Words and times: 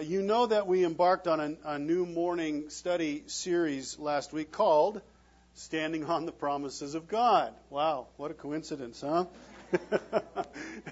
Uh, 0.00 0.02
you 0.02 0.22
know 0.22 0.46
that 0.46 0.66
we 0.66 0.82
embarked 0.82 1.28
on 1.28 1.40
a, 1.40 1.54
a 1.74 1.78
new 1.78 2.06
morning 2.06 2.70
study 2.70 3.22
series 3.26 3.98
last 3.98 4.32
week 4.32 4.50
called 4.50 5.02
Standing 5.52 6.06
on 6.06 6.24
the 6.24 6.32
Promises 6.32 6.94
of 6.94 7.06
God. 7.06 7.52
Wow, 7.68 8.06
what 8.16 8.30
a 8.30 8.34
coincidence, 8.34 9.02
huh? 9.02 9.26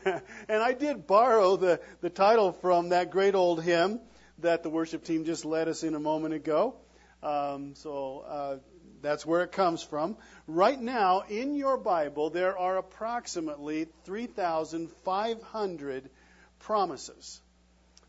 and 0.49 0.63
I 0.63 0.75
did 0.75 1.07
borrow 1.07 1.57
the, 1.57 1.81
the 2.03 2.11
title 2.11 2.53
from 2.53 2.91
that 2.91 3.11
great 3.11 3.35
old 3.35 3.63
hymn 3.63 3.99
that 4.41 4.63
the 4.63 4.69
worship 4.69 5.05
team 5.05 5.25
just 5.25 5.47
led 5.47 5.69
us 5.69 5.85
in 5.85 5.95
a 5.95 6.01
moment 6.01 6.35
ago. 6.35 6.75
Um, 7.23 7.77
so 7.77 8.25
uh, 8.29 8.59
that's 9.01 9.25
where 9.25 9.43
it 9.43 9.53
comes 9.53 9.83
from. 9.83 10.19
Right 10.47 10.79
now, 10.79 11.23
in 11.31 11.55
your 11.55 11.79
Bible, 11.79 12.29
there 12.29 12.59
are 12.59 12.77
approximately 12.77 13.89
3,500 14.05 16.11
promises 16.59 17.41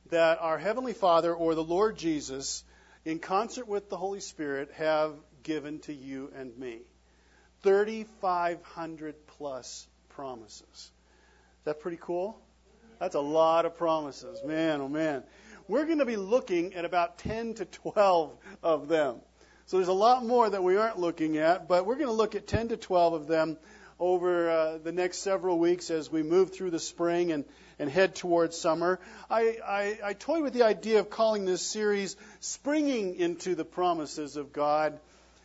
that 0.10 0.39
our 0.41 0.57
Heavenly 0.57 0.94
Father 0.94 1.34
or 1.34 1.55
the 1.55 1.64
Lord 1.64 1.98
Jesus, 1.98 2.64
in 3.06 3.20
concert 3.20 3.68
with 3.68 3.89
the 3.89 3.97
Holy 3.97 4.20
Spirit, 4.20 4.71
have 4.75 5.14
given 5.43 5.79
to 5.79 5.93
you 5.93 6.32
and 6.36 6.57
me. 6.57 6.79
3,500 7.64 9.15
plus 9.28 9.87
promises. 10.10 10.64
Is 10.71 10.92
that 11.65 11.79
pretty 11.79 12.00
cool? 12.01 12.39
That's 13.00 13.15
a 13.15 13.21
lot 13.21 13.65
of 13.65 13.75
promises. 13.75 14.42
Man, 14.43 14.82
oh 14.82 14.89
man. 14.89 15.24
We're 15.68 15.86
going 15.86 16.00
to 16.00 16.06
be 16.06 16.15
looking 16.15 16.73
at 16.73 16.84
about 16.84 17.20
10 17.20 17.56
to 17.56 17.65
12 17.65 18.36
of 18.64 18.87
them. 18.87 19.18
So 19.68 19.78
there's 19.78 19.87
a 19.87 19.93
lot 19.93 20.26
more 20.26 20.50
that 20.50 20.64
we 20.64 20.78
aren't 20.78 20.98
looking 20.98 21.37
at, 21.37 21.68
but 21.68 21.86
we're 21.86 21.96
going 21.96 22.07
to 22.07 22.14
look 22.14 22.34
at 22.34 22.48
10 22.48 22.70
to 22.70 22.78
12 22.78 23.14
of 23.14 23.28
them 23.28 23.56
over 24.00 24.50
uh, 24.50 24.78
the 24.78 24.92
next 24.92 25.20
several 25.20 25.60
weeks 25.60 25.92
as 25.92 26.12
we 26.12 26.24
move 26.24 26.54
through 26.54 26.71
the 26.71 26.80
spring 26.80 27.32
and, 27.32 27.44
and 27.78 27.90
head 27.90 28.16
towards 28.16 28.57
summer. 28.57 29.00
I, 29.30 29.57
I, 29.66 30.00
I 30.04 30.14
toyed 30.14 30.44
with 30.44 30.54
the 30.54 30.64
idea 30.64 31.00
of 31.00 31.10
calling 31.10 31.46
this 31.46 31.62
series 31.62 32.16
Springing 32.40 33.16
into 33.16 33.56
the 33.56 33.66
Promises 33.66 34.38
of 34.38 34.54
God. 34.54 34.94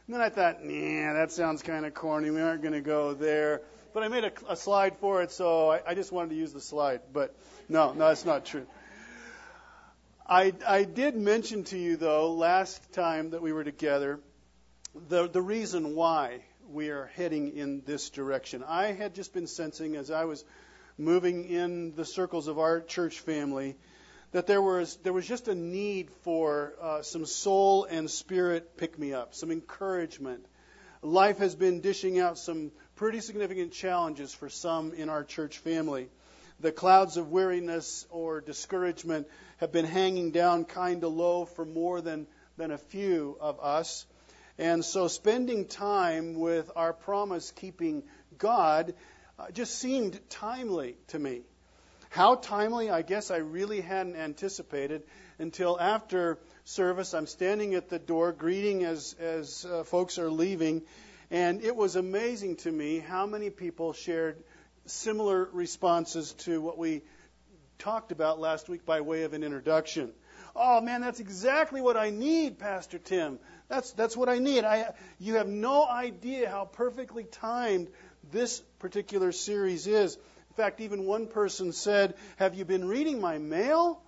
And 0.07 0.15
then 0.15 0.21
I 0.21 0.29
thought, 0.29 0.63
nah, 0.63 1.15
that 1.15 1.33
sounds 1.33 1.63
kind 1.63 1.85
of 1.85 1.95
corny. 1.95 2.31
We 2.31 2.41
aren't 2.41 2.63
going 2.63 2.75
to 2.75 2.81
go 2.81 3.15
there. 3.15 3.63
But 3.93 4.03
I 4.03 4.09
made 4.09 4.25
a, 4.25 4.33
a 4.49 4.57
slide 4.57 4.97
for 4.99 5.23
it, 5.23 5.33
so 5.33 5.71
I, 5.71 5.81
I 5.89 5.95
just 5.95 6.13
wanted 6.13 6.31
to 6.31 6.37
use 6.37 6.53
the 6.53 6.61
slide. 6.61 7.01
But 7.13 7.35
no, 7.69 7.93
no, 7.93 8.09
that's 8.09 8.25
not 8.25 8.45
true. 8.45 8.67
I, 10.27 10.53
I 10.67 10.85
did 10.85 11.17
mention 11.17 11.65
to 11.65 11.79
you, 11.79 11.97
though, 11.97 12.33
last 12.33 12.93
time 12.93 13.31
that 13.31 13.43
we 13.43 13.53
were 13.53 13.65
together, 13.65 14.21
the, 15.09 15.29
the 15.29 15.43
reason 15.43 15.95
why 15.95 16.41
we 16.71 16.91
are 16.91 17.11
heading 17.15 17.57
in 17.57 17.83
this 17.85 18.11
direction. 18.11 18.65
I 18.67 18.93
had 18.93 19.15
just 19.15 19.33
been 19.33 19.47
sensing 19.47 19.97
as 19.97 20.11
I 20.11 20.25
was 20.25 20.45
moving 20.97 21.45
in 21.45 21.95
the 21.95 22.05
circles 22.05 22.49
of 22.49 22.59
our 22.59 22.81
church 22.81 23.21
family 23.21 23.77
that 24.33 24.47
there 24.47 24.63
was 24.63 24.97
there 25.05 25.13
was 25.13 25.27
just 25.27 25.49
a 25.49 25.55
need 25.55 26.11
for 26.23 26.75
uh, 26.81 27.03
some 27.03 27.25
soul 27.27 27.85
and 27.85 28.11
spirit 28.11 28.77
pick 28.77 28.99
me 28.99 29.13
up, 29.13 29.35
some 29.35 29.51
encouragement. 29.51 30.45
Life 31.03 31.39
has 31.39 31.55
been 31.55 31.81
dishing 31.81 32.19
out 32.19 32.39
some 32.39 32.73
pretty 32.97 33.21
significant 33.21 33.73
challenges 33.73 34.33
for 34.33 34.49
some 34.49 34.93
in 34.95 35.09
our 35.09 35.23
church 35.23 35.59
family. 35.59 36.09
The 36.61 36.73
clouds 36.73 37.17
of 37.17 37.31
weariness 37.31 38.07
or 38.11 38.41
discouragement 38.41 39.29
have 39.59 39.71
been 39.71 39.85
hanging 39.85 40.31
down 40.31 40.65
kind 40.65 41.05
of 41.05 41.13
low 41.13 41.45
for 41.45 41.65
more 41.65 42.01
than, 42.01 42.27
than 42.57 42.71
a 42.71 42.79
few 42.79 43.37
of 43.41 43.61
us. 43.61 44.07
And 44.59 44.85
so 44.85 45.09
spending 45.09 45.67
time 45.67 46.35
with 46.35 46.71
our 46.77 46.93
promise 46.93 47.51
keeping 47.51 48.05
God 48.39 48.95
uh, 49.39 49.51
just 49.51 49.79
seemed 49.79 50.19
timely 50.31 50.97
to 51.09 51.19
me. 51.19 51.43
How 52.11 52.37
timely, 52.37 52.91
I 52.91 53.03
guess 53.03 53.33
I 53.33 53.39
really 53.39 53.81
hadn't 53.81 54.15
anticipated 54.15 55.03
until 55.41 55.81
after 55.81 56.39
service. 56.65 57.13
I'm 57.13 57.27
standing 57.27 57.75
at 57.75 57.89
the 57.89 57.99
door 57.99 58.33
greeting 58.33 58.85
as, 58.85 59.17
as 59.19 59.65
uh, 59.65 59.83
folks 59.83 60.19
are 60.19 60.31
leaving. 60.31 60.83
And 61.33 61.63
it 61.63 61.75
was 61.75 61.97
amazing 61.97 62.57
to 62.59 62.71
me 62.71 63.01
how 63.01 63.27
many 63.27 63.51
people 63.51 63.93
shared 63.93 64.37
similar 64.87 65.49
responses 65.53 66.35
to 66.45 66.61
what 66.61 66.79
we 66.79 67.03
talked 67.81 68.13
about 68.13 68.39
last 68.39 68.69
week 68.69 68.87
by 68.87 69.01
way 69.01 69.25
of 69.25 69.33
an 69.33 69.43
introduction. 69.43 70.13
Oh 70.57 70.81
man, 70.81 71.01
that's 71.01 71.21
exactly 71.21 71.81
what 71.81 71.97
I 71.97 72.11
need, 72.11 72.59
Pastor 72.59 72.99
Tim. 72.99 73.39
That's 73.69 73.93
that's 73.93 74.17
what 74.17 74.29
I 74.29 74.39
need. 74.39 74.65
I 74.65 74.95
you 75.19 75.35
have 75.35 75.49
no 75.49 75.87
idea 75.87 76.49
how 76.49 76.65
perfectly 76.65 77.25
timed 77.25 77.89
this 78.31 78.61
particular 78.79 79.33
series 79.33 79.87
is. 79.87 80.15
In 80.15 80.55
fact, 80.57 80.81
even 80.81 81.07
one 81.07 81.27
person 81.27 81.73
said, 81.73 82.15
"Have 82.37 82.55
you 82.55 82.65
been 82.65 82.87
reading 82.87 83.21
my 83.21 83.39
mail?" 83.39 84.01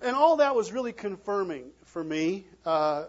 and 0.00 0.16
all 0.16 0.36
that 0.36 0.54
was 0.54 0.72
really 0.72 0.92
confirming 0.92 1.70
for 1.86 2.02
me. 2.02 2.44
Uh, 2.64 3.04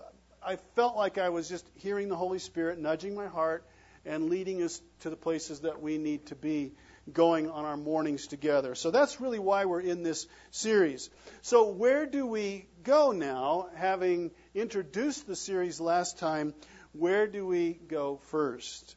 I 0.46 0.57
felt 0.75 0.96
like 0.96 1.18
I 1.18 1.29
was 1.29 1.47
just 1.47 1.66
hearing 1.75 2.09
the 2.09 2.16
Holy 2.16 2.40
Spirit 2.40 2.78
nudging 2.78 3.16
my 3.16 3.28
heart 3.28 3.66
and 4.06 4.29
leading 4.29 4.62
us 4.62 4.81
to 5.00 5.09
the 5.09 5.16
places 5.16 5.62
that 5.62 5.81
we 5.81 5.97
need 5.97 6.25
to 6.28 6.35
be 6.35 6.73
going 7.12 7.50
on 7.50 7.66
our 7.66 7.78
mornings 7.78 8.28
together. 8.28 8.75
So 8.75 8.91
that's 8.91 9.19
really 9.19 9.40
why 9.40 9.66
we're 9.66 9.81
in 9.81 10.03
this 10.03 10.28
series. 10.52 11.09
So, 11.41 11.69
where 11.69 12.06
do 12.06 12.25
we 12.25 12.68
go 12.84 13.12
now, 13.12 13.68
having 13.75 14.31
introduced 14.53 15.28
the 15.28 15.36
series 15.36 15.80
last 15.81 16.19
time? 16.19 16.53
Where 16.94 17.28
do 17.28 17.46
we 17.46 17.74
go 17.74 18.19
first? 18.28 18.96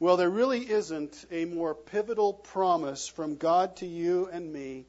Well, 0.00 0.16
there 0.16 0.30
really 0.30 0.68
isn't 0.70 1.24
a 1.30 1.44
more 1.44 1.74
pivotal 1.74 2.32
promise 2.32 3.08
from 3.08 3.36
God 3.36 3.76
to 3.76 3.86
you 3.86 4.28
and 4.30 4.52
me 4.52 4.86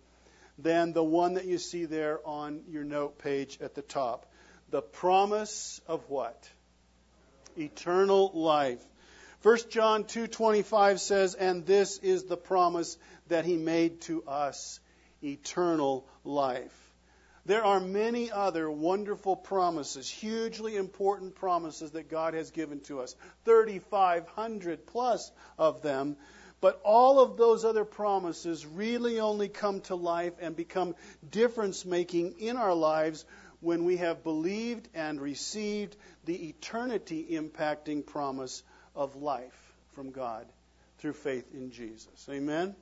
than 0.60 0.94
the 0.94 1.04
one 1.04 1.36
that 1.36 1.46
you 1.46 1.58
see 1.58 1.86
there 1.86 2.20
on 2.28 2.62
your 2.68 2.84
note 2.84 3.18
page 3.18 3.58
at 3.62 3.76
the 3.76 3.82
top. 3.82 4.26
The 4.70 4.82
promise 4.82 5.82
of 5.88 6.08
what? 6.10 6.50
Eternal 7.58 8.32
life. 8.34 8.84
1 9.42 9.70
John 9.70 10.04
2:25 10.04 11.00
says, 11.00 11.34
"And 11.34 11.66
this 11.66 11.98
is 12.00 12.26
the 12.26 12.36
promise 12.36 12.98
that 13.28 13.46
he 13.46 13.56
made 13.56 14.02
to 14.02 14.22
us, 14.26 14.82
eternal 15.24 16.06
life." 16.26 16.92
There 17.46 17.64
are 17.64 17.80
many 17.80 18.30
other 18.30 18.70
wonderful 18.70 19.38
promises, 19.38 20.10
hugely 20.10 20.76
important 20.76 21.36
promises 21.36 21.92
that 21.92 22.10
God 22.10 22.34
has 22.34 22.52
given 22.52 22.82
to 22.82 23.00
us. 23.00 23.16
3500 23.46 24.86
plus 24.86 25.32
of 25.58 25.82
them. 25.82 26.18
But 26.60 26.82
all 26.84 27.22
of 27.22 27.38
those 27.38 27.64
other 27.64 27.86
promises 27.86 28.66
really 28.66 29.22
only 29.22 29.48
come 29.48 29.80
to 29.82 29.96
life 29.96 30.34
and 30.42 30.54
become 30.54 30.96
difference 31.32 31.86
making 31.86 32.40
in 32.40 32.58
our 32.58 32.76
lives 32.76 33.24
when 33.62 33.86
we 33.86 33.98
have 33.98 34.24
believed 34.24 34.90
and 34.94 35.22
received 35.22 35.96
the 36.26 36.50
eternity 36.50 37.30
impacting 37.32 38.06
promise 38.06 38.64
of 39.00 39.16
life 39.16 39.74
from 39.94 40.12
God 40.12 40.46
through 40.98 41.14
faith 41.14 41.46
in 41.54 41.72
Jesus. 41.72 42.28
Amen? 42.30 42.76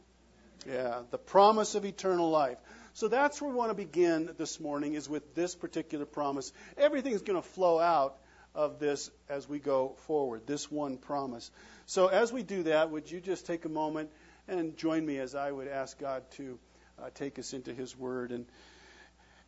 Yeah, 0.67 1.01
the 1.11 1.19
promise 1.19 1.75
of 1.75 1.85
eternal 1.85 2.31
life. 2.31 2.57
So 2.93 3.07
that's 3.07 3.39
where 3.39 3.51
we 3.51 3.55
want 3.55 3.69
to 3.69 3.75
begin 3.75 4.31
this 4.39 4.59
morning 4.59 4.95
is 4.95 5.07
with 5.07 5.35
this 5.35 5.53
particular 5.53 6.05
promise. 6.05 6.51
Everything's 6.75 7.21
going 7.21 7.39
to 7.39 7.47
flow 7.47 7.79
out 7.79 8.17
of 8.55 8.79
this 8.79 9.11
as 9.29 9.47
we 9.47 9.59
go 9.59 9.95
forward, 10.07 10.47
this 10.47 10.71
one 10.71 10.97
promise. 10.97 11.51
So 11.85 12.07
as 12.07 12.33
we 12.33 12.41
do 12.41 12.63
that, 12.63 12.89
would 12.89 13.11
you 13.11 13.21
just 13.21 13.45
take 13.45 13.65
a 13.65 13.69
moment 13.69 14.09
and 14.47 14.75
join 14.75 15.05
me 15.05 15.19
as 15.19 15.35
I 15.35 15.51
would 15.51 15.67
ask 15.67 15.99
God 15.99 16.23
to 16.37 16.57
uh, 16.99 17.09
take 17.13 17.37
us 17.37 17.53
into 17.53 17.75
His 17.75 17.95
Word 17.95 18.31
and 18.31 18.47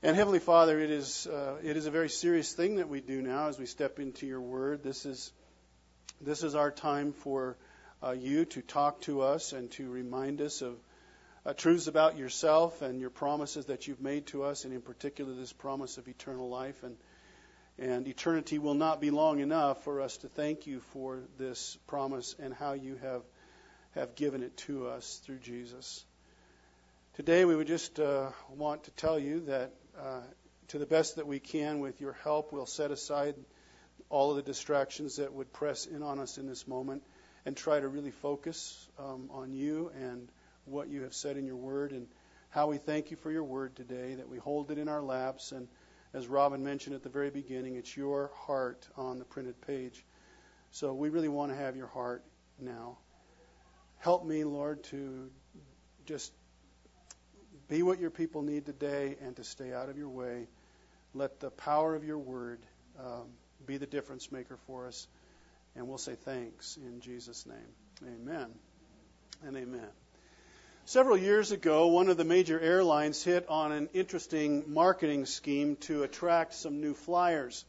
and 0.02 0.16
Heavenly 0.16 0.40
Father, 0.40 0.80
it 0.80 0.92
is 0.92 1.28
uh, 1.28 1.56
it 1.62 1.76
is 1.76 1.86
a 1.86 1.92
very 1.92 2.08
serious 2.08 2.54
thing 2.54 2.78
that 2.78 2.88
we 2.88 3.02
do 3.02 3.22
now 3.22 3.50
as 3.50 3.60
we 3.60 3.66
step 3.66 4.00
into 4.00 4.26
Your 4.26 4.40
Word. 4.40 4.82
This 4.82 5.06
is 5.06 5.34
this 6.22 6.44
is 6.44 6.56
our 6.56 6.72
time 6.72 7.14
for 7.14 7.58
uh, 8.04 8.12
you 8.12 8.46
to 8.46 8.62
talk 8.62 9.02
to 9.02 9.22
us 9.22 9.54
and 9.54 9.72
to 9.72 9.90
remind 9.90 10.42
us 10.42 10.62
of 10.62 10.76
uh, 11.46 11.54
truths 11.54 11.88
about 11.88 12.18
yourself 12.18 12.82
and 12.82 13.00
your 13.00 13.10
promises 13.10 13.66
that 13.66 13.88
you've 13.88 14.02
made 14.02 14.28
to 14.28 14.44
us, 14.44 14.66
and 14.66 14.74
in 14.74 14.82
particular 14.82 15.34
this 15.34 15.54
promise 15.54 15.98
of 15.98 16.08
eternal 16.08 16.50
life. 16.50 16.84
And 16.84 16.98
and 17.82 18.08
eternity 18.10 18.60
will 18.60 18.74
not 18.74 19.00
be 19.00 19.10
long 19.10 19.40
enough 19.40 19.86
for 19.86 20.02
us 20.02 20.18
to 20.18 20.28
thank 20.28 20.68
you 20.68 20.82
for 20.92 21.22
this 21.38 21.78
promise 21.88 22.36
and 22.38 22.54
how 22.54 22.74
you 22.74 22.98
have 23.02 23.22
have 23.92 24.16
given 24.16 24.44
it 24.44 24.56
to 24.58 24.88
us 24.88 25.22
through 25.26 25.40
Jesus. 25.40 26.04
Today, 27.16 27.46
we 27.46 27.56
would 27.56 27.68
just 27.68 28.00
uh, 28.00 28.30
want 28.56 28.84
to 28.84 28.92
tell 28.92 29.18
you 29.18 29.42
that, 29.48 29.74
uh, 30.00 30.22
to 30.70 30.78
the 30.78 30.86
best 30.86 31.16
that 31.16 31.26
we 31.26 31.40
can, 31.40 31.80
with 31.80 32.00
your 32.00 32.14
help, 32.24 32.54
we'll 32.54 32.66
set 32.66 32.92
aside 32.92 33.36
all 34.10 34.32
of 34.32 34.38
the 34.38 34.44
distractions 34.44 35.18
that 35.18 35.34
would 35.34 35.52
press 35.54 35.86
in 35.86 36.02
on 36.02 36.20
us 36.20 36.38
in 36.38 36.48
this 36.48 36.68
moment 36.68 37.04
and 37.46 37.56
try 37.56 37.80
to 37.80 37.88
really 37.88 38.12
focus 38.12 38.88
um, 38.98 39.30
on 39.32 39.54
you 39.54 39.92
and 40.00 40.30
what 40.66 40.90
you 40.90 41.04
have 41.04 41.14
said 41.14 41.38
in 41.38 41.46
your 41.46 41.56
word 41.56 41.92
and 41.92 42.08
how 42.50 42.68
we 42.68 42.78
thank 42.78 43.12
you 43.12 43.18
for 43.18 43.32
your 43.32 43.44
word 43.44 43.76
today, 43.76 44.16
that 44.16 44.28
we 44.28 44.38
hold 44.38 44.72
it 44.72 44.78
in 44.78 44.88
our 44.88 45.02
laps. 45.02 45.52
And 45.52 45.68
as 46.14 46.28
Robin 46.28 46.64
mentioned 46.64 46.96
at 46.96 47.04
the 47.04 47.10
very 47.10 47.30
beginning, 47.30 47.76
it's 47.76 47.96
your 47.96 48.32
heart 48.34 48.88
on 48.98 49.20
the 49.20 49.26
printed 49.26 49.62
page. 49.62 50.04
So 50.72 50.94
we 50.94 51.10
really 51.10 51.28
want 51.28 51.52
to 51.52 51.58
have 51.58 51.76
your 51.76 51.88
heart 51.88 52.24
now. 52.60 52.98
Help 54.00 54.26
me, 54.26 54.44
Lord, 54.44 54.84
to 54.86 55.30
just 56.06 56.32
be 57.68 57.84
what 57.84 58.00
your 58.00 58.10
people 58.10 58.42
need 58.42 58.66
today 58.66 59.16
and 59.22 59.36
to 59.36 59.44
stay 59.44 59.74
out 59.74 59.90
of 59.90 59.98
your 59.98 60.10
way. 60.10 60.48
Let 61.14 61.40
the 61.40 61.52
power 61.52 61.96
of 61.96 62.04
your 62.04 62.18
word 62.18 62.60
um, 63.00 63.28
be 63.66 63.78
the 63.78 63.86
difference 63.86 64.32
maker 64.32 64.58
for 64.68 64.88
us. 64.88 65.08
And 65.76 65.88
we'll 65.88 65.98
say 65.98 66.16
thanks 66.16 66.78
in 66.78 67.02
Jesus' 67.02 67.46
name. 67.46 68.14
Amen 68.22 68.48
and 69.46 69.56
amen. 69.56 69.88
Several 70.86 71.18
years 71.18 71.52
ago, 71.52 71.88
one 71.88 72.10
of 72.10 72.18
the 72.18 72.24
major 72.24 72.60
airlines 72.60 73.24
hit 73.24 73.48
on 73.48 73.72
an 73.72 73.90
interesting 73.94 74.64
marketing 74.74 75.26
scheme 75.26 75.76
to 75.82 76.04
attract 76.04 76.56
some 76.56 76.82
new 76.82 76.96
flyers. 76.96 77.64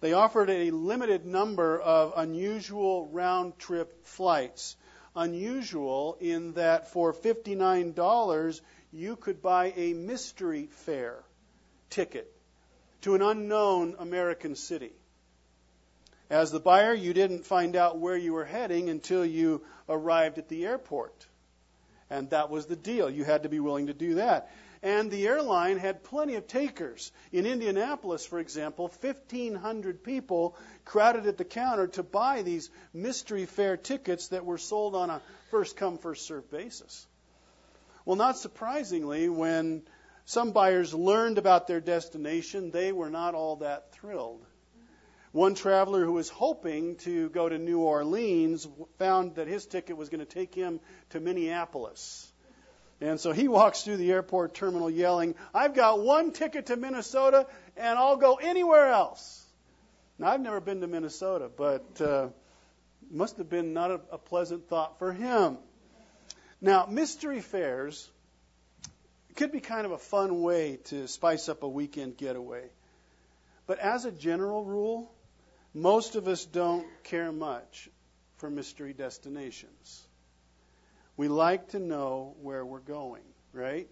They 0.00 0.12
offered 0.12 0.50
a 0.50 0.70
limited 0.70 1.24
number 1.24 1.80
of 1.80 2.12
unusual 2.16 3.06
round 3.06 3.58
trip 3.58 4.06
flights. 4.06 4.76
Unusual 5.16 6.16
in 6.20 6.52
that 6.52 6.88
for 6.92 7.12
$59, 7.12 8.60
you 8.92 9.16
could 9.16 9.42
buy 9.42 9.72
a 9.76 9.94
mystery 9.94 10.68
fare 10.70 11.24
ticket 11.88 12.32
to 13.02 13.14
an 13.14 13.22
unknown 13.22 13.96
American 13.98 14.54
city. 14.54 14.92
As 16.30 16.52
the 16.52 16.60
buyer, 16.60 16.94
you 16.94 17.12
didn't 17.12 17.44
find 17.44 17.74
out 17.74 17.98
where 17.98 18.16
you 18.16 18.32
were 18.32 18.44
heading 18.44 18.88
until 18.88 19.24
you 19.24 19.62
arrived 19.88 20.38
at 20.38 20.48
the 20.48 20.64
airport. 20.64 21.26
And 22.08 22.30
that 22.30 22.50
was 22.50 22.66
the 22.66 22.76
deal. 22.76 23.10
You 23.10 23.24
had 23.24 23.42
to 23.42 23.48
be 23.48 23.58
willing 23.58 23.88
to 23.88 23.94
do 23.94 24.14
that. 24.14 24.48
And 24.82 25.10
the 25.10 25.26
airline 25.26 25.76
had 25.76 26.04
plenty 26.04 26.36
of 26.36 26.46
takers. 26.46 27.12
In 27.32 27.46
Indianapolis, 27.46 28.24
for 28.24 28.38
example, 28.38 28.90
1,500 29.00 30.04
people 30.04 30.56
crowded 30.84 31.26
at 31.26 31.36
the 31.36 31.44
counter 31.44 31.88
to 31.88 32.02
buy 32.02 32.42
these 32.42 32.70
mystery 32.94 33.46
fare 33.46 33.76
tickets 33.76 34.28
that 34.28 34.46
were 34.46 34.56
sold 34.56 34.94
on 34.94 35.10
a 35.10 35.20
first 35.50 35.76
come, 35.76 35.98
first 35.98 36.26
served 36.26 36.50
basis. 36.50 37.06
Well, 38.04 38.16
not 38.16 38.38
surprisingly, 38.38 39.28
when 39.28 39.82
some 40.24 40.52
buyers 40.52 40.94
learned 40.94 41.38
about 41.38 41.66
their 41.66 41.80
destination, 41.80 42.70
they 42.70 42.92
were 42.92 43.10
not 43.10 43.34
all 43.34 43.56
that 43.56 43.92
thrilled. 43.92 44.46
One 45.32 45.54
traveler 45.54 46.04
who 46.04 46.12
was 46.12 46.28
hoping 46.28 46.96
to 46.96 47.28
go 47.28 47.48
to 47.48 47.56
New 47.56 47.78
Orleans 47.80 48.66
found 48.98 49.36
that 49.36 49.46
his 49.46 49.64
ticket 49.64 49.96
was 49.96 50.08
going 50.08 50.18
to 50.18 50.26
take 50.26 50.54
him 50.54 50.80
to 51.10 51.20
Minneapolis. 51.20 52.30
And 53.00 53.20
so 53.20 53.30
he 53.32 53.46
walks 53.46 53.82
through 53.82 53.98
the 53.98 54.10
airport 54.10 54.54
terminal 54.54 54.90
yelling, 54.90 55.36
I've 55.54 55.74
got 55.74 56.00
one 56.00 56.32
ticket 56.32 56.66
to 56.66 56.76
Minnesota 56.76 57.46
and 57.76 57.98
I'll 57.98 58.16
go 58.16 58.34
anywhere 58.34 58.88
else. 58.88 59.46
Now, 60.18 60.28
I've 60.28 60.40
never 60.40 60.60
been 60.60 60.80
to 60.82 60.86
Minnesota, 60.86 61.48
but 61.56 62.00
uh, 62.00 62.28
must 63.10 63.38
have 63.38 63.48
been 63.48 63.72
not 63.72 63.90
a, 63.90 64.00
a 64.12 64.18
pleasant 64.18 64.68
thought 64.68 64.98
for 64.98 65.12
him. 65.12 65.56
Now, 66.60 66.86
mystery 66.90 67.40
fares 67.40 68.10
could 69.36 69.52
be 69.52 69.60
kind 69.60 69.86
of 69.86 69.92
a 69.92 69.98
fun 69.98 70.42
way 70.42 70.80
to 70.86 71.06
spice 71.08 71.48
up 71.48 71.62
a 71.62 71.68
weekend 71.68 72.18
getaway. 72.18 72.68
But 73.66 73.78
as 73.78 74.04
a 74.04 74.10
general 74.10 74.64
rule, 74.64 75.10
most 75.74 76.16
of 76.16 76.28
us 76.28 76.44
don't 76.44 76.86
care 77.04 77.32
much 77.32 77.88
for 78.36 78.50
mystery 78.50 78.92
destinations. 78.92 80.06
We 81.16 81.28
like 81.28 81.68
to 81.68 81.78
know 81.78 82.34
where 82.40 82.64
we're 82.64 82.80
going, 82.80 83.22
right? 83.52 83.88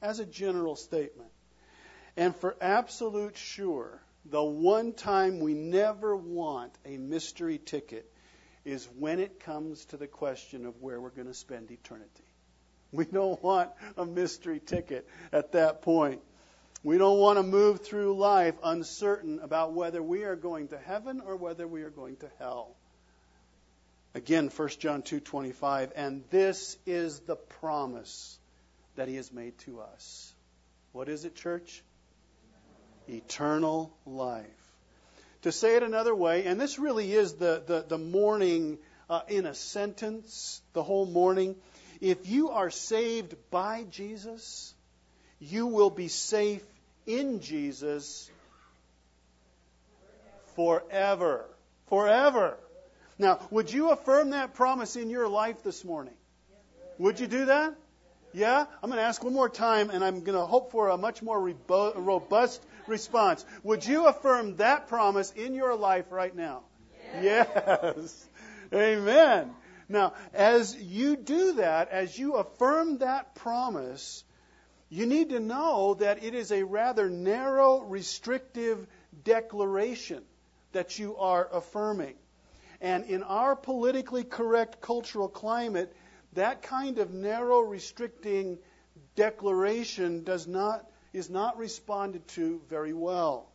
As 0.00 0.20
a 0.20 0.26
general 0.26 0.76
statement. 0.76 1.30
And 2.16 2.34
for 2.34 2.56
absolute 2.60 3.36
sure, 3.36 4.00
the 4.24 4.42
one 4.42 4.92
time 4.92 5.40
we 5.40 5.54
never 5.54 6.16
want 6.16 6.72
a 6.84 6.96
mystery 6.96 7.58
ticket 7.58 8.10
is 8.64 8.88
when 8.98 9.18
it 9.18 9.40
comes 9.40 9.86
to 9.86 9.96
the 9.96 10.06
question 10.06 10.66
of 10.66 10.80
where 10.80 11.00
we're 11.00 11.10
going 11.10 11.28
to 11.28 11.34
spend 11.34 11.70
eternity. 11.70 12.24
We 12.92 13.04
don't 13.04 13.42
want 13.42 13.70
a 13.96 14.04
mystery 14.04 14.60
ticket 14.60 15.08
at 15.32 15.52
that 15.52 15.82
point. 15.82 16.22
We 16.84 16.96
don't 16.96 17.18
want 17.18 17.38
to 17.38 17.42
move 17.42 17.80
through 17.80 18.16
life 18.16 18.54
uncertain 18.62 19.40
about 19.40 19.72
whether 19.72 20.02
we 20.02 20.22
are 20.22 20.36
going 20.36 20.68
to 20.68 20.78
heaven 20.78 21.20
or 21.20 21.36
whether 21.36 21.66
we 21.66 21.82
are 21.82 21.90
going 21.90 22.16
to 22.16 22.30
hell. 22.38 22.76
Again, 24.14 24.48
1 24.48 24.68
John 24.78 25.02
2:25, 25.02 25.92
and 25.96 26.24
this 26.30 26.76
is 26.86 27.20
the 27.20 27.36
promise 27.36 28.38
that 28.96 29.08
he 29.08 29.16
has 29.16 29.32
made 29.32 29.58
to 29.58 29.80
us. 29.80 30.32
What 30.92 31.08
is 31.08 31.24
it, 31.24 31.34
church? 31.34 31.82
Eternal 33.08 33.92
life. 34.06 34.46
To 35.42 35.52
say 35.52 35.76
it 35.76 35.82
another 35.82 36.14
way, 36.14 36.46
and 36.46 36.60
this 36.60 36.78
really 36.78 37.12
is 37.12 37.34
the, 37.34 37.62
the, 37.66 37.84
the 37.86 37.98
morning 37.98 38.78
uh, 39.08 39.20
in 39.28 39.46
a 39.46 39.54
sentence, 39.54 40.60
the 40.72 40.82
whole 40.82 41.06
morning. 41.06 41.56
If 42.00 42.28
you 42.28 42.50
are 42.50 42.70
saved 42.70 43.34
by 43.50 43.84
Jesus, 43.90 44.74
you 45.40 45.66
will 45.66 45.90
be 45.90 46.08
safe 46.08 46.64
in 47.06 47.40
Jesus 47.40 48.30
forever. 50.56 51.44
Forever. 51.88 52.56
Now, 53.18 53.40
would 53.50 53.72
you 53.72 53.90
affirm 53.90 54.30
that 54.30 54.54
promise 54.54 54.96
in 54.96 55.10
your 55.10 55.28
life 55.28 55.62
this 55.62 55.84
morning? 55.84 56.14
Would 56.98 57.20
you 57.20 57.26
do 57.26 57.46
that? 57.46 57.74
Yeah? 58.32 58.66
I'm 58.82 58.90
going 58.90 59.00
to 59.00 59.06
ask 59.06 59.22
one 59.22 59.32
more 59.32 59.48
time, 59.48 59.90
and 59.90 60.04
I'm 60.04 60.22
going 60.22 60.38
to 60.38 60.46
hope 60.46 60.70
for 60.72 60.88
a 60.88 60.96
much 60.96 61.22
more 61.22 61.54
robust 61.68 62.62
response. 62.86 63.44
Would 63.62 63.86
you 63.86 64.06
affirm 64.06 64.56
that 64.56 64.88
promise 64.88 65.32
in 65.32 65.54
your 65.54 65.76
life 65.76 66.06
right 66.10 66.34
now? 66.34 66.62
Yes. 67.22 67.48
yes. 67.54 68.26
Amen. 68.72 69.50
Now, 69.88 70.12
as 70.34 70.76
you 70.76 71.16
do 71.16 71.54
that, 71.54 71.90
as 71.90 72.18
you 72.18 72.34
affirm 72.34 72.98
that 72.98 73.34
promise, 73.36 74.24
you 74.90 75.06
need 75.06 75.30
to 75.30 75.40
know 75.40 75.94
that 75.94 76.22
it 76.24 76.34
is 76.34 76.50
a 76.50 76.62
rather 76.62 77.10
narrow, 77.10 77.80
restrictive 77.80 78.86
declaration 79.24 80.22
that 80.72 80.98
you 80.98 81.16
are 81.16 81.48
affirming. 81.52 82.14
And 82.80 83.04
in 83.06 83.22
our 83.22 83.56
politically 83.56 84.24
correct 84.24 84.80
cultural 84.80 85.28
climate, 85.28 85.94
that 86.34 86.62
kind 86.62 86.98
of 86.98 87.12
narrow, 87.12 87.60
restricting 87.60 88.58
declaration 89.16 90.24
does 90.24 90.46
not, 90.46 90.88
is 91.12 91.28
not 91.28 91.58
responded 91.58 92.26
to 92.28 92.60
very 92.68 92.92
well. 92.92 93.50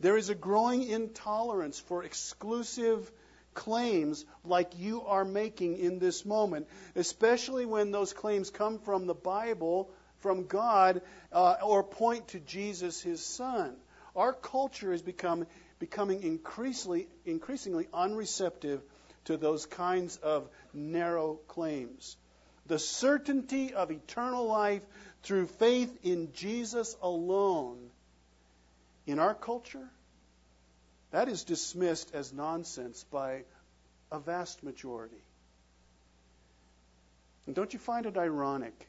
There 0.00 0.16
is 0.16 0.28
a 0.28 0.34
growing 0.34 0.82
intolerance 0.82 1.78
for 1.78 2.04
exclusive 2.04 3.10
claims 3.54 4.24
like 4.44 4.78
you 4.78 5.02
are 5.02 5.24
making 5.24 5.78
in 5.78 5.98
this 5.98 6.24
moment, 6.24 6.68
especially 6.94 7.66
when 7.66 7.90
those 7.90 8.12
claims 8.12 8.50
come 8.50 8.78
from 8.78 9.06
the 9.06 9.14
Bible, 9.14 9.90
from 10.20 10.46
God, 10.46 11.02
uh, 11.32 11.56
or 11.62 11.82
point 11.82 12.28
to 12.28 12.40
Jesus, 12.40 13.00
his 13.00 13.24
Son. 13.24 13.74
Our 14.16 14.32
culture 14.32 14.92
is 14.92 15.02
become 15.02 15.46
becoming 15.78 16.22
increasingly, 16.22 17.06
increasingly 17.24 17.86
unreceptive 17.94 18.80
to 19.26 19.36
those 19.36 19.66
kinds 19.66 20.16
of 20.16 20.48
narrow 20.74 21.34
claims. 21.48 22.16
The 22.66 22.78
certainty 22.78 23.74
of 23.74 23.90
eternal 23.90 24.46
life 24.46 24.82
through 25.22 25.46
faith 25.46 25.96
in 26.02 26.32
Jesus 26.32 26.96
alone 27.00 27.78
in 29.06 29.18
our 29.18 29.34
culture 29.34 29.88
that 31.10 31.28
is 31.28 31.44
dismissed 31.44 32.14
as 32.14 32.32
nonsense 32.32 33.04
by 33.10 33.44
a 34.12 34.18
vast 34.18 34.62
majority. 34.62 35.22
And 37.46 37.54
don't 37.54 37.72
you 37.72 37.78
find 37.78 38.04
it 38.04 38.18
ironic 38.18 38.88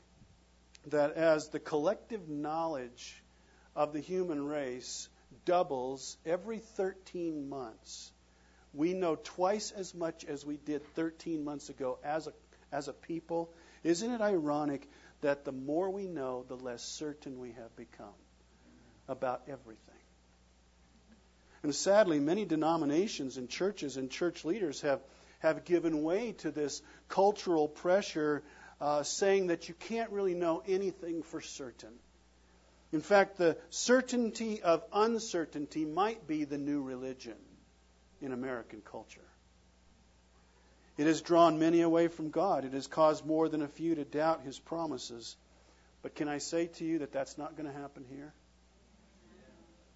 that 0.87 1.13
as 1.13 1.49
the 1.49 1.59
collective 1.59 2.29
knowledge 2.29 3.21
of 3.75 3.93
the 3.93 3.99
human 3.99 4.45
race 4.45 5.09
doubles 5.45 6.17
every 6.25 6.59
13 6.59 7.49
months, 7.49 8.11
we 8.73 8.93
know 8.93 9.15
twice 9.15 9.71
as 9.71 9.93
much 9.93 10.25
as 10.25 10.45
we 10.45 10.57
did 10.57 10.83
13 10.95 11.43
months 11.43 11.69
ago 11.69 11.97
as 12.03 12.27
a, 12.27 12.33
as 12.71 12.87
a 12.87 12.93
people? 12.93 13.49
Isn't 13.83 14.11
it 14.11 14.21
ironic 14.21 14.87
that 15.21 15.45
the 15.45 15.51
more 15.51 15.89
we 15.89 16.07
know, 16.07 16.45
the 16.47 16.55
less 16.55 16.83
certain 16.83 17.39
we 17.39 17.51
have 17.53 17.75
become 17.75 18.13
about 19.07 19.41
everything? 19.47 19.83
And 21.61 21.75
sadly, 21.75 22.19
many 22.19 22.45
denominations 22.45 23.37
and 23.37 23.49
churches 23.49 23.97
and 23.97 24.09
church 24.09 24.45
leaders 24.45 24.81
have, 24.81 25.01
have 25.39 25.65
given 25.65 26.03
way 26.03 26.33
to 26.39 26.51
this 26.51 26.81
cultural 27.09 27.67
pressure 27.67 28.43
uh, 28.81 29.03
saying 29.03 29.47
that 29.47 29.67
you 29.67 29.75
can't 29.75 30.09
really 30.11 30.33
know 30.33 30.63
anything 30.67 31.23
for 31.23 31.41
certain. 31.41 31.93
In 32.91 33.01
fact, 33.01 33.37
the 33.37 33.57
certainty 33.69 34.61
of 34.61 34.83
uncertainty 34.91 35.85
might 35.85 36.27
be 36.27 36.45
the 36.45 36.57
new 36.57 36.81
religion 36.81 37.35
in 38.21 38.31
American 38.31 38.81
culture. 38.81 39.21
It 40.97 41.05
has 41.05 41.21
drawn 41.21 41.59
many 41.59 41.81
away 41.81 42.07
from 42.07 42.29
God. 42.29 42.65
It 42.65 42.73
has 42.73 42.87
caused 42.87 43.25
more 43.25 43.47
than 43.47 43.61
a 43.61 43.67
few 43.67 43.95
to 43.95 44.03
doubt 44.03 44.41
his 44.41 44.59
promises. 44.59 45.37
But 46.01 46.15
can 46.15 46.27
I 46.27 46.39
say 46.39 46.67
to 46.67 46.85
you 46.85 46.99
that 46.99 47.13
that's 47.13 47.37
not 47.37 47.55
going 47.55 47.71
to 47.71 47.79
happen 47.79 48.05
here? 48.09 48.33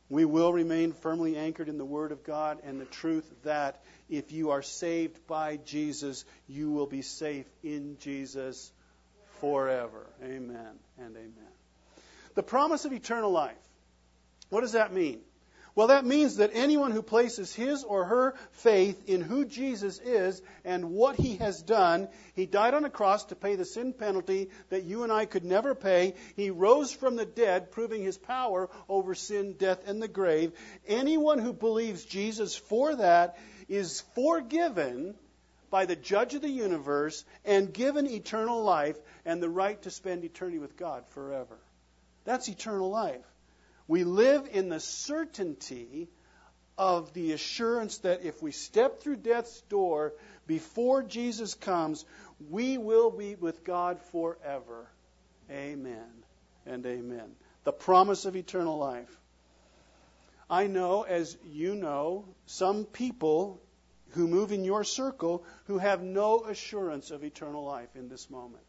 We 0.10 0.26
will 0.26 0.54
remain 0.54 0.94
firmly 0.94 1.38
anchored 1.38 1.70
in 1.70 1.78
the 1.78 1.86
Word 1.86 2.12
of 2.12 2.24
God 2.24 2.60
and 2.64 2.80
the 2.80 2.86
truth 2.86 3.30
that 3.44 3.82
if 4.10 4.32
you 4.32 4.52
are 4.52 4.62
saved 4.62 5.26
by 5.28 5.58
Jesus, 5.58 6.26
you 6.48 6.72
will 6.72 6.86
be 6.86 7.02
safe 7.02 7.48
in 7.64 7.98
Jesus 8.00 8.72
forever. 9.40 10.06
Amen 10.24 10.80
and 10.98 11.16
amen. 11.16 11.54
The 12.36 12.44
promise 12.44 12.86
of 12.86 12.94
eternal 12.94 13.32
life. 13.32 13.56
What 14.50 14.62
does 14.62 14.74
that 14.74 14.94
mean? 14.94 15.22
Well, 15.76 15.88
that 15.88 16.06
means 16.06 16.36
that 16.36 16.52
anyone 16.54 16.92
who 16.92 17.02
places 17.02 17.54
his 17.54 17.84
or 17.84 18.06
her 18.06 18.36
faith 18.52 19.10
in 19.10 19.22
who 19.22 19.44
Jesus 19.44 20.00
is 20.00 20.40
and 20.64 20.92
what 20.92 21.16
he 21.16 21.38
has 21.38 21.64
done, 21.64 22.10
he 22.36 22.46
died 22.46 22.76
on 22.76 22.86
a 22.86 22.92
cross 22.92 23.26
to 23.26 23.36
pay 23.36 23.56
the 23.56 23.66
sin 23.66 23.92
penalty 23.92 24.50
that 24.70 24.84
you 24.84 25.02
and 25.02 25.12
I 25.12 25.26
could 25.26 25.44
never 25.44 25.74
pay. 25.74 26.14
He 26.36 26.52
rose 26.52 26.92
from 26.92 27.16
the 27.16 27.26
dead, 27.26 27.72
proving 27.72 28.04
his 28.04 28.20
power 28.20 28.70
over 28.88 29.16
sin, 29.16 29.54
death, 29.54 29.88
and 29.88 30.00
the 30.00 30.08
grave. 30.08 30.52
Anyone 30.88 31.40
who 31.40 31.54
believes 31.54 32.06
Jesus 32.06 32.56
for 32.56 32.96
that 32.96 33.40
is 33.68 34.02
forgiven 34.14 35.16
by 35.72 35.88
the 35.88 35.96
judge 35.96 36.36
of 36.36 36.44
the 36.44 36.50
universe 36.50 37.26
and 37.46 37.74
given 37.74 38.06
eternal 38.06 38.62
life 38.64 38.98
and 39.26 39.42
the 39.42 39.50
right 39.50 39.82
to 39.82 39.90
spend 39.90 40.24
eternity 40.24 40.60
with 40.60 40.78
God 40.78 41.04
forever. 41.10 41.58
That's 42.26 42.48
eternal 42.48 42.92
life. 42.92 43.26
We 43.88 44.04
live 44.04 44.48
in 44.52 44.70
the 44.70 44.80
certainty 44.80 46.10
of 46.78 47.14
the 47.14 47.34
assurance 47.34 48.00
that 48.00 48.24
if 48.24 48.42
we 48.42 48.52
step 48.52 49.02
through 49.02 49.18
death's 49.18 49.62
door 49.62 50.14
before 50.48 51.04
Jesus 51.04 51.54
comes, 51.54 52.06
we 52.50 52.78
will 52.78 53.12
be 53.12 53.36
with 53.36 53.64
God 53.64 54.00
forever. 54.12 54.88
Amen 55.52 56.10
and 56.66 56.86
amen. 56.86 57.36
The 57.64 57.72
promise 57.72 58.26
of 58.26 58.36
eternal 58.36 58.78
life. 58.78 59.10
I 60.50 60.68
know, 60.68 61.04
as 61.04 61.38
you 61.46 61.76
know, 61.76 62.26
some 62.46 62.86
people 62.86 63.62
who 64.10 64.28
move 64.28 64.52
in 64.52 64.64
your 64.64 64.84
circle 64.84 65.44
who 65.66 65.78
have 65.78 66.02
no 66.02 66.42
assurance 66.46 67.12
of 67.12 67.24
eternal 67.24 67.64
life 67.64 67.96
in 67.96 68.10
this 68.10 68.30
moment. 68.30 68.64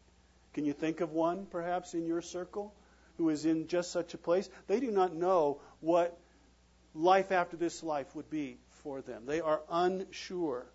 Can 0.53 0.65
you 0.65 0.73
think 0.73 1.01
of 1.01 1.11
one, 1.11 1.45
perhaps, 1.45 1.93
in 1.93 2.05
your 2.05 2.21
circle? 2.21 2.73
Who 3.17 3.29
is 3.29 3.45
in 3.45 3.67
just 3.67 3.91
such 3.91 4.13
a 4.13 4.17
place, 4.17 4.49
they 4.67 4.79
do 4.79 4.91
not 4.91 5.13
know 5.13 5.59
what 5.79 6.17
life 6.93 7.31
after 7.31 7.57
this 7.57 7.83
life 7.83 8.13
would 8.15 8.29
be 8.29 8.57
for 8.83 9.01
them. 9.01 9.23
They 9.25 9.41
are 9.41 9.61
unsure. 9.69 10.65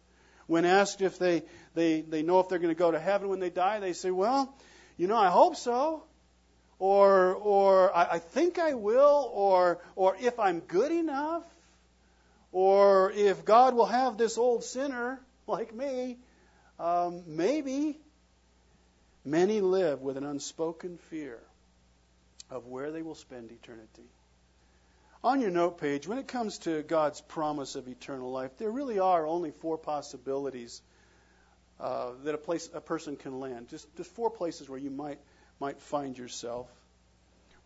When 0.47 0.65
asked 0.65 1.01
if 1.01 1.19
they, 1.19 1.43
they, 1.75 2.01
they 2.01 2.23
know 2.23 2.41
if 2.41 2.49
they're 2.49 2.59
going 2.59 2.75
to 2.75 2.79
go 2.79 2.91
to 2.91 2.99
heaven 2.99 3.29
when 3.29 3.41
they 3.41 3.51
die, 3.51 3.79
they 3.81 3.93
say, 3.93 4.11
Well, 4.11 4.55
you 4.97 5.07
know, 5.07 5.17
I 5.17 5.29
hope 5.29 5.57
so. 5.57 6.03
Or, 6.79 7.35
or 7.35 7.95
I, 7.95 8.13
I 8.13 8.19
think 8.19 8.59
I 8.59 8.75
will. 8.75 9.31
Or, 9.33 9.81
or 9.97 10.17
if 10.21 10.39
I'm 10.39 10.61
good 10.61 10.93
enough. 10.93 11.45
Or 12.53 13.13
if 13.13 13.45
God 13.45 13.75
will 13.75 13.87
have 13.87 14.19
this 14.19 14.39
old 14.39 14.65
sinner 14.65 15.21
like 15.47 15.75
me, 15.75 16.19
um, 16.79 17.23
maybe. 17.27 17.99
Many 19.25 19.61
live 19.61 20.01
with 20.01 20.17
an 20.17 20.25
unspoken 20.25 20.99
fear 21.11 21.39
of 22.51 22.67
where 22.67 22.91
they 22.91 23.03
will 23.03 23.15
spend 23.15 23.51
eternity. 23.53 24.09
On 25.23 25.41
your 25.41 25.51
note 25.51 25.79
page, 25.79 26.09
when 26.09 26.19
it 26.19 26.29
comes 26.29 26.59
to 26.59 26.83
God's 26.83 27.21
promise 27.21 27.75
of 27.75 27.89
eternal 27.89 28.33
life, 28.33 28.57
there 28.57 28.71
really 28.71 28.99
are 28.99 29.27
only 29.27 29.51
four 29.51 29.77
possibilities 29.77 30.81
uh, 31.79 32.13
that 32.25 32.35
a 32.35 32.39
place 32.39 32.69
a 32.73 32.81
person 32.81 33.17
can 33.17 33.39
land. 33.41 33.69
Just 33.69 33.95
just 33.97 34.11
four 34.13 34.31
places 34.31 34.69
where 34.69 34.79
you 34.79 34.91
might 34.91 35.19
might 35.61 35.81
find 35.81 36.17
yourself. 36.17 36.69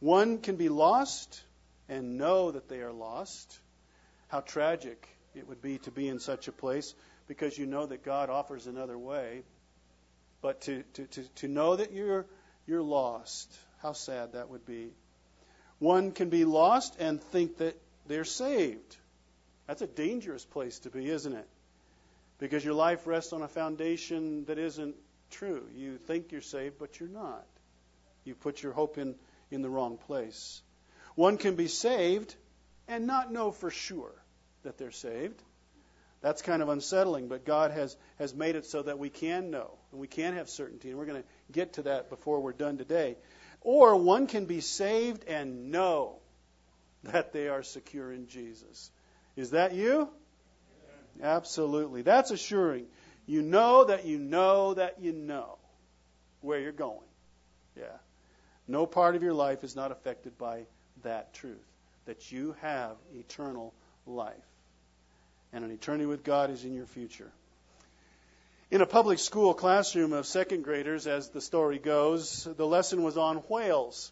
One 0.00 0.38
can 0.38 0.56
be 0.56 0.68
lost 0.68 1.42
and 1.88 2.18
know 2.18 2.50
that 2.50 2.68
they 2.68 2.80
are 2.80 2.92
lost. 2.92 3.58
How 4.28 4.40
tragic 4.40 5.08
it 5.34 5.48
would 5.48 5.62
be 5.62 5.78
to 5.78 5.90
be 5.90 6.08
in 6.08 6.18
such 6.18 6.48
a 6.48 6.52
place 6.52 6.94
because 7.26 7.56
you 7.56 7.66
know 7.66 7.86
that 7.86 8.04
God 8.04 8.30
offers 8.30 8.66
another 8.66 8.98
way. 8.98 9.42
But 10.42 10.62
to, 10.62 10.82
to, 10.94 11.06
to, 11.06 11.22
to 11.36 11.48
know 11.48 11.76
that 11.76 11.92
you're, 11.92 12.26
you're 12.66 12.82
lost, 12.82 13.50
how 13.84 13.92
sad 13.92 14.32
that 14.32 14.48
would 14.48 14.64
be. 14.64 14.88
One 15.78 16.12
can 16.12 16.30
be 16.30 16.46
lost 16.46 16.96
and 16.98 17.22
think 17.22 17.58
that 17.58 17.78
they're 18.06 18.24
saved. 18.24 18.96
That's 19.66 19.82
a 19.82 19.86
dangerous 19.86 20.42
place 20.42 20.78
to 20.80 20.90
be, 20.90 21.08
isn't 21.08 21.34
it? 21.34 21.46
Because 22.38 22.64
your 22.64 22.72
life 22.72 23.06
rests 23.06 23.34
on 23.34 23.42
a 23.42 23.48
foundation 23.48 24.46
that 24.46 24.58
isn't 24.58 24.96
true. 25.30 25.64
You 25.76 25.98
think 25.98 26.32
you're 26.32 26.40
saved, 26.40 26.78
but 26.78 26.98
you're 26.98 27.10
not. 27.10 27.44
You 28.24 28.34
put 28.34 28.62
your 28.62 28.72
hope 28.72 28.96
in, 28.96 29.16
in 29.50 29.60
the 29.60 29.68
wrong 29.68 29.98
place. 29.98 30.62
One 31.14 31.36
can 31.36 31.54
be 31.54 31.68
saved 31.68 32.34
and 32.88 33.06
not 33.06 33.30
know 33.30 33.50
for 33.50 33.70
sure 33.70 34.14
that 34.62 34.78
they're 34.78 34.92
saved. 34.92 35.42
That's 36.22 36.40
kind 36.40 36.62
of 36.62 36.70
unsettling, 36.70 37.28
but 37.28 37.44
God 37.44 37.70
has, 37.70 37.94
has 38.18 38.34
made 38.34 38.56
it 38.56 38.64
so 38.64 38.80
that 38.80 38.98
we 38.98 39.10
can 39.10 39.50
know 39.50 39.72
and 39.92 40.00
we 40.00 40.06
can 40.06 40.36
have 40.36 40.48
certainty. 40.48 40.88
And 40.88 40.98
we're 40.98 41.04
going 41.04 41.20
to 41.20 41.28
get 41.52 41.74
to 41.74 41.82
that 41.82 42.08
before 42.08 42.40
we're 42.40 42.52
done 42.52 42.78
today. 42.78 43.16
Or 43.64 43.96
one 43.96 44.28
can 44.28 44.44
be 44.44 44.60
saved 44.60 45.24
and 45.26 45.72
know 45.72 46.18
that 47.02 47.32
they 47.32 47.48
are 47.48 47.62
secure 47.62 48.12
in 48.12 48.28
Jesus. 48.28 48.90
Is 49.36 49.50
that 49.50 49.74
you? 49.74 50.08
Absolutely. 51.22 52.02
That's 52.02 52.30
assuring. 52.30 52.86
You 53.26 53.42
know 53.42 53.84
that 53.84 54.04
you 54.04 54.18
know 54.18 54.74
that 54.74 55.00
you 55.00 55.12
know 55.12 55.58
where 56.40 56.60
you're 56.60 56.72
going. 56.72 57.08
Yeah. 57.76 57.96
No 58.68 58.86
part 58.86 59.16
of 59.16 59.22
your 59.22 59.32
life 59.32 59.64
is 59.64 59.74
not 59.74 59.90
affected 59.90 60.38
by 60.38 60.66
that 61.02 61.34
truth 61.34 61.64
that 62.06 62.30
you 62.30 62.54
have 62.60 62.96
eternal 63.14 63.72
life. 64.06 64.34
And 65.52 65.64
an 65.64 65.70
eternity 65.70 66.06
with 66.06 66.24
God 66.24 66.50
is 66.50 66.64
in 66.64 66.74
your 66.74 66.86
future. 66.86 67.30
In 68.70 68.80
a 68.80 68.86
public 68.86 69.18
school 69.18 69.52
classroom 69.52 70.14
of 70.14 70.26
second 70.26 70.62
graders, 70.64 71.06
as 71.06 71.28
the 71.28 71.42
story 71.42 71.78
goes, 71.78 72.44
the 72.44 72.66
lesson 72.66 73.02
was 73.02 73.18
on 73.18 73.36
whales. 73.48 74.10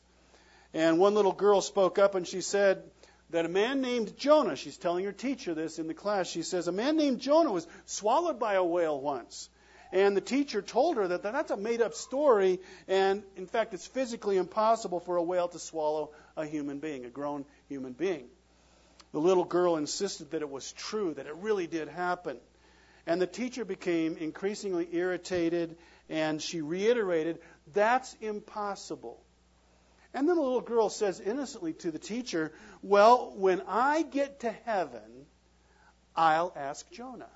And 0.74 0.98
one 0.98 1.14
little 1.14 1.32
girl 1.32 1.62
spoke 1.62 1.98
up 1.98 2.14
and 2.14 2.28
she 2.28 2.42
said 2.42 2.82
that 3.30 3.46
a 3.46 3.48
man 3.48 3.80
named 3.80 4.16
Jonah, 4.18 4.54
she's 4.54 4.76
telling 4.76 5.06
her 5.06 5.12
teacher 5.12 5.54
this 5.54 5.78
in 5.78 5.86
the 5.86 5.94
class, 5.94 6.28
she 6.28 6.42
says, 6.42 6.68
a 6.68 6.72
man 6.72 6.98
named 6.98 7.20
Jonah 7.20 7.50
was 7.50 7.66
swallowed 7.86 8.38
by 8.38 8.54
a 8.54 8.62
whale 8.62 9.00
once. 9.00 9.48
And 9.90 10.14
the 10.14 10.20
teacher 10.20 10.60
told 10.60 10.98
her 10.98 11.08
that 11.08 11.22
that's 11.22 11.50
a 11.50 11.56
made 11.56 11.80
up 11.80 11.94
story, 11.94 12.60
and 12.86 13.22
in 13.36 13.46
fact, 13.46 13.72
it's 13.72 13.86
physically 13.86 14.36
impossible 14.36 15.00
for 15.00 15.16
a 15.16 15.22
whale 15.22 15.48
to 15.48 15.58
swallow 15.58 16.10
a 16.36 16.44
human 16.44 16.78
being, 16.78 17.06
a 17.06 17.10
grown 17.10 17.46
human 17.68 17.94
being. 17.94 18.26
The 19.12 19.18
little 19.18 19.44
girl 19.44 19.76
insisted 19.76 20.30
that 20.32 20.42
it 20.42 20.50
was 20.50 20.72
true, 20.72 21.14
that 21.14 21.26
it 21.26 21.36
really 21.36 21.66
did 21.66 21.88
happen. 21.88 22.38
And 23.06 23.20
the 23.20 23.26
teacher 23.26 23.64
became 23.64 24.16
increasingly 24.16 24.88
irritated, 24.92 25.76
and 26.08 26.40
she 26.40 26.60
reiterated, 26.60 27.40
That's 27.72 28.14
impossible. 28.20 29.20
And 30.14 30.28
then 30.28 30.36
the 30.36 30.42
little 30.42 30.60
girl 30.60 30.88
says 30.88 31.20
innocently 31.20 31.72
to 31.74 31.90
the 31.90 31.98
teacher, 31.98 32.52
Well, 32.82 33.32
when 33.36 33.62
I 33.66 34.02
get 34.02 34.40
to 34.40 34.50
heaven, 34.50 35.26
I'll 36.14 36.52
ask 36.54 36.88
Jonah. 36.90 37.30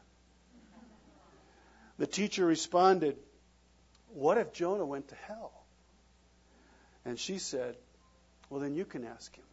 The 1.99 2.07
teacher 2.07 2.45
responded, 2.45 3.17
What 4.09 4.39
if 4.39 4.53
Jonah 4.53 4.85
went 4.85 5.09
to 5.09 5.15
hell? 5.15 5.53
And 7.05 7.19
she 7.19 7.39
said, 7.39 7.77
Well, 8.51 8.61
then 8.61 8.75
you 8.75 8.85
can 8.85 9.05
ask 9.05 9.35
him. 9.35 9.45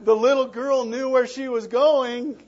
The 0.00 0.14
little 0.14 0.46
girl 0.46 0.84
knew 0.84 1.08
where 1.08 1.26
she 1.26 1.48
was 1.48 1.66
going. 1.66 2.42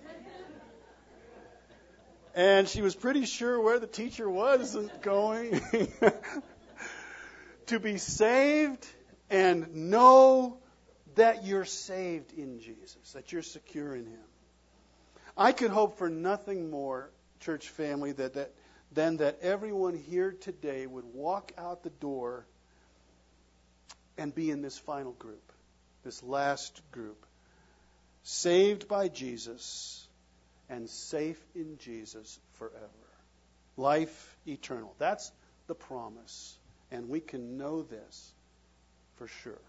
And 2.34 2.68
she 2.68 2.82
was 2.82 2.94
pretty 2.94 3.24
sure 3.24 3.60
where 3.60 3.80
the 3.80 3.86
teacher 3.86 4.28
was 4.28 4.76
going. 5.02 5.60
to 7.66 7.80
be 7.80 7.98
saved 7.98 8.86
and 9.28 9.90
know 9.90 10.58
that 11.16 11.44
you're 11.44 11.64
saved 11.64 12.32
in 12.32 12.60
Jesus, 12.60 13.12
that 13.12 13.32
you're 13.32 13.42
secure 13.42 13.94
in 13.94 14.06
Him. 14.06 14.20
I 15.36 15.52
could 15.52 15.70
hope 15.70 15.98
for 15.98 16.08
nothing 16.08 16.70
more, 16.70 17.10
church 17.40 17.68
family, 17.68 18.12
that, 18.12 18.34
that, 18.34 18.54
than 18.92 19.18
that 19.18 19.38
everyone 19.42 19.94
here 19.94 20.32
today 20.32 20.86
would 20.86 21.04
walk 21.12 21.52
out 21.58 21.82
the 21.82 21.90
door 21.90 22.46
and 24.16 24.34
be 24.34 24.50
in 24.50 24.62
this 24.62 24.78
final 24.78 25.12
group, 25.12 25.52
this 26.04 26.22
last 26.22 26.80
group 26.90 27.27
saved 28.28 28.88
by 28.88 29.08
Jesus 29.08 30.06
and 30.68 30.86
safe 30.90 31.42
in 31.54 31.78
Jesus 31.78 32.38
forever. 32.58 32.86
Life 33.78 34.36
eternal. 34.46 34.94
That's 34.98 35.32
the 35.66 35.74
promise. 35.74 36.58
And 36.90 37.08
we 37.08 37.20
can 37.20 37.56
know 37.56 37.80
this 37.80 38.32
for 39.16 39.28
sure. 39.28 39.62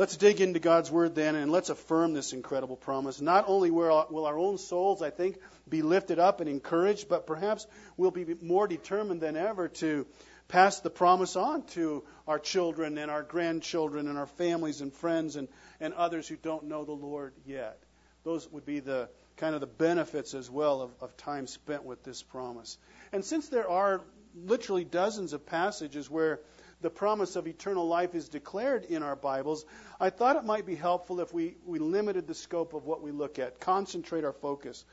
Let's 0.00 0.16
dig 0.16 0.40
into 0.40 0.60
God's 0.60 0.90
Word 0.90 1.14
then 1.14 1.34
and 1.34 1.52
let's 1.52 1.68
affirm 1.68 2.14
this 2.14 2.32
incredible 2.32 2.76
promise. 2.76 3.20
Not 3.20 3.44
only 3.46 3.70
will 3.70 4.24
our 4.24 4.38
own 4.38 4.56
souls, 4.56 5.02
I 5.02 5.10
think, 5.10 5.36
be 5.68 5.82
lifted 5.82 6.18
up 6.18 6.40
and 6.40 6.48
encouraged, 6.48 7.06
but 7.06 7.26
perhaps 7.26 7.66
we'll 7.98 8.10
be 8.10 8.34
more 8.40 8.66
determined 8.66 9.20
than 9.20 9.36
ever 9.36 9.68
to 9.68 10.06
pass 10.48 10.80
the 10.80 10.88
promise 10.88 11.36
on 11.36 11.64
to 11.74 12.02
our 12.26 12.38
children 12.38 12.96
and 12.96 13.10
our 13.10 13.22
grandchildren 13.22 14.08
and 14.08 14.16
our 14.16 14.24
families 14.24 14.80
and 14.80 14.90
friends 14.90 15.36
and, 15.36 15.48
and 15.80 15.92
others 15.92 16.26
who 16.26 16.36
don't 16.36 16.64
know 16.64 16.86
the 16.86 16.92
Lord 16.92 17.34
yet. 17.44 17.78
Those 18.24 18.50
would 18.52 18.64
be 18.64 18.80
the 18.80 19.10
kind 19.36 19.54
of 19.54 19.60
the 19.60 19.66
benefits 19.66 20.32
as 20.32 20.48
well 20.50 20.80
of, 20.80 20.92
of 21.02 21.14
time 21.18 21.46
spent 21.46 21.84
with 21.84 22.02
this 22.04 22.22
promise. 22.22 22.78
And 23.12 23.22
since 23.22 23.50
there 23.50 23.68
are 23.68 24.00
literally 24.46 24.84
dozens 24.84 25.34
of 25.34 25.44
passages 25.44 26.08
where 26.08 26.40
the 26.80 26.90
promise 26.90 27.36
of 27.36 27.46
eternal 27.46 27.86
life 27.86 28.14
is 28.14 28.28
declared 28.28 28.84
in 28.84 29.02
our 29.02 29.16
Bibles, 29.16 29.64
I 29.98 30.10
thought 30.10 30.36
it 30.36 30.44
might 30.44 30.66
be 30.66 30.74
helpful 30.74 31.20
if 31.20 31.32
we, 31.32 31.56
we 31.66 31.78
limited 31.78 32.26
the 32.26 32.34
scope 32.34 32.74
of 32.74 32.86
what 32.86 33.02
we 33.02 33.10
look 33.10 33.38
at, 33.38 33.60
concentrate 33.60 34.24
our 34.24 34.32
focus. 34.32 34.84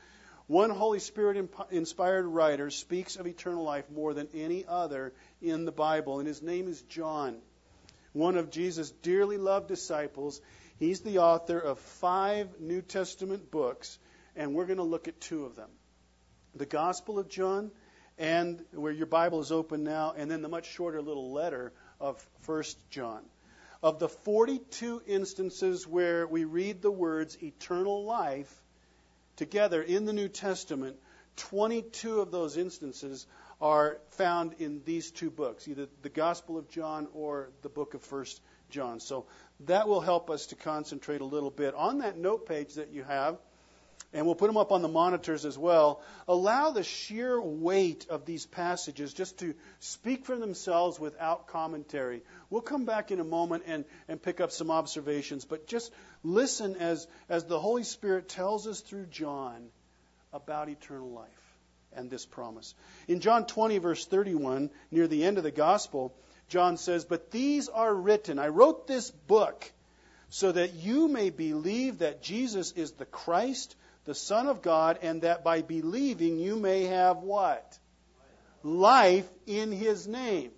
One 0.46 0.70
Holy 0.70 0.98
Spirit 0.98 1.50
inspired 1.70 2.26
writer 2.26 2.70
speaks 2.70 3.16
of 3.16 3.26
eternal 3.26 3.64
life 3.64 3.90
more 3.90 4.14
than 4.14 4.28
any 4.34 4.64
other 4.66 5.12
in 5.42 5.64
the 5.64 5.72
Bible, 5.72 6.18
and 6.18 6.28
his 6.28 6.42
name 6.42 6.68
is 6.68 6.80
John, 6.82 7.36
one 8.12 8.36
of 8.36 8.50
Jesus' 8.50 8.90
dearly 8.90 9.36
loved 9.36 9.68
disciples. 9.68 10.40
He's 10.78 11.00
the 11.00 11.18
author 11.18 11.58
of 11.58 11.78
five 11.78 12.60
New 12.60 12.80
Testament 12.82 13.50
books, 13.50 13.98
and 14.36 14.54
we're 14.54 14.66
going 14.66 14.78
to 14.78 14.84
look 14.84 15.08
at 15.08 15.20
two 15.20 15.44
of 15.44 15.56
them 15.56 15.70
the 16.54 16.66
Gospel 16.66 17.18
of 17.18 17.28
John, 17.28 17.70
and 18.18 18.64
where 18.72 18.92
your 18.92 19.06
Bible 19.06 19.40
is 19.40 19.52
open 19.52 19.84
now, 19.84 20.14
and 20.16 20.30
then 20.30 20.42
the 20.42 20.48
much 20.48 20.66
shorter 20.70 21.00
little 21.00 21.32
letter 21.32 21.72
of 22.00 22.24
First 22.40 22.78
John. 22.90 23.22
Of 23.82 24.00
the 24.00 24.08
42 24.08 25.02
instances 25.06 25.86
where 25.86 26.26
we 26.26 26.44
read 26.44 26.82
the 26.82 26.90
words 26.90 27.40
eternal 27.42 28.04
life, 28.04 28.52
together 29.36 29.80
in 29.80 30.04
the 30.04 30.12
New 30.12 30.28
Testament, 30.28 30.96
22 31.36 32.20
of 32.20 32.32
those 32.32 32.56
instances 32.56 33.26
are 33.60 33.98
found 34.10 34.54
in 34.58 34.82
these 34.84 35.12
two 35.12 35.30
books, 35.30 35.68
either 35.68 35.86
the 36.02 36.08
Gospel 36.08 36.58
of 36.58 36.68
John 36.68 37.06
or 37.14 37.50
the 37.62 37.68
book 37.68 37.94
of 37.94 38.02
First 38.02 38.40
John. 38.70 38.98
So 38.98 39.26
that 39.60 39.86
will 39.86 40.00
help 40.00 40.30
us 40.30 40.46
to 40.46 40.56
concentrate 40.56 41.20
a 41.20 41.24
little 41.24 41.50
bit. 41.50 41.74
On 41.74 41.98
that 41.98 42.18
note 42.18 42.46
page 42.46 42.74
that 42.74 42.90
you 42.90 43.04
have, 43.04 43.38
and 44.12 44.24
we'll 44.24 44.34
put 44.34 44.46
them 44.46 44.56
up 44.56 44.72
on 44.72 44.80
the 44.80 44.88
monitors 44.88 45.44
as 45.44 45.58
well, 45.58 46.00
allow 46.26 46.70
the 46.70 46.82
sheer 46.82 47.40
weight 47.40 48.06
of 48.08 48.24
these 48.24 48.46
passages 48.46 49.12
just 49.12 49.38
to 49.38 49.54
speak 49.80 50.24
for 50.24 50.36
themselves 50.36 50.98
without 50.98 51.46
commentary. 51.48 52.22
We'll 52.48 52.62
come 52.62 52.86
back 52.86 53.10
in 53.10 53.20
a 53.20 53.24
moment 53.24 53.64
and, 53.66 53.84
and 54.08 54.22
pick 54.22 54.40
up 54.40 54.50
some 54.50 54.70
observations, 54.70 55.44
but 55.44 55.66
just 55.66 55.92
listen 56.22 56.76
as, 56.76 57.06
as 57.28 57.44
the 57.44 57.60
Holy 57.60 57.84
Spirit 57.84 58.28
tells 58.28 58.66
us 58.66 58.80
through 58.80 59.06
John 59.06 59.68
about 60.32 60.70
eternal 60.70 61.10
life 61.10 61.28
and 61.92 62.08
this 62.08 62.24
promise. 62.24 62.74
In 63.08 63.20
John 63.20 63.46
20, 63.46 63.78
verse 63.78 64.06
31, 64.06 64.70
near 64.90 65.06
the 65.06 65.24
end 65.24 65.36
of 65.36 65.44
the 65.44 65.50
gospel, 65.50 66.14
John 66.48 66.78
says, 66.78 67.04
But 67.04 67.30
these 67.30 67.68
are 67.68 67.94
written. 67.94 68.38
I 68.38 68.48
wrote 68.48 68.86
this 68.86 69.10
book 69.10 69.70
so 70.30 70.52
that 70.52 70.74
you 70.74 71.08
may 71.08 71.30
believe 71.30 71.98
that 71.98 72.22
Jesus 72.22 72.72
is 72.72 72.92
the 72.92 73.06
Christ 73.06 73.76
the 74.08 74.14
Son 74.14 74.46
of 74.46 74.62
God, 74.62 75.00
and 75.02 75.20
that 75.20 75.44
by 75.44 75.60
believing 75.60 76.38
you 76.38 76.56
may 76.56 76.84
have 76.84 77.18
what? 77.18 77.78
Life 78.62 79.28
in 79.46 79.70
His 79.70 80.08
name. 80.08 80.50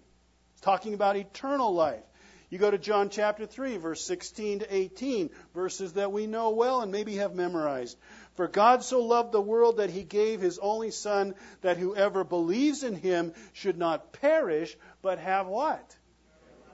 It's 0.52 0.60
talking 0.60 0.94
about 0.94 1.16
eternal 1.16 1.74
life. 1.74 2.04
You 2.48 2.58
go 2.58 2.70
to 2.70 2.78
John 2.78 3.10
chapter 3.10 3.46
3, 3.46 3.76
verse 3.78 4.06
16 4.06 4.60
to 4.60 4.72
18, 4.72 5.30
verses 5.52 5.94
that 5.94 6.12
we 6.12 6.28
know 6.28 6.50
well 6.50 6.80
and 6.80 6.92
maybe 6.92 7.16
have 7.16 7.34
memorized. 7.34 7.98
For 8.34 8.46
God 8.46 8.84
so 8.84 9.02
loved 9.02 9.32
the 9.32 9.40
world 9.40 9.78
that 9.78 9.90
he 9.90 10.04
gave 10.04 10.40
his 10.40 10.60
only 10.60 10.92
Son, 10.92 11.34
that 11.62 11.76
whoever 11.76 12.22
believes 12.22 12.84
in 12.84 12.94
him 12.94 13.34
should 13.52 13.76
not 13.76 14.12
perish, 14.12 14.78
but 15.02 15.18
have 15.18 15.48
what? 15.48 15.96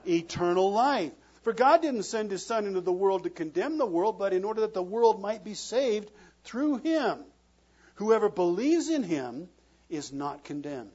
Eternal 0.07 0.71
life. 0.71 1.11
For 1.41 1.53
God 1.53 1.81
didn't 1.81 2.03
send 2.03 2.29
his 2.29 2.45
Son 2.45 2.67
into 2.67 2.81
the 2.81 2.91
world 2.91 3.23
to 3.23 3.29
condemn 3.31 3.79
the 3.79 3.85
world, 3.85 4.19
but 4.19 4.33
in 4.33 4.43
order 4.43 4.61
that 4.61 4.73
the 4.75 4.83
world 4.83 5.21
might 5.21 5.43
be 5.43 5.53
saved 5.55 6.11
through 6.47 6.77
him. 6.77 7.23
Whoever 7.95 8.29
believes 8.29 8.89
in 8.89 9.03
him 9.03 9.49
is 9.89 10.13
not 10.13 10.43
condemned. 10.43 10.91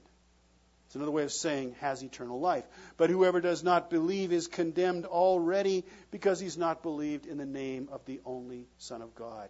It's 0.86 0.96
another 0.96 1.10
way 1.10 1.24
of 1.24 1.32
saying 1.32 1.74
has 1.80 2.02
eternal 2.02 2.40
life. 2.40 2.64
But 2.96 3.10
whoever 3.10 3.40
does 3.40 3.62
not 3.62 3.90
believe 3.90 4.32
is 4.32 4.46
condemned 4.46 5.04
already 5.06 5.84
because 6.10 6.40
he's 6.40 6.58
not 6.58 6.82
believed 6.82 7.26
in 7.26 7.38
the 7.38 7.46
name 7.46 7.88
of 7.92 8.04
the 8.06 8.20
only 8.24 8.66
Son 8.78 9.02
of 9.02 9.14
God. 9.14 9.48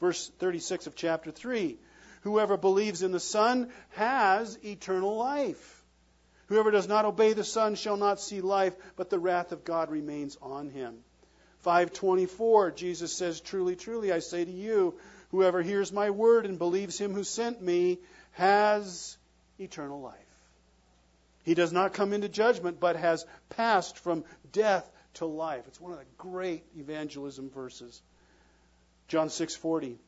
Verse 0.00 0.30
36 0.38 0.86
of 0.86 0.94
chapter 0.94 1.30
3 1.30 1.78
Whoever 2.22 2.56
believes 2.56 3.02
in 3.02 3.12
the 3.12 3.20
Son 3.20 3.70
has 3.90 4.58
eternal 4.64 5.16
life. 5.16 5.84
Whoever 6.48 6.70
does 6.70 6.88
not 6.88 7.04
obey 7.04 7.32
the 7.32 7.44
Son 7.44 7.76
shall 7.76 7.96
not 7.96 8.20
see 8.20 8.40
life, 8.40 8.74
but 8.96 9.10
the 9.10 9.18
wrath 9.18 9.52
of 9.52 9.64
God 9.64 9.90
remains 9.90 10.36
on 10.42 10.68
him. 10.68 10.98
524 11.60 12.70
Jesus 12.72 13.12
says, 13.12 13.40
Truly, 13.40 13.76
truly, 13.76 14.12
I 14.12 14.20
say 14.20 14.44
to 14.44 14.50
you, 14.50 14.98
Whoever 15.30 15.62
hears 15.62 15.92
my 15.92 16.10
word 16.10 16.44
and 16.44 16.58
believes 16.58 16.98
him 16.98 17.14
who 17.14 17.24
sent 17.24 17.62
me 17.62 17.98
has 18.32 19.16
eternal 19.58 20.00
life. 20.00 20.16
He 21.42 21.54
does 21.54 21.72
not 21.72 21.94
come 21.94 22.12
into 22.12 22.28
judgment, 22.28 22.80
but 22.80 22.96
has 22.96 23.24
passed 23.48 23.98
from 23.98 24.24
death 24.52 24.90
to 25.14 25.26
life. 25.26 25.64
It's 25.66 25.80
one 25.80 25.92
of 25.92 25.98
the 25.98 26.04
great 26.18 26.64
evangelism 26.76 27.50
verses. 27.50 28.00
John 29.08 29.28
6:40. 29.28 29.98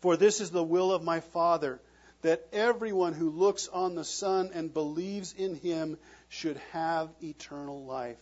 For 0.00 0.16
this 0.16 0.40
is 0.40 0.50
the 0.50 0.62
will 0.62 0.92
of 0.92 1.02
my 1.02 1.20
Father, 1.20 1.80
that 2.22 2.46
everyone 2.52 3.12
who 3.12 3.30
looks 3.30 3.68
on 3.68 3.94
the 3.94 4.04
Son 4.04 4.50
and 4.52 4.72
believes 4.72 5.32
in 5.32 5.54
him 5.54 5.98
should 6.28 6.56
have 6.72 7.10
eternal 7.22 7.84
life, 7.84 8.18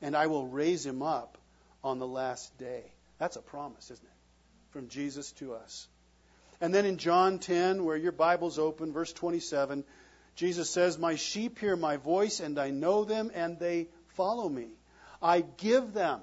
and 0.00 0.16
I 0.16 0.26
will 0.28 0.46
raise 0.46 0.84
him 0.84 1.02
up 1.02 1.38
on 1.82 1.98
the 1.98 2.06
last 2.06 2.56
day. 2.58 2.92
That's 3.18 3.36
a 3.36 3.42
promise, 3.42 3.90
isn't 3.90 4.04
it? 4.04 4.15
From 4.76 4.88
Jesus 4.88 5.32
to 5.32 5.54
us. 5.54 5.88
And 6.60 6.74
then 6.74 6.84
in 6.84 6.98
John 6.98 7.38
10, 7.38 7.82
where 7.86 7.96
your 7.96 8.12
Bible's 8.12 8.58
open, 8.58 8.92
verse 8.92 9.10
27, 9.10 9.84
Jesus 10.34 10.68
says, 10.68 10.98
My 10.98 11.14
sheep 11.14 11.58
hear 11.58 11.76
my 11.76 11.96
voice, 11.96 12.40
and 12.40 12.58
I 12.58 12.68
know 12.68 13.04
them, 13.04 13.30
and 13.34 13.58
they 13.58 13.88
follow 14.08 14.46
me. 14.46 14.66
I 15.22 15.40
give 15.40 15.94
them 15.94 16.20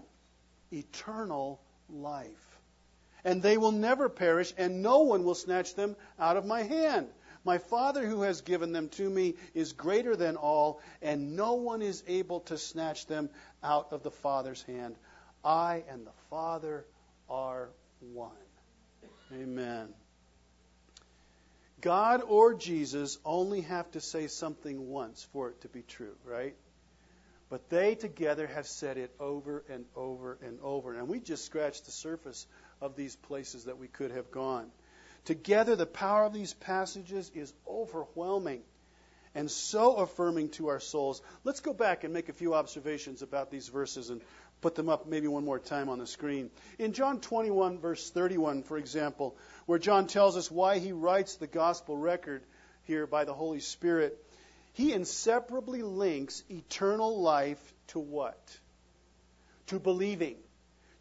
eternal 0.71 1.61
life. 1.89 2.59
And 3.23 3.41
they 3.41 3.57
will 3.57 3.71
never 3.71 4.07
perish, 4.07 4.53
and 4.55 4.83
no 4.83 4.99
one 4.99 5.23
will 5.23 5.33
snatch 5.33 5.73
them 5.73 5.95
out 6.19 6.37
of 6.37 6.45
my 6.45 6.61
hand. 6.61 7.07
My 7.43 7.57
Father 7.57 8.05
who 8.05 8.21
has 8.21 8.41
given 8.41 8.71
them 8.71 8.89
to 8.89 9.09
me 9.09 9.33
is 9.55 9.73
greater 9.73 10.15
than 10.15 10.35
all, 10.35 10.79
and 11.01 11.35
no 11.35 11.53
one 11.53 11.81
is 11.81 12.03
able 12.05 12.41
to 12.41 12.59
snatch 12.59 13.07
them 13.07 13.31
out 13.63 13.87
of 13.93 14.03
the 14.03 14.11
Father's 14.11 14.61
hand. 14.61 14.95
I 15.43 15.83
and 15.89 16.05
the 16.05 16.19
Father 16.29 16.85
are 17.27 17.69
one. 17.99 18.42
Amen. 19.41 19.89
God 21.81 22.21
or 22.25 22.53
Jesus 22.53 23.17
only 23.25 23.61
have 23.61 23.91
to 23.91 23.99
say 23.99 24.27
something 24.27 24.89
once 24.89 25.27
for 25.33 25.49
it 25.49 25.61
to 25.61 25.67
be 25.67 25.81
true, 25.81 26.15
right? 26.25 26.55
But 27.49 27.69
they 27.69 27.95
together 27.95 28.47
have 28.47 28.67
said 28.67 28.97
it 28.97 29.13
over 29.19 29.63
and 29.69 29.85
over 29.95 30.37
and 30.41 30.59
over. 30.63 30.97
And 30.97 31.07
we 31.07 31.19
just 31.19 31.45
scratched 31.45 31.85
the 31.85 31.91
surface 31.91 32.47
of 32.81 32.95
these 32.95 33.15
places 33.15 33.65
that 33.65 33.77
we 33.77 33.87
could 33.87 34.11
have 34.11 34.31
gone. 34.31 34.71
Together, 35.25 35.75
the 35.75 35.85
power 35.85 36.25
of 36.25 36.33
these 36.33 36.53
passages 36.53 37.31
is 37.35 37.53
overwhelming 37.67 38.61
and 39.35 39.49
so 39.49 39.95
affirming 39.95 40.49
to 40.49 40.67
our 40.67 40.79
souls. 40.79 41.21
Let's 41.43 41.59
go 41.59 41.73
back 41.73 42.03
and 42.03 42.13
make 42.13 42.29
a 42.29 42.33
few 42.33 42.53
observations 42.53 43.21
about 43.21 43.51
these 43.51 43.67
verses 43.67 44.09
and 44.09 44.21
put 44.63 44.75
them 44.75 44.87
up 44.87 45.05
maybe 45.05 45.27
one 45.27 45.43
more 45.43 45.59
time 45.59 45.89
on 45.89 45.99
the 45.99 46.07
screen. 46.07 46.49
In 46.79 46.93
John 46.93 47.19
21, 47.19 47.79
verse 47.79 48.09
31, 48.09 48.63
for 48.63 48.77
example, 48.77 49.35
where 49.65 49.77
John 49.77 50.07
tells 50.07 50.37
us 50.37 50.49
why 50.49 50.79
he 50.79 50.93
writes 50.93 51.35
the 51.35 51.47
gospel 51.47 51.97
record 51.97 52.43
here 52.85 53.05
by 53.05 53.25
the 53.25 53.33
Holy 53.33 53.59
Spirit, 53.59 54.17
he 54.71 54.93
inseparably 54.93 55.81
links 55.81 56.43
eternal 56.49 57.21
life 57.21 57.61
to 57.87 57.99
what? 57.99 58.39
To 59.67 59.79
believing. 59.79 60.37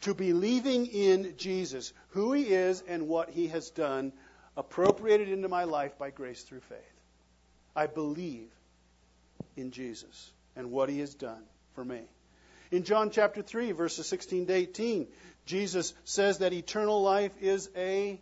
To 0.03 0.13
believing 0.13 0.87
in 0.87 1.35
Jesus, 1.37 1.93
who 2.09 2.33
he 2.33 2.43
is 2.53 2.83
and 2.89 3.07
what 3.07 3.31
he 3.31 3.47
has 3.49 3.71
done, 3.71 4.13
appropriated 4.57 5.29
into 5.29 5.49
my 5.49 5.65
life 5.65 5.97
by 5.99 6.11
grace 6.11 6.43
through 6.43 6.61
faith. 6.63 7.01
I 7.77 7.87
believe 7.87 8.51
in 9.57 9.71
Jesus 9.71 10.33
and 10.57 10.73
what 10.73 10.89
he 10.89 10.99
has 10.99 11.15
done 11.15 11.45
for 11.77 11.85
me. 11.85 12.03
In 12.73 12.85
John 12.85 13.11
chapter 13.11 13.43
3, 13.43 13.73
verses 13.73 14.07
16 14.07 14.47
to 14.47 14.53
18, 14.55 15.07
Jesus 15.45 15.93
says 16.05 16.39
that 16.39 16.55
eternal 16.55 17.03
life 17.03 17.33
is 17.43 17.69
a 17.77 18.19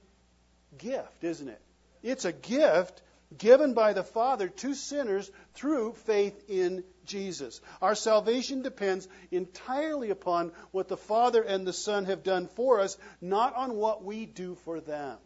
gift, 0.77 1.23
isn't 1.23 1.49
it? 1.49 1.61
It's 2.03 2.25
a 2.25 2.33
gift 2.33 3.01
given 3.39 3.75
by 3.75 3.93
the 3.93 4.03
Father 4.03 4.49
to 4.49 4.75
sinners 4.75 5.31
through 5.55 5.93
faith 5.93 6.43
in 6.49 6.83
Jesus. 7.07 7.61
Our 7.81 7.95
salvation 7.95 8.63
depends 8.63 9.07
entirely 9.31 10.11
upon 10.11 10.51
what 10.73 10.89
the 10.89 10.97
Father 10.97 11.43
and 11.43 11.65
the 11.65 11.73
Son 11.73 12.07
have 12.07 12.25
done 12.25 12.49
for 12.49 12.81
us, 12.81 12.99
not 13.21 13.55
on 13.55 13.77
what 13.77 14.03
we 14.03 14.27
do 14.27 14.57
for 14.65 14.81
them. 14.81 15.17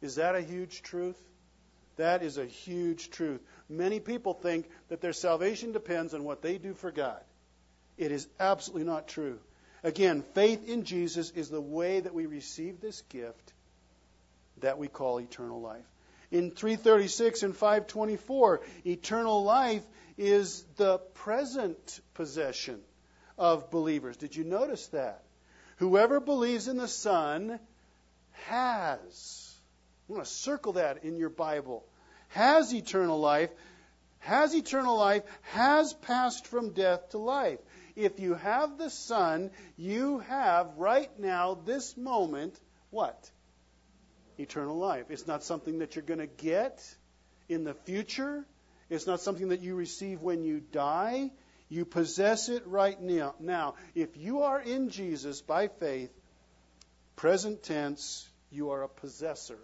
Is 0.00 0.14
that 0.14 0.34
a 0.34 0.40
huge 0.40 0.80
truth? 0.80 1.20
That 1.96 2.22
is 2.22 2.38
a 2.38 2.46
huge 2.46 3.10
truth. 3.10 3.42
Many 3.68 4.00
people 4.00 4.32
think 4.32 4.66
that 4.88 5.02
their 5.02 5.12
salvation 5.12 5.72
depends 5.72 6.14
on 6.14 6.24
what 6.24 6.40
they 6.40 6.56
do 6.56 6.72
for 6.72 6.90
God. 6.90 7.20
It 7.96 8.12
is 8.12 8.28
absolutely 8.38 8.86
not 8.86 9.08
true. 9.08 9.38
Again, 9.82 10.24
faith 10.34 10.68
in 10.68 10.84
Jesus 10.84 11.30
is 11.30 11.48
the 11.48 11.60
way 11.60 12.00
that 12.00 12.14
we 12.14 12.26
receive 12.26 12.80
this 12.80 13.02
gift 13.02 13.52
that 14.60 14.78
we 14.78 14.88
call 14.88 15.20
eternal 15.20 15.60
life. 15.60 15.84
In 16.30 16.50
336 16.50 17.42
and 17.42 17.54
524, 17.54 18.62
eternal 18.84 19.44
life 19.44 19.84
is 20.18 20.64
the 20.76 20.98
present 20.98 22.00
possession 22.14 22.80
of 23.38 23.70
believers. 23.70 24.16
Did 24.16 24.34
you 24.34 24.44
notice 24.44 24.86
that? 24.88 25.22
Whoever 25.76 26.20
believes 26.20 26.68
in 26.68 26.78
the 26.78 26.88
Son 26.88 27.60
has, 28.46 29.54
I 30.08 30.12
want 30.12 30.24
to 30.24 30.30
circle 30.30 30.74
that 30.74 31.04
in 31.04 31.16
your 31.16 31.30
Bible, 31.30 31.84
has 32.28 32.74
eternal 32.74 33.20
life, 33.20 33.50
has 34.20 34.54
eternal 34.54 34.96
life, 34.96 35.22
has 35.42 35.92
passed 35.92 36.46
from 36.46 36.70
death 36.70 37.10
to 37.10 37.18
life. 37.18 37.60
If 37.96 38.20
you 38.20 38.34
have 38.34 38.76
the 38.76 38.90
Son, 38.90 39.50
you 39.76 40.18
have 40.20 40.76
right 40.76 41.10
now, 41.18 41.54
this 41.64 41.96
moment, 41.96 42.58
what? 42.90 43.30
Eternal 44.38 44.76
life. 44.76 45.06
It's 45.08 45.26
not 45.26 45.42
something 45.42 45.78
that 45.78 45.96
you're 45.96 46.04
going 46.04 46.20
to 46.20 46.26
get 46.26 46.84
in 47.48 47.64
the 47.64 47.72
future. 47.72 48.44
It's 48.90 49.06
not 49.06 49.20
something 49.20 49.48
that 49.48 49.62
you 49.62 49.74
receive 49.74 50.20
when 50.20 50.44
you 50.44 50.60
die. 50.60 51.30
You 51.68 51.86
possess 51.86 52.50
it 52.50 52.66
right 52.66 53.00
now. 53.00 53.34
Now, 53.40 53.74
if 53.94 54.16
you 54.16 54.42
are 54.42 54.60
in 54.60 54.90
Jesus 54.90 55.40
by 55.40 55.68
faith, 55.68 56.12
present 57.16 57.62
tense, 57.62 58.28
you 58.50 58.70
are 58.70 58.82
a 58.82 58.88
possessor 58.88 59.58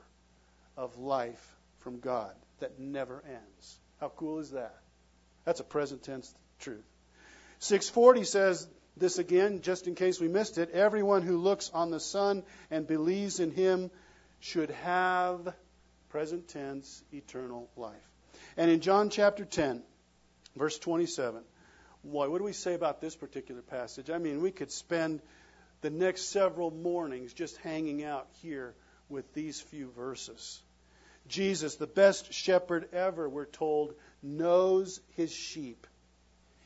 of 0.77 0.99
life 0.99 1.55
from 1.81 2.01
God 2.01 2.35
that 2.61 2.81
never 2.81 3.23
ends. 3.27 3.79
How 4.01 4.09
cool 4.09 4.39
is 4.39 4.53
that? 4.53 4.75
That's 5.45 5.61
a 5.61 5.65
present 5.65 6.03
tense 6.03 6.35
truth. 6.59 6.85
640 7.63 8.25
says 8.25 8.69
this 8.97 9.19
again, 9.19 9.61
just 9.63 9.87
in 9.87 9.95
case 9.95 10.19
we 10.19 10.27
missed 10.27 10.59
it. 10.59 10.71
Everyone 10.73 11.23
who 11.23 11.39
looks 11.39 11.71
on 11.73 11.93
the 11.93 12.01
Son 12.01 12.43
and 12.73 12.89
believes 12.89 13.39
in 13.39 13.53
him 13.53 13.93
should 14.41 14.71
have, 14.71 15.55
present 16.09 16.49
tense, 16.49 17.05
eternal 17.13 17.71
life. 17.77 17.95
And 18.57 18.69
in 18.69 18.81
John 18.81 19.11
chapter 19.11 19.45
10, 19.45 19.85
verse 20.57 20.77
27, 20.81 21.45
Boy, 22.03 22.29
what 22.29 22.39
do 22.39 22.45
we 22.45 22.53
say 22.53 22.75
about 22.75 23.01
this 23.01 23.15
particular 23.15 23.63
passage? 23.63 24.11
I 24.11 24.19
mean, 24.19 24.43
we 24.43 24.51
could 24.51 24.73
spend 24.73 25.23
the 25.83 25.91
next 25.91 26.31
several 26.31 26.73
mornings 26.73 27.33
just 27.33 27.57
hanging 27.59 28.03
out 28.03 28.27
here 28.43 28.75
with 29.09 29.33
these 29.35 29.61
few 29.61 29.89
verses. 29.93 30.61
Jesus, 31.29 31.77
the 31.77 31.87
best 31.87 32.33
shepherd 32.33 32.89
ever, 32.93 33.29
we're 33.29 33.47
told, 33.47 33.95
knows 34.21 35.01
his 35.15 35.33
sheep. 35.33 35.87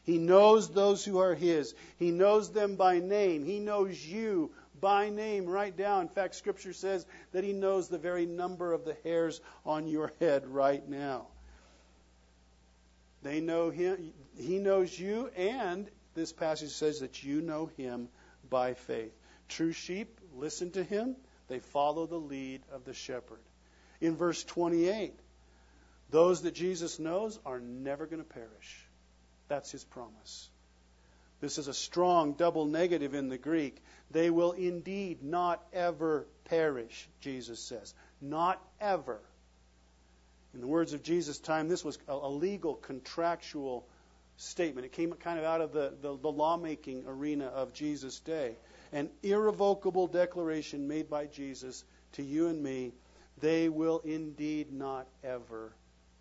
He 0.06 0.18
knows 0.18 0.70
those 0.70 1.04
who 1.04 1.18
are 1.18 1.34
his. 1.34 1.74
He 1.98 2.12
knows 2.12 2.52
them 2.52 2.76
by 2.76 3.00
name. 3.00 3.44
He 3.44 3.58
knows 3.58 4.06
you 4.06 4.52
by 4.80 5.10
name 5.10 5.46
right 5.46 5.76
down. 5.76 6.02
In 6.02 6.08
fact, 6.08 6.36
Scripture 6.36 6.72
says 6.72 7.04
that 7.32 7.42
he 7.42 7.52
knows 7.52 7.88
the 7.88 7.98
very 7.98 8.24
number 8.24 8.72
of 8.72 8.84
the 8.84 8.96
hairs 9.02 9.40
on 9.64 9.88
your 9.88 10.12
head 10.20 10.46
right 10.46 10.88
now. 10.88 11.26
They 13.24 13.40
know 13.40 13.70
him. 13.70 14.12
He 14.38 14.58
knows 14.58 14.96
you, 14.96 15.28
and 15.36 15.90
this 16.14 16.32
passage 16.32 16.70
says 16.70 17.00
that 17.00 17.24
you 17.24 17.40
know 17.40 17.70
him 17.76 18.08
by 18.48 18.74
faith. 18.74 19.12
True 19.48 19.72
sheep 19.72 20.20
listen 20.36 20.70
to 20.72 20.84
him. 20.84 21.16
They 21.48 21.58
follow 21.58 22.06
the 22.06 22.14
lead 22.14 22.62
of 22.70 22.84
the 22.84 22.94
shepherd. 22.94 23.40
In 24.00 24.14
verse 24.14 24.44
28, 24.44 25.18
those 26.10 26.42
that 26.42 26.54
Jesus 26.54 27.00
knows 27.00 27.40
are 27.44 27.58
never 27.58 28.06
going 28.06 28.22
to 28.22 28.28
perish. 28.28 28.85
That's 29.48 29.70
his 29.70 29.84
promise. 29.84 30.48
This 31.40 31.58
is 31.58 31.68
a 31.68 31.74
strong 31.74 32.32
double 32.32 32.64
negative 32.64 33.14
in 33.14 33.28
the 33.28 33.38
Greek. 33.38 33.82
They 34.10 34.30
will 34.30 34.52
indeed 34.52 35.22
not 35.22 35.62
ever 35.72 36.26
perish, 36.46 37.08
Jesus 37.20 37.60
says. 37.60 37.94
Not 38.20 38.60
ever. 38.80 39.20
In 40.54 40.60
the 40.60 40.66
words 40.66 40.94
of 40.94 41.02
Jesus' 41.02 41.38
time, 41.38 41.68
this 41.68 41.84
was 41.84 41.98
a, 42.08 42.28
legal, 42.28 42.74
contractual 42.74 43.86
statement. 44.38 44.86
It 44.86 44.92
came 44.92 45.12
kind 45.12 45.38
of 45.38 45.44
out 45.44 45.60
of 45.60 45.72
the, 45.72 45.92
the, 46.00 46.16
the 46.16 46.30
lawmaking 46.30 47.04
arena 47.06 47.46
of 47.46 47.74
Jesus' 47.74 48.20
day. 48.20 48.56
An 48.92 49.10
irrevocable 49.22 50.06
declaration 50.06 50.88
made 50.88 51.10
by 51.10 51.26
Jesus 51.26 51.84
to 52.12 52.22
you 52.22 52.48
and 52.48 52.62
me 52.62 52.92
they 53.40 53.68
will 53.68 54.00
indeed 54.04 54.72
not 54.72 55.06
ever 55.22 55.72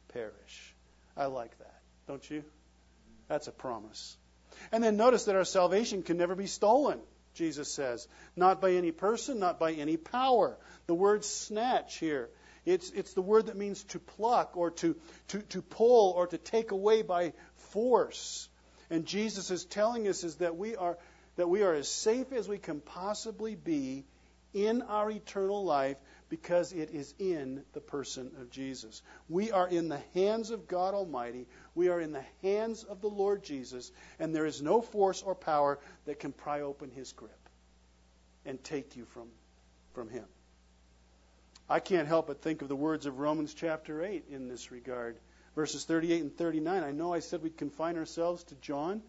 perish. 0.09 0.75
I 1.15 1.27
like 1.27 1.57
that, 1.59 1.79
don't 2.07 2.29
you? 2.29 2.43
That's 3.27 3.47
a 3.47 3.51
promise. 3.51 4.17
And 4.71 4.83
then 4.83 4.97
notice 4.97 5.25
that 5.25 5.35
our 5.35 5.45
salvation 5.45 6.03
can 6.03 6.17
never 6.17 6.35
be 6.35 6.47
stolen, 6.47 6.99
Jesus 7.33 7.73
says. 7.73 8.07
Not 8.35 8.61
by 8.61 8.71
any 8.71 8.91
person, 8.91 9.39
not 9.39 9.59
by 9.59 9.73
any 9.73 9.97
power. 9.97 10.57
The 10.88 10.95
word 10.95 11.25
snatch 11.25 11.97
here 11.97 12.29
it's, 12.65 12.89
it's 12.91 13.13
the 13.13 13.21
word 13.21 13.45
that 13.45 13.55
means 13.55 13.83
to 13.85 13.99
pluck 13.99 14.57
or 14.57 14.71
to, 14.71 14.95
to, 15.29 15.39
to 15.39 15.61
pull 15.61 16.11
or 16.11 16.27
to 16.27 16.38
take 16.38 16.71
away 16.71 17.03
by 17.03 17.33
force. 17.69 18.49
And 18.89 19.05
Jesus 19.05 19.51
is 19.51 19.65
telling 19.65 20.07
us 20.07 20.23
is 20.23 20.35
that 20.38 20.57
we 20.57 20.75
are 20.75 20.97
that 21.38 21.49
we 21.49 21.63
are 21.63 21.73
as 21.73 21.89
safe 21.89 22.31
as 22.31 22.47
we 22.47 22.57
can 22.57 22.79
possibly 22.79 23.55
be 23.55 24.05
in 24.53 24.81
our 24.83 25.11
eternal 25.11 25.65
life 25.65 25.97
because 26.29 26.73
it 26.73 26.91
is 26.91 27.13
in 27.19 27.63
the 27.73 27.81
person 27.81 28.31
of 28.39 28.49
Jesus. 28.49 29.01
We 29.29 29.51
are 29.51 29.67
in 29.67 29.89
the 29.89 30.01
hands 30.13 30.49
of 30.49 30.67
God 30.67 30.93
Almighty. 30.93 31.47
We 31.75 31.89
are 31.89 31.99
in 31.99 32.11
the 32.11 32.25
hands 32.41 32.83
of 32.83 33.01
the 33.01 33.09
Lord 33.09 33.43
Jesus, 33.43 33.91
and 34.19 34.33
there 34.33 34.45
is 34.45 34.61
no 34.61 34.81
force 34.81 35.21
or 35.21 35.35
power 35.35 35.79
that 36.05 36.19
can 36.19 36.31
pry 36.31 36.61
open 36.61 36.89
his 36.89 37.11
grip 37.11 37.31
and 38.45 38.63
take 38.63 38.95
you 38.95 39.05
from, 39.05 39.27
from 39.93 40.09
him. 40.09 40.25
I 41.69 41.79
can't 41.79 42.07
help 42.07 42.27
but 42.27 42.41
think 42.41 42.61
of 42.61 42.69
the 42.69 42.75
words 42.75 43.05
of 43.05 43.19
Romans 43.19 43.53
chapter 43.53 44.03
8 44.03 44.25
in 44.29 44.47
this 44.47 44.71
regard. 44.71 45.17
Verses 45.55 45.85
38 45.85 46.21
and 46.21 46.38
39. 46.38 46.83
I 46.83 46.91
know 46.91 47.13
I 47.13 47.19
said 47.19 47.41
we'd 47.41 47.57
confine 47.57 47.97
ourselves 47.97 48.43
to 48.45 48.55
John, 48.55 49.01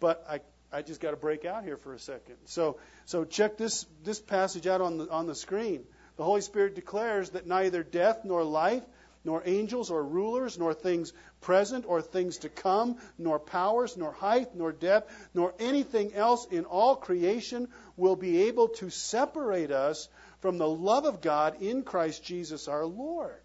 but 0.00 0.24
I, 0.28 0.40
I 0.70 0.82
just 0.82 1.00
got 1.00 1.10
to 1.12 1.16
break 1.16 1.44
out 1.44 1.64
here 1.64 1.76
for 1.76 1.94
a 1.94 1.98
second. 1.98 2.36
So, 2.44 2.78
so 3.06 3.24
check 3.24 3.56
this, 3.56 3.86
this 4.04 4.20
passage 4.20 4.66
out 4.66 4.80
on 4.80 4.98
the, 4.98 5.08
on 5.08 5.26
the 5.26 5.34
screen. 5.34 5.84
The 6.18 6.24
Holy 6.24 6.40
Spirit 6.40 6.74
declares 6.74 7.30
that 7.30 7.46
neither 7.46 7.84
death 7.84 8.24
nor 8.24 8.42
life, 8.42 8.82
nor 9.24 9.40
angels 9.46 9.88
or 9.88 10.02
rulers, 10.02 10.58
nor 10.58 10.74
things 10.74 11.12
present 11.40 11.84
or 11.86 12.02
things 12.02 12.38
to 12.38 12.48
come, 12.48 12.98
nor 13.18 13.38
powers, 13.38 13.96
nor 13.96 14.10
height, 14.10 14.54
nor 14.56 14.72
depth, 14.72 15.12
nor 15.32 15.54
anything 15.60 16.12
else 16.14 16.44
in 16.46 16.64
all 16.64 16.96
creation 16.96 17.68
will 17.96 18.16
be 18.16 18.42
able 18.48 18.68
to 18.68 18.90
separate 18.90 19.70
us 19.70 20.08
from 20.40 20.58
the 20.58 20.68
love 20.68 21.04
of 21.04 21.20
God 21.20 21.62
in 21.62 21.84
Christ 21.84 22.24
Jesus 22.24 22.66
our 22.66 22.84
Lord. 22.84 23.40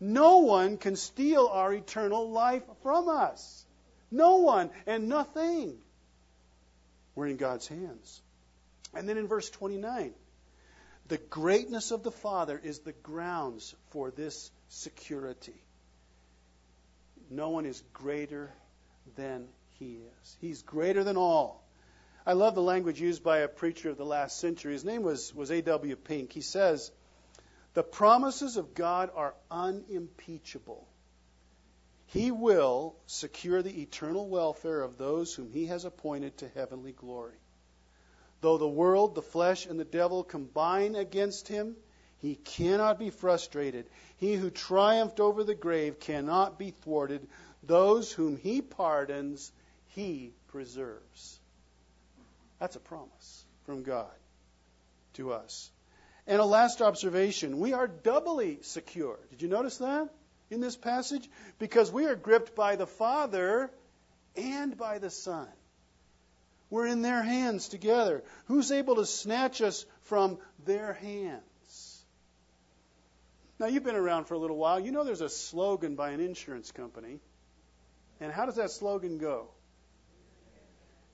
No 0.00 0.38
one 0.38 0.76
can 0.76 0.96
steal 0.96 1.46
our 1.46 1.72
eternal 1.72 2.30
life 2.30 2.64
from 2.82 3.08
us. 3.08 3.64
No 4.10 4.38
one 4.38 4.70
and 4.86 5.08
nothing. 5.08 5.78
We're 7.14 7.28
in 7.28 7.36
God's 7.36 7.68
hands. 7.68 8.22
And 8.92 9.08
then 9.08 9.18
in 9.18 9.28
verse 9.28 9.50
29, 9.50 10.14
the 11.10 11.18
greatness 11.18 11.90
of 11.90 12.04
the 12.04 12.12
Father 12.12 12.58
is 12.62 12.78
the 12.78 12.92
grounds 12.92 13.74
for 13.90 14.12
this 14.12 14.48
security. 14.68 15.60
No 17.28 17.50
one 17.50 17.66
is 17.66 17.82
greater 17.92 18.52
than 19.16 19.48
He 19.80 19.96
is. 19.96 20.36
He's 20.40 20.62
greater 20.62 21.02
than 21.02 21.16
all. 21.16 21.64
I 22.24 22.34
love 22.34 22.54
the 22.54 22.62
language 22.62 23.00
used 23.00 23.24
by 23.24 23.38
a 23.38 23.48
preacher 23.48 23.90
of 23.90 23.96
the 23.96 24.04
last 24.04 24.38
century. 24.38 24.72
His 24.72 24.84
name 24.84 25.02
was, 25.02 25.34
was 25.34 25.50
A.W. 25.50 25.96
Pink. 25.96 26.32
He 26.32 26.42
says, 26.42 26.92
The 27.74 27.82
promises 27.82 28.56
of 28.56 28.74
God 28.76 29.10
are 29.12 29.34
unimpeachable. 29.50 30.86
He 32.06 32.30
will 32.30 32.94
secure 33.06 33.62
the 33.62 33.82
eternal 33.82 34.28
welfare 34.28 34.80
of 34.80 34.96
those 34.96 35.34
whom 35.34 35.50
He 35.50 35.66
has 35.66 35.84
appointed 35.84 36.38
to 36.38 36.48
heavenly 36.50 36.92
glory. 36.92 37.39
Though 38.40 38.58
the 38.58 38.68
world, 38.68 39.14
the 39.14 39.22
flesh, 39.22 39.66
and 39.66 39.78
the 39.78 39.84
devil 39.84 40.24
combine 40.24 40.96
against 40.96 41.48
Him, 41.48 41.76
He 42.18 42.36
cannot 42.36 42.98
be 42.98 43.10
frustrated. 43.10 43.86
He 44.16 44.34
who 44.34 44.50
triumphed 44.50 45.20
over 45.20 45.44
the 45.44 45.54
grave 45.54 46.00
cannot 46.00 46.58
be 46.58 46.70
thwarted. 46.70 47.26
Those 47.62 48.12
whom 48.12 48.36
He 48.36 48.62
pardons, 48.62 49.52
He 49.88 50.32
preserves. 50.48 51.38
That's 52.58 52.76
a 52.76 52.80
promise 52.80 53.44
from 53.64 53.82
God 53.82 54.10
to 55.14 55.32
us. 55.32 55.70
And 56.26 56.40
a 56.40 56.44
last 56.44 56.80
observation 56.80 57.58
we 57.58 57.72
are 57.72 57.88
doubly 57.88 58.58
secure. 58.62 59.18
Did 59.30 59.42
you 59.42 59.48
notice 59.48 59.78
that 59.78 60.08
in 60.50 60.60
this 60.60 60.76
passage? 60.76 61.28
Because 61.58 61.90
we 61.90 62.06
are 62.06 62.14
gripped 62.14 62.54
by 62.54 62.76
the 62.76 62.86
Father 62.86 63.70
and 64.36 64.76
by 64.76 64.98
the 64.98 65.10
Son. 65.10 65.48
We're 66.70 66.86
in 66.86 67.02
their 67.02 67.22
hands 67.22 67.68
together. 67.68 68.22
Who's 68.46 68.70
able 68.70 68.96
to 68.96 69.06
snatch 69.06 69.60
us 69.60 69.84
from 70.02 70.38
their 70.64 70.94
hands? 70.94 71.42
Now, 73.58 73.66
you've 73.66 73.84
been 73.84 73.96
around 73.96 74.24
for 74.24 74.34
a 74.34 74.38
little 74.38 74.56
while. 74.56 74.80
You 74.80 74.92
know 74.92 75.04
there's 75.04 75.20
a 75.20 75.28
slogan 75.28 75.96
by 75.96 76.10
an 76.10 76.20
insurance 76.20 76.72
company. 76.72 77.18
And 78.20 78.32
how 78.32 78.46
does 78.46 78.56
that 78.56 78.70
slogan 78.70 79.18
go? 79.18 79.48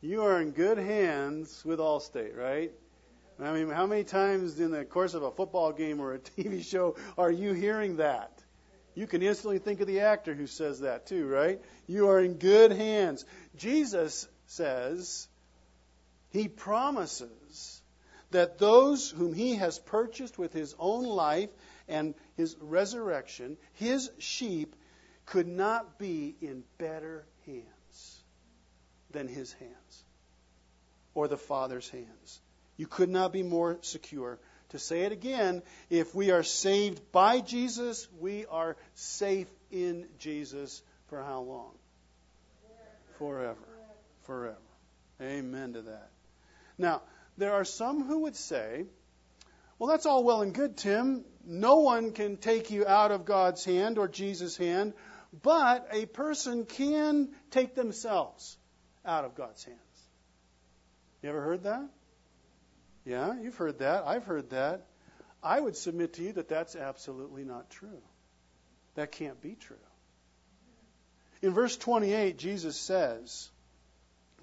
You 0.01 0.23
are 0.25 0.41
in 0.41 0.51
good 0.51 0.79
hands 0.79 1.65
with 1.65 1.81
Allstate, 1.81 2.37
right? 2.37 2.71
I 3.43 3.53
mean, 3.53 3.69
how 3.71 3.87
many 3.87 4.05
times 4.05 4.61
in 4.61 4.71
the 4.71 4.85
course 4.85 5.15
of 5.15 5.23
a 5.23 5.31
football 5.31 5.73
game 5.73 6.01
or 6.01 6.15
a 6.15 6.19
TV 6.39 6.65
show 6.65 6.97
are 7.19 7.31
you 7.31 7.53
hearing 7.53 7.97
that? 7.97 8.31
You 8.95 9.07
can 9.07 9.23
instantly 9.23 9.59
think 9.59 9.81
of 9.81 9.87
the 9.87 10.01
actor 10.01 10.35
who 10.35 10.47
says 10.47 10.81
that 10.81 11.07
too, 11.07 11.27
right? 11.27 11.61
You 11.87 12.09
are 12.09 12.21
in 12.21 12.35
good 12.35 12.73
hands. 12.73 13.25
Jesus 13.57 14.27
says, 14.47 15.29
He 16.37 16.49
promises 16.49 17.81
that 18.31 18.59
those 18.59 19.11
whom 19.11 19.33
He 19.33 19.55
has 19.55 19.79
purchased 19.79 20.39
with 20.39 20.53
His 20.53 20.75
own 20.79 21.05
life 21.05 21.49
and 21.89 22.15
His 22.37 22.57
resurrection, 22.61 23.57
His 23.75 24.11
sheep, 24.19 24.77
could 25.25 25.49
not 25.49 25.99
be 25.99 26.37
in 26.43 26.63
better 26.77 27.25
hands 27.47 28.23
than 29.13 29.29
His 29.29 29.53
hands 29.55 30.05
or 31.15 31.27
the 31.27 31.39
Father's 31.39 31.89
hands. 31.89 32.41
You 32.77 32.87
could 32.87 33.09
not 33.09 33.33
be 33.33 33.43
more 33.43 33.79
secure. 33.81 34.39
To 34.71 34.79
say 34.79 35.03
it 35.03 35.13
again, 35.13 35.63
if 35.89 36.15
we 36.15 36.33
are 36.33 36.43
saved 36.43 37.01
by 37.13 37.41
Jesus, 37.41 38.09
we 38.21 38.45
are 38.47 38.77
safe 38.95 39.49
in 39.71 40.07
Jesus 40.19 40.83
for 41.09 41.23
how 41.23 41.41
long? 41.41 41.73
Forever. 43.17 43.57
Forever. 44.25 44.57
Amen 45.23 45.73
to 45.73 45.83
that. 45.83 46.11
Now, 46.79 47.03
there 47.37 47.53
are 47.55 47.65
some 47.65 48.05
who 48.05 48.21
would 48.21 48.37
say, 48.37 48.85
well, 49.79 49.91
that's 49.91 50.07
all 50.07 50.25
well 50.25 50.43
and 50.43 50.55
good, 50.55 50.77
Tim. 50.77 51.25
No 51.45 51.77
one 51.77 52.13
can 52.13 52.37
take 52.37 52.71
you 52.71 52.87
out 52.87 53.13
of 53.13 53.25
God's 53.25 53.65
hand 53.65 53.99
or 53.99 54.09
Jesus' 54.09 54.57
hand, 54.57 54.95
but 55.43 55.89
a 55.93 56.07
person 56.07 56.65
can 56.65 57.29
take 57.51 57.75
themselves 57.75 58.57
out 59.05 59.25
of 59.25 59.35
God's 59.35 59.65
hands. 59.65 59.79
You 61.23 61.29
ever 61.29 61.43
heard 61.43 61.65
that? 61.65 61.89
Yeah, 63.05 63.35
you've 63.41 63.57
heard 63.57 63.79
that. 63.79 64.05
I've 64.07 64.25
heard 64.25 64.51
that. 64.51 64.87
I 65.43 65.61
would 65.61 65.77
submit 65.77 66.15
to 66.15 66.23
you 66.23 66.33
that 66.33 66.49
that's 66.49 66.75
absolutely 66.75 67.45
not 67.45 67.71
true. 67.71 68.03
That 68.95 69.13
can't 69.13 69.41
be 69.41 69.55
true. 69.55 69.77
In 71.43 71.53
verse 71.53 71.77
28, 71.77 72.39
Jesus 72.39 72.77
says, 72.77 73.51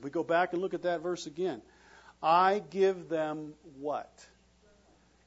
we 0.02 0.10
go 0.10 0.24
back 0.24 0.54
and 0.54 0.62
look 0.62 0.74
at 0.74 0.84
that 0.84 1.02
verse 1.02 1.26
again. 1.26 1.62
I 2.24 2.64
give 2.70 3.10
them 3.10 3.54
what? 3.80 4.10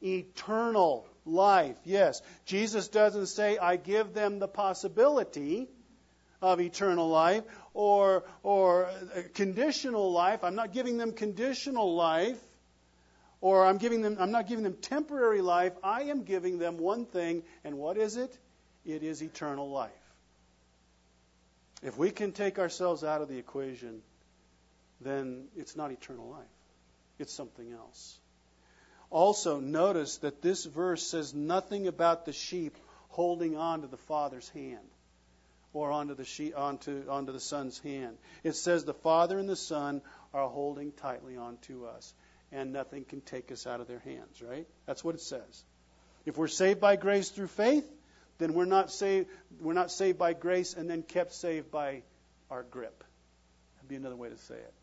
Eternal 0.02 1.06
life. 1.26 1.76
Yes. 1.84 2.22
Jesus 2.46 2.88
doesn't 2.88 3.26
say, 3.26 3.58
I 3.58 3.76
give 3.76 4.14
them 4.14 4.38
the 4.38 4.48
possibility 4.48 5.68
of 6.40 6.60
eternal 6.60 7.08
life 7.08 7.44
or, 7.74 8.24
or 8.42 8.86
uh, 8.86 9.22
conditional 9.34 10.10
life. 10.12 10.42
I'm 10.42 10.54
not 10.54 10.72
giving 10.72 10.96
them 10.96 11.12
conditional 11.12 11.94
life 11.94 12.38
or 13.40 13.64
I'm 13.66 13.78
giving 13.78 14.02
them 14.02 14.16
I'm 14.18 14.30
not 14.30 14.48
giving 14.48 14.64
them 14.64 14.74
temporary 14.74 15.40
life. 15.40 15.72
I 15.82 16.04
am 16.04 16.24
giving 16.24 16.58
them 16.58 16.78
one 16.78 17.06
thing, 17.06 17.42
and 17.64 17.76
what 17.78 17.96
is 17.96 18.16
it? 18.16 18.36
It 18.84 19.02
is 19.02 19.22
eternal 19.22 19.70
life. 19.70 19.90
If 21.82 21.98
we 21.98 22.10
can 22.10 22.32
take 22.32 22.58
ourselves 22.58 23.04
out 23.04 23.20
of 23.20 23.28
the 23.28 23.38
equation, 23.38 24.00
then 25.00 25.48
it's 25.56 25.76
not 25.76 25.92
eternal 25.92 26.28
life. 26.28 26.55
It's 27.18 27.32
something 27.32 27.72
else. 27.72 28.18
Also, 29.10 29.60
notice 29.60 30.18
that 30.18 30.42
this 30.42 30.64
verse 30.64 31.02
says 31.02 31.32
nothing 31.32 31.86
about 31.86 32.24
the 32.24 32.32
sheep 32.32 32.76
holding 33.08 33.56
on 33.56 33.82
to 33.82 33.86
the 33.86 33.96
Father's 33.96 34.48
hand 34.50 34.84
or 35.72 35.90
onto 35.90 36.14
the, 36.14 36.24
sheep, 36.24 36.54
onto, 36.56 37.04
onto 37.08 37.32
the 37.32 37.40
Son's 37.40 37.78
hand. 37.78 38.16
It 38.42 38.54
says 38.54 38.84
the 38.84 38.94
Father 38.94 39.38
and 39.38 39.48
the 39.48 39.56
Son 39.56 40.02
are 40.34 40.48
holding 40.48 40.92
tightly 40.92 41.36
onto 41.36 41.86
us 41.86 42.14
and 42.52 42.72
nothing 42.72 43.04
can 43.04 43.20
take 43.20 43.52
us 43.52 43.66
out 43.66 43.80
of 43.80 43.86
their 43.86 44.00
hands, 44.00 44.42
right? 44.42 44.66
That's 44.86 45.04
what 45.04 45.14
it 45.14 45.20
says. 45.20 45.64
If 46.24 46.36
we're 46.36 46.48
saved 46.48 46.80
by 46.80 46.96
grace 46.96 47.30
through 47.30 47.48
faith, 47.48 47.88
then 48.38 48.54
we're 48.54 48.64
not 48.64 48.90
saved 48.90 49.28
we're 49.60 49.72
not 49.72 49.90
saved 49.90 50.18
by 50.18 50.32
grace 50.34 50.74
and 50.74 50.90
then 50.90 51.02
kept 51.02 51.32
saved 51.32 51.70
by 51.70 52.02
our 52.50 52.62
grip. 52.62 53.04
That'd 53.76 53.88
be 53.88 53.96
another 53.96 54.16
way 54.16 54.28
to 54.28 54.36
say 54.36 54.56
it. 54.56 54.74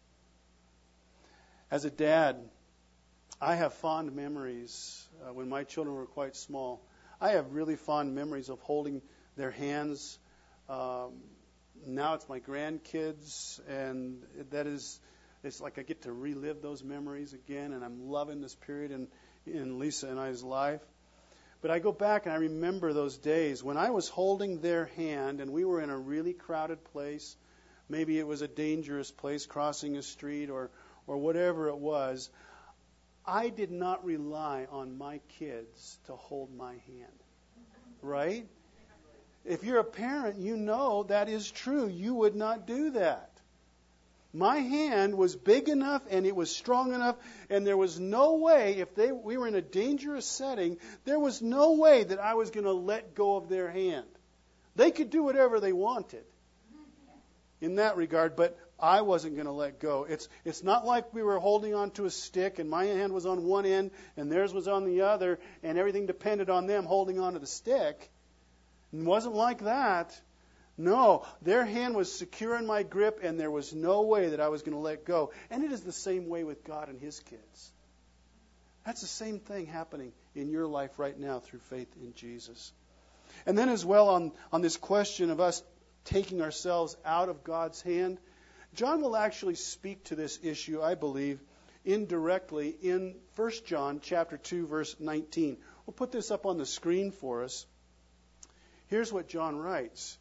As 1.74 1.86
a 1.86 1.90
dad, 1.90 2.38
I 3.42 3.56
have 3.56 3.74
fond 3.74 4.16
memories 4.16 5.08
uh, 5.26 5.34
when 5.34 5.50
my 5.50 5.64
children 5.64 5.96
were 5.96 6.06
quite 6.06 6.36
small. 6.36 6.86
I 7.20 7.32
have 7.32 7.52
really 7.52 7.78
fond 7.78 8.14
memories 8.14 8.50
of 8.50 8.60
holding 8.60 9.02
their 9.38 9.50
hands. 9.50 10.20
Um, 10.70 11.14
now 11.88 12.14
it's 12.14 12.30
my 12.30 12.40
grandkids, 12.40 13.60
and 13.68 14.22
that 14.52 14.68
is 14.68 15.00
it's 15.44 15.62
like 15.62 15.80
I 15.80 15.82
get 15.82 16.04
to 16.04 16.14
relive 16.14 16.62
those 16.62 16.84
memories 16.84 17.34
again, 17.34 17.74
and 17.74 17.84
I'm 17.84 18.08
loving 18.08 18.40
this 18.40 18.54
period 18.54 18.92
in, 18.92 19.08
in 19.48 19.80
Lisa 19.80 20.10
and 20.10 20.20
I's 20.20 20.44
life. 20.44 20.82
But 21.64 21.72
I 21.72 21.80
go 21.80 21.92
back 21.92 22.28
and 22.28 22.34
I 22.34 22.38
remember 22.38 22.94
those 22.94 23.18
days 23.18 23.64
when 23.64 23.78
I 23.78 23.90
was 23.90 24.08
holding 24.10 24.60
their 24.60 24.86
hand 24.96 25.42
and 25.42 25.52
we 25.52 25.66
were 25.66 25.82
in 25.82 25.90
a 25.90 25.98
really 25.98 26.34
crowded 26.34 26.84
place. 26.84 27.36
Maybe 27.90 28.20
it 28.20 28.28
was 28.28 28.44
a 28.44 28.48
dangerous 28.48 29.10
place, 29.10 29.48
crossing 29.48 29.98
a 29.98 30.04
street 30.04 30.52
or, 30.52 30.70
or 31.08 31.18
whatever 31.18 31.70
it 31.70 31.78
was. 31.78 32.30
I 33.26 33.50
did 33.50 33.72
not 33.72 34.06
rely 34.06 34.68
on 34.70 34.98
my 34.98 35.20
kids 35.40 35.98
to 36.08 36.14
hold 36.14 36.56
my 36.56 36.74
hand. 36.74 37.20
Right? 38.02 38.46
If 39.46 39.64
you're 39.64 39.80
a 39.80 39.84
parent, 39.84 40.40
you 40.40 40.58
know 40.58 41.04
that 41.04 41.30
is 41.30 41.50
true. 41.50 41.88
You 41.88 42.16
would 42.16 42.36
not 42.36 42.68
do 42.68 42.92
that. 42.92 43.30
My 44.34 44.58
hand 44.58 45.16
was 45.16 45.36
big 45.36 45.70
enough 45.70 46.02
and 46.10 46.26
it 46.26 46.36
was 46.36 46.54
strong 46.54 46.94
enough, 46.94 47.18
and 47.52 47.68
there 47.68 47.78
was 47.78 48.00
no 48.00 48.36
way, 48.38 48.78
if 48.78 48.96
they, 48.96 49.12
we 49.12 49.38
were 49.38 49.48
in 49.48 49.54
a 49.54 49.62
dangerous 49.62 50.26
setting, 50.26 50.78
there 51.06 51.20
was 51.20 51.42
no 51.42 51.74
way 51.74 52.04
that 52.04 52.20
I 52.20 52.34
was 52.34 52.50
going 52.50 52.66
to 52.66 52.72
let 52.72 53.14
go 53.14 53.36
of 53.36 53.48
their 53.48 53.70
hand. 53.70 54.08
They 54.76 54.90
could 54.90 55.12
do 55.12 55.22
whatever 55.22 55.60
they 55.60 55.72
wanted 55.72 56.24
in 57.62 57.76
that 57.76 57.96
regard, 57.96 58.36
but 58.36 58.58
I 58.80 59.02
wasn't 59.02 59.36
going 59.36 59.46
to 59.46 59.52
let 59.54 59.80
go. 59.80 60.06
It's, 60.08 60.28
it's 60.44 60.64
not 60.64 60.86
like 60.86 61.14
we 61.14 61.24
were 61.24 61.40
holding 61.40 61.74
on 61.74 61.92
to 61.92 62.06
a 62.06 62.10
stick 62.10 62.60
and 62.60 62.70
my 62.70 62.86
hand 62.86 63.14
was 63.14 63.26
on 63.26 63.46
one 63.46 63.66
end 63.66 63.92
and 64.18 64.32
theirs 64.32 64.54
was 64.54 64.68
on 64.68 64.86
the 64.86 65.02
other, 65.02 65.40
and 65.62 65.78
everything 65.78 66.06
depended 66.06 66.50
on 66.50 66.68
them 66.68 66.86
holding 66.86 67.20
on 67.20 67.34
to 67.34 67.40
the 67.40 67.48
stick. 67.48 68.10
It 68.92 69.04
wasn't 69.04 69.36
like 69.36 69.64
that. 69.64 70.20
No, 70.78 71.26
their 71.42 71.66
hand 71.66 71.96
was 71.96 72.12
secure 72.12 72.58
in 72.58 72.66
my 72.66 72.82
grip, 72.82 73.20
and 73.22 73.40
there 73.40 73.52
was 73.52 73.74
no 73.74 74.02
way 74.02 74.30
that 74.30 74.40
I 74.40 74.50
was 74.50 74.64
going 74.64 74.74
to 74.74 74.80
let 74.80 75.06
go. 75.06 75.32
And 75.52 75.64
it 75.64 75.72
is 75.72 75.82
the 75.82 75.92
same 75.92 76.30
way 76.30 76.44
with 76.44 76.64
God 76.64 76.90
and 76.90 77.00
His 77.00 77.20
kids. 77.20 77.72
That's 78.86 79.02
the 79.02 79.08
same 79.08 79.40
thing 79.40 79.68
happening 79.68 80.14
in 80.36 80.50
your 80.50 80.66
life 80.66 80.98
right 80.98 81.18
now 81.18 81.40
through 81.40 81.60
faith 81.70 81.90
in 82.02 82.14
Jesus. 82.16 82.74
And 83.46 83.58
then, 83.58 83.70
as 83.70 83.86
well, 83.86 84.10
on, 84.10 84.32
on 84.52 84.62
this 84.62 84.78
question 84.78 85.30
of 85.30 85.40
us 85.40 85.64
taking 86.06 86.42
ourselves 86.42 86.98
out 87.06 87.30
of 87.30 87.44
God's 87.44 87.82
hand, 87.82 88.18
John 88.76 89.02
will 89.02 89.16
actually 89.16 89.56
speak 89.56 90.04
to 90.06 90.16
this 90.16 90.40
issue, 90.42 90.82
I 90.82 90.96
believe, 90.96 91.40
indirectly 91.86 92.76
in 92.82 93.16
1 93.36 93.52
John 93.66 94.00
chapter 94.02 94.38
2 94.38 94.66
verse 94.66 94.96
19. 95.00 95.58
We'll 95.86 95.94
put 95.94 96.12
this 96.12 96.32
up 96.32 96.46
on 96.46 96.58
the 96.58 96.66
screen 96.66 97.12
for 97.12 97.44
us. 97.44 97.66
Here's 98.88 99.12
what 99.12 99.28
John 99.28 99.58
writes. 99.58 100.18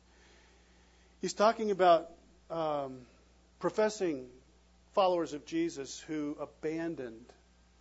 He's 1.21 1.33
talking 1.35 1.71
about 1.71 2.11
um, 2.51 2.99
professing 3.59 4.27
followers 4.93 5.33
of 5.33 5.47
Jesus 5.47 6.01
who 6.01 6.37
abandoned 6.39 7.33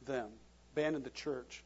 them, 0.05 0.29
abandoned 0.73 1.03
the 1.03 1.09
church. 1.09 1.63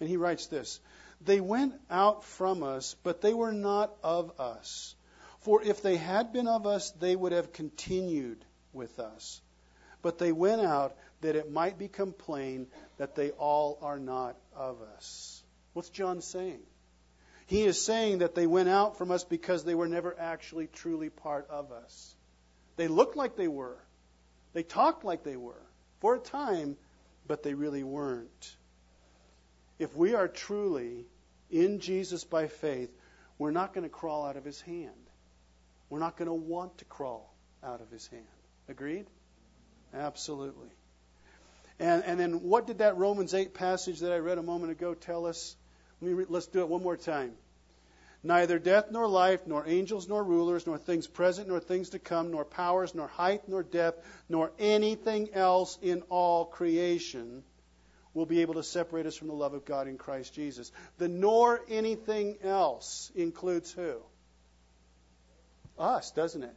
And 0.00 0.08
he 0.08 0.16
writes 0.16 0.46
this 0.46 0.80
They 1.20 1.40
went 1.40 1.74
out 1.90 2.24
from 2.24 2.62
us, 2.62 2.96
but 3.04 3.20
they 3.20 3.34
were 3.34 3.52
not 3.52 3.92
of 4.02 4.40
us. 4.40 4.94
For 5.40 5.62
if 5.62 5.82
they 5.82 5.96
had 5.96 6.32
been 6.32 6.48
of 6.48 6.66
us, 6.66 6.90
they 6.92 7.14
would 7.14 7.32
have 7.32 7.52
continued 7.52 8.44
with 8.72 8.98
us. 8.98 9.40
But 10.02 10.18
they 10.18 10.32
went 10.32 10.60
out 10.60 10.96
that 11.20 11.36
it 11.36 11.50
might 11.50 11.78
become 11.78 12.12
plain 12.12 12.66
that 12.98 13.14
they 13.14 13.30
all 13.30 13.78
are 13.82 13.98
not 13.98 14.36
of 14.54 14.80
us. 14.96 15.42
What's 15.72 15.90
John 15.90 16.20
saying? 16.20 16.62
He 17.46 17.64
is 17.64 17.80
saying 17.80 18.18
that 18.18 18.34
they 18.34 18.46
went 18.46 18.68
out 18.68 18.98
from 18.98 19.10
us 19.10 19.24
because 19.24 19.64
they 19.64 19.74
were 19.74 19.88
never 19.88 20.14
actually 20.18 20.66
truly 20.66 21.08
part 21.08 21.48
of 21.48 21.72
us. 21.72 22.14
They 22.76 22.88
looked 22.88 23.16
like 23.16 23.36
they 23.36 23.48
were. 23.48 23.78
They 24.52 24.62
talked 24.62 25.04
like 25.04 25.24
they 25.24 25.36
were 25.36 25.62
for 26.00 26.16
a 26.16 26.20
time, 26.20 26.76
but 27.26 27.42
they 27.42 27.54
really 27.54 27.82
weren't. 27.82 28.56
If 29.78 29.96
we 29.96 30.14
are 30.14 30.28
truly 30.28 31.06
in 31.50 31.80
Jesus 31.80 32.24
by 32.24 32.48
faith, 32.48 32.90
we're 33.38 33.50
not 33.50 33.72
going 33.72 33.84
to 33.84 33.90
crawl 33.90 34.26
out 34.26 34.36
of 34.36 34.44
his 34.44 34.60
hand. 34.60 34.90
We're 35.88 36.00
not 36.00 36.16
going 36.16 36.26
to 36.26 36.34
want 36.34 36.78
to 36.78 36.84
crawl 36.84 37.32
out 37.62 37.80
of 37.80 37.90
his 37.90 38.06
hand. 38.08 38.24
Agreed? 38.68 39.06
Absolutely. 39.94 40.68
And, 41.80 42.02
and 42.04 42.18
then 42.18 42.42
what 42.42 42.66
did 42.66 42.78
that 42.78 42.96
Romans 42.96 43.34
8 43.34 43.54
passage 43.54 44.00
that 44.00 44.12
I 44.12 44.18
read 44.18 44.38
a 44.38 44.42
moment 44.42 44.72
ago 44.72 44.94
tell 44.94 45.26
us? 45.26 45.56
Let 46.00 46.12
me, 46.12 46.24
let's 46.28 46.46
do 46.46 46.60
it 46.60 46.68
one 46.68 46.82
more 46.82 46.96
time. 46.96 47.32
Neither 48.22 48.58
death 48.58 48.86
nor 48.90 49.06
life, 49.06 49.46
nor 49.46 49.66
angels 49.66 50.08
nor 50.08 50.24
rulers, 50.24 50.66
nor 50.66 50.76
things 50.76 51.06
present 51.06 51.48
nor 51.48 51.60
things 51.60 51.90
to 51.90 52.00
come, 52.00 52.32
nor 52.32 52.44
powers, 52.44 52.94
nor 52.94 53.06
height 53.06 53.48
nor 53.48 53.62
depth, 53.62 54.04
nor 54.28 54.50
anything 54.58 55.32
else 55.34 55.78
in 55.80 56.02
all 56.08 56.44
creation 56.44 57.44
will 58.14 58.26
be 58.26 58.42
able 58.42 58.54
to 58.54 58.64
separate 58.64 59.06
us 59.06 59.16
from 59.16 59.28
the 59.28 59.34
love 59.34 59.54
of 59.54 59.64
God 59.64 59.86
in 59.86 59.98
Christ 59.98 60.34
Jesus. 60.34 60.72
The 60.98 61.06
nor 61.06 61.60
anything 61.68 62.38
else 62.42 63.12
includes 63.14 63.70
who? 63.70 63.98
Us, 65.78 66.10
doesn't 66.10 66.42
it? 66.42 66.54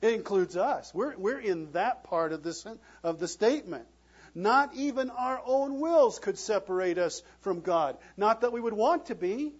It 0.00 0.14
includes 0.14 0.56
us. 0.56 0.92
We're, 0.94 1.16
we're 1.16 1.40
in 1.40 1.72
that 1.72 2.04
part 2.04 2.32
of, 2.32 2.42
this, 2.42 2.66
of 3.02 3.18
the 3.18 3.28
statement. 3.28 3.86
Not 4.34 4.74
even 4.74 5.10
our 5.10 5.40
own 5.44 5.80
wills 5.80 6.18
could 6.18 6.38
separate 6.38 6.98
us 6.98 7.22
from 7.40 7.60
God. 7.60 7.96
Not 8.16 8.42
that 8.42 8.52
we 8.52 8.60
would 8.60 8.74
want 8.74 9.06
to 9.06 9.14
be, 9.14 9.52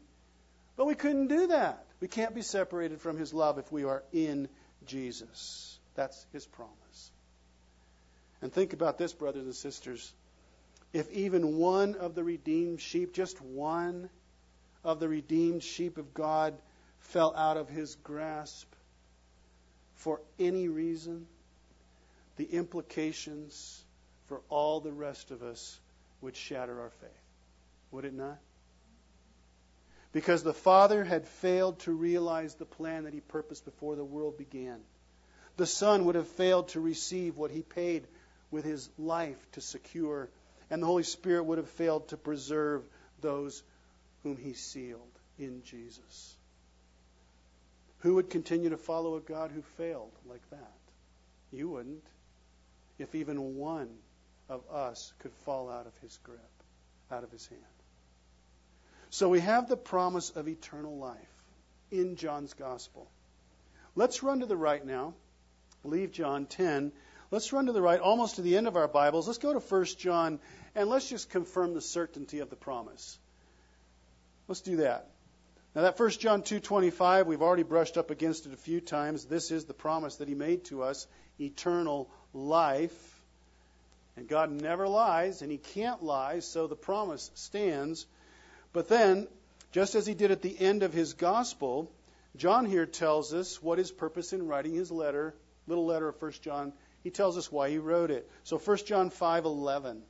but 0.76 0.86
we 0.86 0.94
couldn't 0.94 1.26
do 1.26 1.48
that. 1.48 1.84
We 2.00 2.06
can't 2.06 2.34
be 2.34 2.42
separated 2.42 3.00
from 3.00 3.18
His 3.18 3.34
love 3.34 3.58
if 3.58 3.72
we 3.72 3.84
are 3.84 4.04
in 4.12 4.48
Jesus. 4.86 5.78
That's 5.96 6.26
His 6.32 6.46
promise. 6.46 7.10
And 8.40 8.52
think 8.52 8.72
about 8.72 8.98
this, 8.98 9.12
brothers 9.12 9.44
and 9.44 9.54
sisters. 9.54 10.12
If 10.92 11.10
even 11.10 11.56
one 11.56 11.96
of 11.96 12.14
the 12.14 12.22
redeemed 12.22 12.80
sheep, 12.80 13.12
just 13.12 13.40
one 13.42 14.08
of 14.84 15.00
the 15.00 15.08
redeemed 15.08 15.64
sheep 15.64 15.98
of 15.98 16.14
God, 16.14 16.54
fell 17.00 17.34
out 17.34 17.56
of 17.56 17.68
His 17.68 17.96
grasp 17.96 18.67
for 19.98 20.20
any 20.38 20.68
reason, 20.68 21.26
the 22.36 22.44
implications 22.44 23.84
for 24.26 24.40
all 24.48 24.80
the 24.80 24.92
rest 24.92 25.30
of 25.30 25.42
us 25.42 25.78
would 26.20 26.36
shatter 26.36 26.80
our 26.80 26.90
faith. 26.90 27.10
Would 27.90 28.04
it 28.04 28.14
not? 28.14 28.38
Because 30.12 30.42
the 30.42 30.54
Father 30.54 31.04
had 31.04 31.26
failed 31.26 31.80
to 31.80 31.92
realize 31.92 32.54
the 32.54 32.64
plan 32.64 33.04
that 33.04 33.12
He 33.12 33.20
purposed 33.20 33.64
before 33.64 33.96
the 33.96 34.04
world 34.04 34.38
began. 34.38 34.80
The 35.56 35.66
Son 35.66 36.04
would 36.04 36.14
have 36.14 36.28
failed 36.28 36.68
to 36.68 36.80
receive 36.80 37.36
what 37.36 37.50
He 37.50 37.62
paid 37.62 38.06
with 38.50 38.64
His 38.64 38.88
life 38.98 39.38
to 39.52 39.60
secure, 39.60 40.30
and 40.70 40.82
the 40.82 40.86
Holy 40.86 41.02
Spirit 41.02 41.44
would 41.44 41.58
have 41.58 41.68
failed 41.70 42.08
to 42.08 42.16
preserve 42.16 42.84
those 43.20 43.62
whom 44.22 44.36
He 44.36 44.54
sealed 44.54 45.18
in 45.38 45.62
Jesus. 45.64 46.37
Who 48.00 48.14
would 48.14 48.30
continue 48.30 48.70
to 48.70 48.76
follow 48.76 49.16
a 49.16 49.20
God 49.20 49.50
who 49.50 49.62
failed 49.76 50.12
like 50.28 50.48
that? 50.50 50.72
You 51.52 51.68
wouldn't. 51.70 52.04
If 52.98 53.14
even 53.14 53.56
one 53.56 53.88
of 54.48 54.62
us 54.70 55.12
could 55.20 55.32
fall 55.44 55.70
out 55.70 55.86
of 55.86 55.96
his 56.02 56.18
grip, 56.22 56.40
out 57.10 57.24
of 57.24 57.30
his 57.30 57.46
hand. 57.46 57.62
So 59.10 59.28
we 59.28 59.40
have 59.40 59.68
the 59.68 59.76
promise 59.76 60.30
of 60.30 60.48
eternal 60.48 60.98
life 60.98 61.16
in 61.90 62.16
John's 62.16 62.54
gospel. 62.54 63.08
Let's 63.94 64.22
run 64.22 64.40
to 64.40 64.46
the 64.46 64.56
right 64.56 64.84
now. 64.84 65.14
Leave 65.84 66.12
John 66.12 66.46
10. 66.46 66.92
Let's 67.30 67.52
run 67.52 67.66
to 67.66 67.72
the 67.72 67.82
right, 67.82 68.00
almost 68.00 68.36
to 68.36 68.42
the 68.42 68.56
end 68.56 68.66
of 68.66 68.76
our 68.76 68.88
Bibles. 68.88 69.26
Let's 69.26 69.38
go 69.38 69.52
to 69.52 69.60
1 69.60 69.84
John 69.98 70.40
and 70.74 70.88
let's 70.88 71.08
just 71.08 71.30
confirm 71.30 71.74
the 71.74 71.80
certainty 71.80 72.40
of 72.40 72.50
the 72.50 72.56
promise. 72.56 73.18
Let's 74.46 74.60
do 74.60 74.76
that. 74.76 75.08
Now 75.74 75.82
that 75.82 75.98
1 75.98 76.10
John 76.18 76.42
2:25, 76.42 77.26
we've 77.26 77.42
already 77.42 77.62
brushed 77.62 77.98
up 77.98 78.10
against 78.10 78.46
it 78.46 78.52
a 78.52 78.56
few 78.56 78.80
times. 78.80 79.24
This 79.26 79.50
is 79.50 79.64
the 79.64 79.74
promise 79.74 80.16
that 80.16 80.28
he 80.28 80.34
made 80.34 80.64
to 80.66 80.82
us, 80.82 81.06
eternal 81.38 82.10
life. 82.32 83.20
And 84.16 84.26
God 84.26 84.50
never 84.50 84.88
lies, 84.88 85.42
and 85.42 85.50
he 85.52 85.58
can't 85.58 86.02
lie, 86.02 86.40
so 86.40 86.66
the 86.66 86.74
promise 86.74 87.30
stands. 87.34 88.06
But 88.72 88.88
then, 88.88 89.28
just 89.70 89.94
as 89.94 90.06
he 90.06 90.14
did 90.14 90.30
at 90.30 90.42
the 90.42 90.58
end 90.58 90.82
of 90.82 90.92
his 90.92 91.12
gospel, 91.14 91.90
John 92.36 92.66
here 92.66 92.86
tells 92.86 93.32
us 93.32 93.62
what 93.62 93.78
his 93.78 93.92
purpose 93.92 94.32
in 94.32 94.48
writing 94.48 94.74
his 94.74 94.90
letter, 94.90 95.34
little 95.66 95.86
letter 95.86 96.08
of 96.08 96.20
1 96.20 96.32
John. 96.42 96.72
He 97.04 97.10
tells 97.10 97.36
us 97.38 97.52
why 97.52 97.70
he 97.70 97.78
wrote 97.78 98.10
it. 98.10 98.28
So 98.42 98.58
1 98.58 98.86
John 98.86 99.10
5:11. 99.10 100.02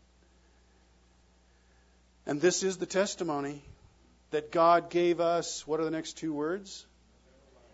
And 2.26 2.40
this 2.40 2.62
is 2.62 2.78
the 2.78 2.86
testimony 2.86 3.62
that 4.30 4.52
God 4.52 4.90
gave 4.90 5.20
us, 5.20 5.66
what 5.66 5.80
are 5.80 5.84
the 5.84 5.90
next 5.90 6.18
two 6.18 6.32
words? 6.32 6.86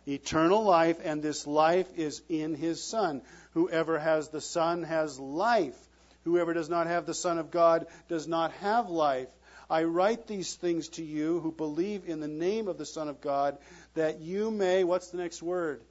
Eternal 0.07 0.63
life, 0.63 0.99
and 1.03 1.23
this 1.23 1.47
life 1.47 1.89
is 1.97 2.23
in 2.29 2.55
His 2.55 2.83
Son. 2.83 3.23
Whoever 3.53 3.99
has 3.99 4.29
the 4.29 4.41
Son 4.41 4.83
has 4.83 5.19
life. 5.19 5.79
Whoever 6.25 6.55
does 6.55 6.69
not 6.69 6.87
have 6.87 7.07
the 7.07 7.15
Son 7.15 7.39
of 7.39 7.51
God 7.51 7.87
does 8.09 8.29
not 8.29 8.53
have 8.55 8.89
life. 8.91 9.29
I 9.69 9.85
write 9.85 10.27
these 10.27 10.55
things 10.55 10.89
to 10.91 11.05
you 11.05 11.41
who 11.41 11.51
believe 11.51 12.05
in 12.07 12.21
the 12.21 12.29
name 12.29 12.69
of 12.69 12.77
the 12.79 12.87
Son 12.87 13.09
of 13.09 13.21
God, 13.21 13.57
that 13.95 14.21
you 14.21 14.51
may, 14.51 14.85
what's 14.85 15.09
the 15.09 15.19
next 15.19 15.43
word? 15.43 15.83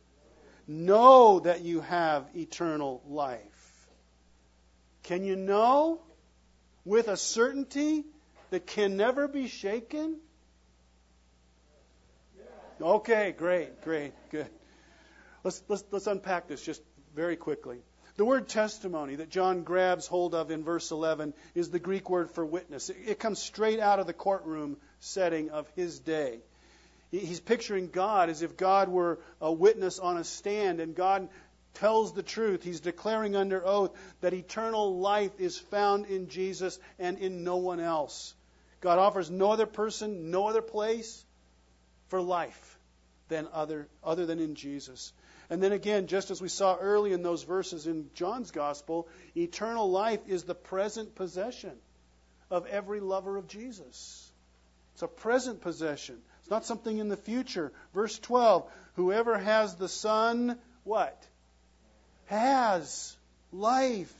Know 0.68 1.40
that 1.42 1.62
you 1.62 1.82
have 1.82 2.26
eternal 2.36 3.02
life. 3.08 3.40
Can 5.04 5.26
you 5.26 5.36
know 5.36 6.00
with 6.86 7.08
a 7.08 7.18
certainty 7.18 8.06
that 8.52 8.68
can 8.68 8.96
never 8.96 9.28
be 9.28 9.48
shaken? 9.48 10.18
Okay, 12.82 13.36
great, 13.38 13.82
great, 13.82 14.14
good. 14.32 14.48
Let's, 15.44 15.62
let's, 15.68 15.84
let's 15.92 16.08
unpack 16.08 16.48
this 16.48 16.64
just 16.64 16.82
very 17.16 17.36
quickly. 17.36 17.78
The 18.16 18.26
word 18.26 18.48
testimony 18.48 19.16
that 19.16 19.30
John 19.30 19.64
grabs 19.64 20.08
hold 20.08 20.34
of 20.34 20.50
in 20.52 20.64
verse 20.64 20.92
11 20.92 21.34
is 21.56 21.70
the 21.70 21.80
Greek 21.80 22.10
word 22.10 22.32
for 22.32 22.46
witness. 22.46 22.90
It, 22.90 22.98
it 23.06 23.20
comes 23.20 23.40
straight 23.40 23.80
out 23.80 24.00
of 24.00 24.08
the 24.08 24.14
courtroom 24.14 24.78
setting 25.00 25.52
of 25.52 25.68
his 25.76 26.00
day. 26.00 26.40
He's 27.12 27.40
picturing 27.40 27.90
God 27.90 28.30
as 28.30 28.42
if 28.42 28.58
God 28.58 28.90
were 28.90 29.20
a 29.40 29.52
witness 29.52 30.00
on 30.00 30.18
a 30.18 30.24
stand 30.24 30.80
and 30.80 30.96
God 30.96 31.30
tells 31.76 32.14
the 32.14 32.24
truth. 32.24 32.64
He's 32.64 32.80
declaring 32.80 33.36
under 33.36 33.64
oath 33.64 33.92
that 34.22 34.34
eternal 34.34 35.00
life 35.00 35.32
is 35.40 35.58
found 35.58 36.08
in 36.08 36.28
Jesus 36.28 36.80
and 36.98 37.20
in 37.20 37.44
no 37.44 37.58
one 37.58 37.80
else. 37.80 38.34
God 38.82 38.98
offers 38.98 39.30
no 39.30 39.52
other 39.52 39.68
person, 39.68 40.32
no 40.32 40.48
other 40.48 40.64
place 40.64 41.24
for 42.14 42.22
life 42.22 42.78
than 43.28 43.48
other, 43.54 43.88
other 44.04 44.28
than 44.28 44.38
in 44.38 44.54
Jesus. 44.54 45.14
And 45.50 45.64
then 45.64 45.72
again, 45.72 46.06
just 46.06 46.30
as 46.30 46.40
we 46.40 46.48
saw 46.48 46.78
early 46.80 47.12
in 47.12 47.24
those 47.24 47.42
verses 47.42 47.88
in 47.88 48.12
John's 48.14 48.52
Gospel, 48.52 49.08
eternal 49.36 49.90
life 49.90 50.20
is 50.28 50.44
the 50.44 50.54
present 50.54 51.16
possession 51.16 51.72
of 52.52 52.68
every 52.68 53.00
lover 53.00 53.36
of 53.36 53.48
Jesus. 53.48 54.32
It's 54.94 55.02
a 55.02 55.08
present 55.08 55.62
possession. 55.62 56.20
It's 56.42 56.52
not 56.52 56.68
something 56.68 57.00
in 57.00 57.08
the 57.08 57.18
future. 57.18 57.72
Verse 57.96 58.20
12, 58.20 58.70
whoever 58.94 59.36
has 59.36 59.74
the 59.74 59.90
Son, 59.90 60.60
what? 60.84 61.20
Has 62.26 63.18
life. 63.52 64.14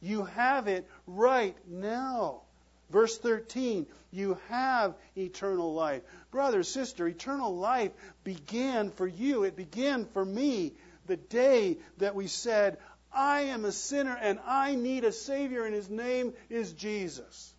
You 0.00 0.22
have 0.22 0.68
it 0.68 0.88
right 1.04 1.56
now. 1.66 2.42
Verse 2.90 3.16
13, 3.18 3.86
you 4.10 4.38
have 4.48 4.94
eternal 5.16 5.72
life. 5.72 6.02
Brother, 6.30 6.62
sister, 6.64 7.06
eternal 7.06 7.56
life 7.56 7.92
began 8.24 8.90
for 8.90 9.06
you. 9.06 9.44
It 9.44 9.56
began 9.56 10.06
for 10.06 10.24
me 10.24 10.72
the 11.06 11.16
day 11.16 11.78
that 11.98 12.16
we 12.16 12.26
said, 12.26 12.78
I 13.12 13.42
am 13.42 13.64
a 13.64 13.72
sinner 13.72 14.16
and 14.20 14.38
I 14.44 14.74
need 14.74 15.04
a 15.04 15.12
Savior, 15.12 15.64
and 15.64 15.74
His 15.74 15.88
name 15.88 16.32
is 16.48 16.72
Jesus. 16.72 17.54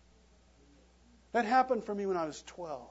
That 1.32 1.46
happened 1.46 1.84
for 1.84 1.94
me 1.94 2.04
when 2.04 2.16
I 2.18 2.26
was 2.26 2.42
12. 2.42 2.82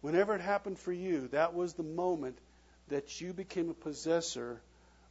Whenever 0.00 0.36
it 0.36 0.40
happened 0.40 0.78
for 0.78 0.92
you, 0.92 1.28
that 1.28 1.54
was 1.54 1.74
the 1.74 1.82
moment 1.82 2.38
that 2.88 3.20
you 3.20 3.32
became 3.32 3.70
a 3.70 3.74
possessor 3.74 4.60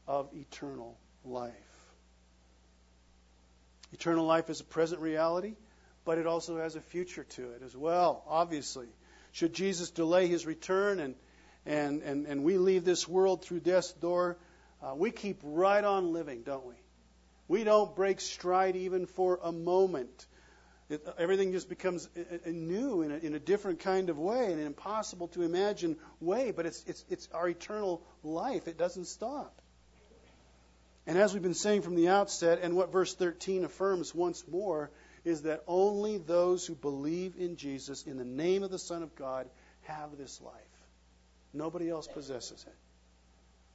of 0.07 0.29
eternal 0.33 0.97
life. 1.25 1.53
Eternal 3.91 4.25
life 4.25 4.49
is 4.49 4.61
a 4.61 4.65
present 4.65 5.01
reality 5.01 5.55
but 6.07 6.17
it 6.17 6.25
also 6.25 6.57
has 6.57 6.77
a 6.77 6.81
future 6.81 7.25
to 7.25 7.51
it 7.51 7.61
as 7.65 7.75
well, 7.75 8.23
obviously. 8.29 8.87
Should 9.33 9.53
Jesus 9.53 9.89
delay 9.91 10.27
his 10.27 10.45
return 10.45 11.01
and, 11.01 11.15
and, 11.65 12.01
and, 12.01 12.25
and 12.25 12.43
we 12.45 12.57
leave 12.57 12.85
this 12.85 13.05
world 13.05 13.43
through 13.43 13.59
death's 13.59 13.91
door, 13.91 14.37
uh, 14.81 14.95
we 14.95 15.11
keep 15.11 15.41
right 15.43 15.83
on 15.83 16.13
living, 16.13 16.43
don't 16.43 16.65
we? 16.65 16.75
We 17.49 17.65
don't 17.65 17.93
break 17.93 18.21
stride 18.21 18.77
even 18.77 19.05
for 19.05 19.37
a 19.43 19.51
moment. 19.51 20.27
It, 20.89 21.03
uh, 21.05 21.11
everything 21.17 21.51
just 21.51 21.67
becomes 21.67 22.07
a, 22.15 22.47
a 22.49 22.53
new 22.53 23.01
in 23.01 23.11
a, 23.11 23.17
in 23.17 23.35
a, 23.35 23.39
different 23.39 23.81
kind 23.81 24.09
of 24.09 24.17
way, 24.17 24.53
an 24.53 24.59
impossible 24.59 25.27
to 25.29 25.41
imagine 25.41 25.97
way, 26.21 26.51
but 26.51 26.65
it's, 26.65 26.85
it's, 26.87 27.03
it's 27.09 27.27
our 27.33 27.49
eternal 27.49 28.01
life. 28.23 28.69
It 28.69 28.77
doesn't 28.77 29.07
stop. 29.07 29.61
And 31.05 31.17
as 31.17 31.33
we've 31.33 31.43
been 31.43 31.53
saying 31.53 31.81
from 31.81 31.95
the 31.95 32.07
outset, 32.07 32.59
and 32.63 32.77
what 32.77 32.93
verse 32.93 33.13
13 33.13 33.65
affirms 33.65 34.15
once 34.15 34.47
more, 34.47 34.89
is 35.27 35.43
that 35.43 35.63
only 35.67 36.17
those 36.17 36.65
who 36.65 36.75
believe 36.75 37.33
in 37.37 37.57
Jesus 37.57 38.03
in 38.03 38.17
the 38.17 38.25
name 38.25 38.63
of 38.63 38.71
the 38.71 38.79
Son 38.79 39.03
of 39.03 39.15
God 39.15 39.47
have 39.83 40.17
this 40.17 40.41
life. 40.41 40.53
Nobody 41.53 41.89
else 41.89 42.07
possesses 42.07 42.65
it 42.67 42.75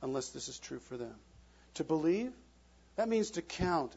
unless 0.03 0.31
this 0.31 0.49
is 0.49 0.59
true 0.59 0.79
for 0.79 0.97
them. 0.97 1.15
To 1.75 1.85
believe, 1.85 2.33
that 2.97 3.09
means 3.09 3.33
to 3.33 3.43
count 3.43 3.95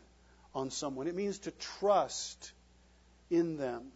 on 0.54 0.72
someone, 0.72 1.08
it 1.08 1.16
means 1.16 1.40
to 1.40 1.52
trust 1.52 2.52
in 3.30 3.58
them. 3.58 3.92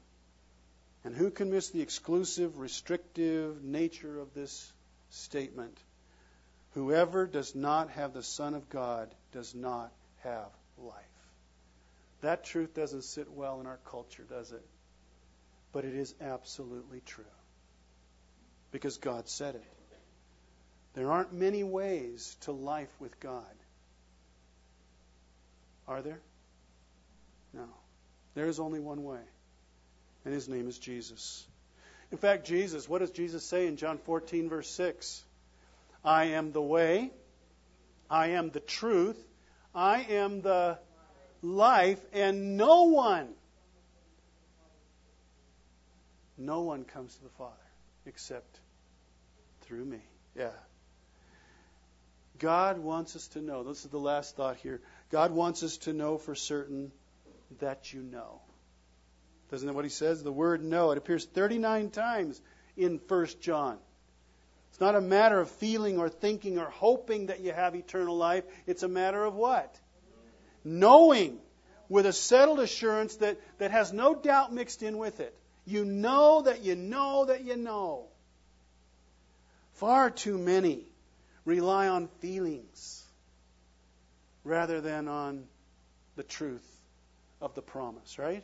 And 1.04 1.16
who 1.16 1.32
can 1.32 1.50
miss 1.50 1.70
the 1.70 1.82
exclusive, 1.82 2.60
restrictive 2.60 3.64
nature 3.64 4.20
of 4.20 4.34
this 4.34 4.72
statement? 5.12 5.78
Whoever 6.74 7.26
does 7.26 7.56
not 7.56 7.90
have 7.92 8.14
the 8.14 8.24
Son 8.24 8.54
of 8.54 8.70
God 8.70 9.10
does 9.32 9.56
not 9.56 9.92
have 10.24 10.50
life. 10.78 11.09
That 12.22 12.44
truth 12.44 12.74
doesn't 12.74 13.04
sit 13.04 13.32
well 13.32 13.60
in 13.60 13.68
our 13.68 13.80
culture, 13.86 14.24
does 14.30 14.52
it? 14.52 14.66
But 15.72 15.86
it 15.86 15.96
is 15.96 16.14
absolutely 16.20 17.02
true. 17.06 17.24
Because 18.72 18.98
God 18.98 19.30
said 19.30 19.56
it. 19.56 19.64
There 20.94 21.12
aren't 21.12 21.34
many 21.34 21.64
ways 21.64 22.36
to 22.42 22.52
life 22.52 22.90
with 23.00 23.20
God. 23.20 23.44
Are 25.88 26.02
there? 26.02 26.20
No. 27.54 27.68
There 28.36 28.48
is 28.48 28.60
only 28.60 28.80
one 28.80 29.04
way, 29.04 29.22
and 30.24 30.34
his 30.34 30.48
name 30.48 30.68
is 30.68 30.78
Jesus. 30.78 31.46
In 32.12 32.18
fact, 32.18 32.46
Jesus, 32.46 32.88
what 32.88 33.00
does 33.00 33.12
Jesus 33.12 33.44
say 33.44 33.68
in 33.68 33.76
John 33.76 33.98
14, 33.98 34.50
verse 34.50 34.70
6? 34.70 35.24
I 36.04 36.26
am 36.26 36.52
the 36.52 36.62
way, 36.62 37.12
I 38.10 38.30
am 38.30 38.50
the 38.50 38.60
truth, 38.60 39.18
I 39.74 40.02
am 40.02 40.42
the 40.42 40.80
life, 41.42 42.00
and 42.14 42.58
no 42.58 42.84
one, 42.84 43.30
no 46.38 46.62
one 46.62 46.84
comes 46.84 47.16
to 47.16 47.24
the 47.24 47.30
Father 47.30 47.54
except 48.06 48.60
through 49.62 49.86
me. 49.86 50.02
Yeah. 50.36 50.52
God 52.40 52.80
wants 52.80 53.16
us 53.16 53.28
to 53.30 53.42
know. 53.42 53.64
This 53.64 53.84
is 53.84 53.92
the 53.92 54.00
last 54.00 54.36
thought 54.36 54.58
here. 54.58 54.82
God 55.12 55.32
wants 55.32 55.62
us 55.64 55.78
to 55.80 55.94
know 55.94 56.18
for 56.18 56.36
certain 56.36 56.92
that 57.60 57.92
you 57.94 58.02
know. 58.02 58.42
Doesn't 59.52 59.68
that 59.68 59.74
what 59.74 59.86
he 59.86 59.90
says? 59.90 60.24
The 60.24 60.32
word 60.32 60.64
know. 60.64 60.92
It 60.92 60.98
appears 60.98 61.26
39 61.26 61.90
times 61.90 62.42
in 62.78 63.00
1 63.08 63.28
John. 63.42 63.78
It's 64.70 64.80
not 64.80 64.96
a 64.96 65.02
matter 65.02 65.40
of 65.40 65.50
feeling 65.50 65.98
or 65.98 66.10
thinking 66.10 66.60
or 66.60 66.70
hoping 66.70 67.28
that 67.28 67.42
you 67.42 67.52
have 67.52 67.76
eternal 67.76 68.16
life. 68.16 68.44
It's 68.68 68.84
a 68.84 68.88
matter 68.88 69.24
of 69.24 69.36
what? 69.36 69.76
Knowing 70.64 71.40
with 71.88 72.06
a 72.06 72.14
settled 72.14 72.60
assurance 72.60 73.16
that, 73.18 73.38
that 73.58 73.72
has 73.72 73.92
no 73.92 74.14
doubt 74.14 74.54
mixed 74.54 74.84
in 74.84 74.98
with 74.98 75.20
it. 75.20 75.36
You 75.66 75.86
know 75.86 76.44
that 76.44 76.64
you 76.64 76.76
know 76.76 77.26
that 77.26 77.44
you 77.44 77.56
know. 77.56 78.06
Far 79.74 80.10
too 80.10 80.38
many 80.38 80.84
rely 81.46 81.88
on 81.88 82.08
feelings 82.20 83.04
rather 84.44 84.82
than 84.82 85.08
on 85.08 85.46
the 86.16 86.24
truth 86.24 86.68
of 87.42 87.56
the 87.56 87.62
promise, 87.62 88.20
right? 88.20 88.44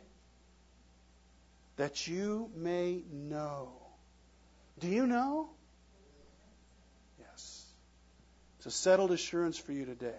That 1.76 2.06
you 2.06 2.50
may 2.56 3.02
know. 3.12 3.72
Do 4.80 4.88
you 4.88 5.06
know? 5.06 5.50
Yes. 7.18 7.64
It's 8.58 8.66
a 8.66 8.70
settled 8.70 9.12
assurance 9.12 9.58
for 9.58 9.72
you 9.72 9.84
today. 9.84 10.14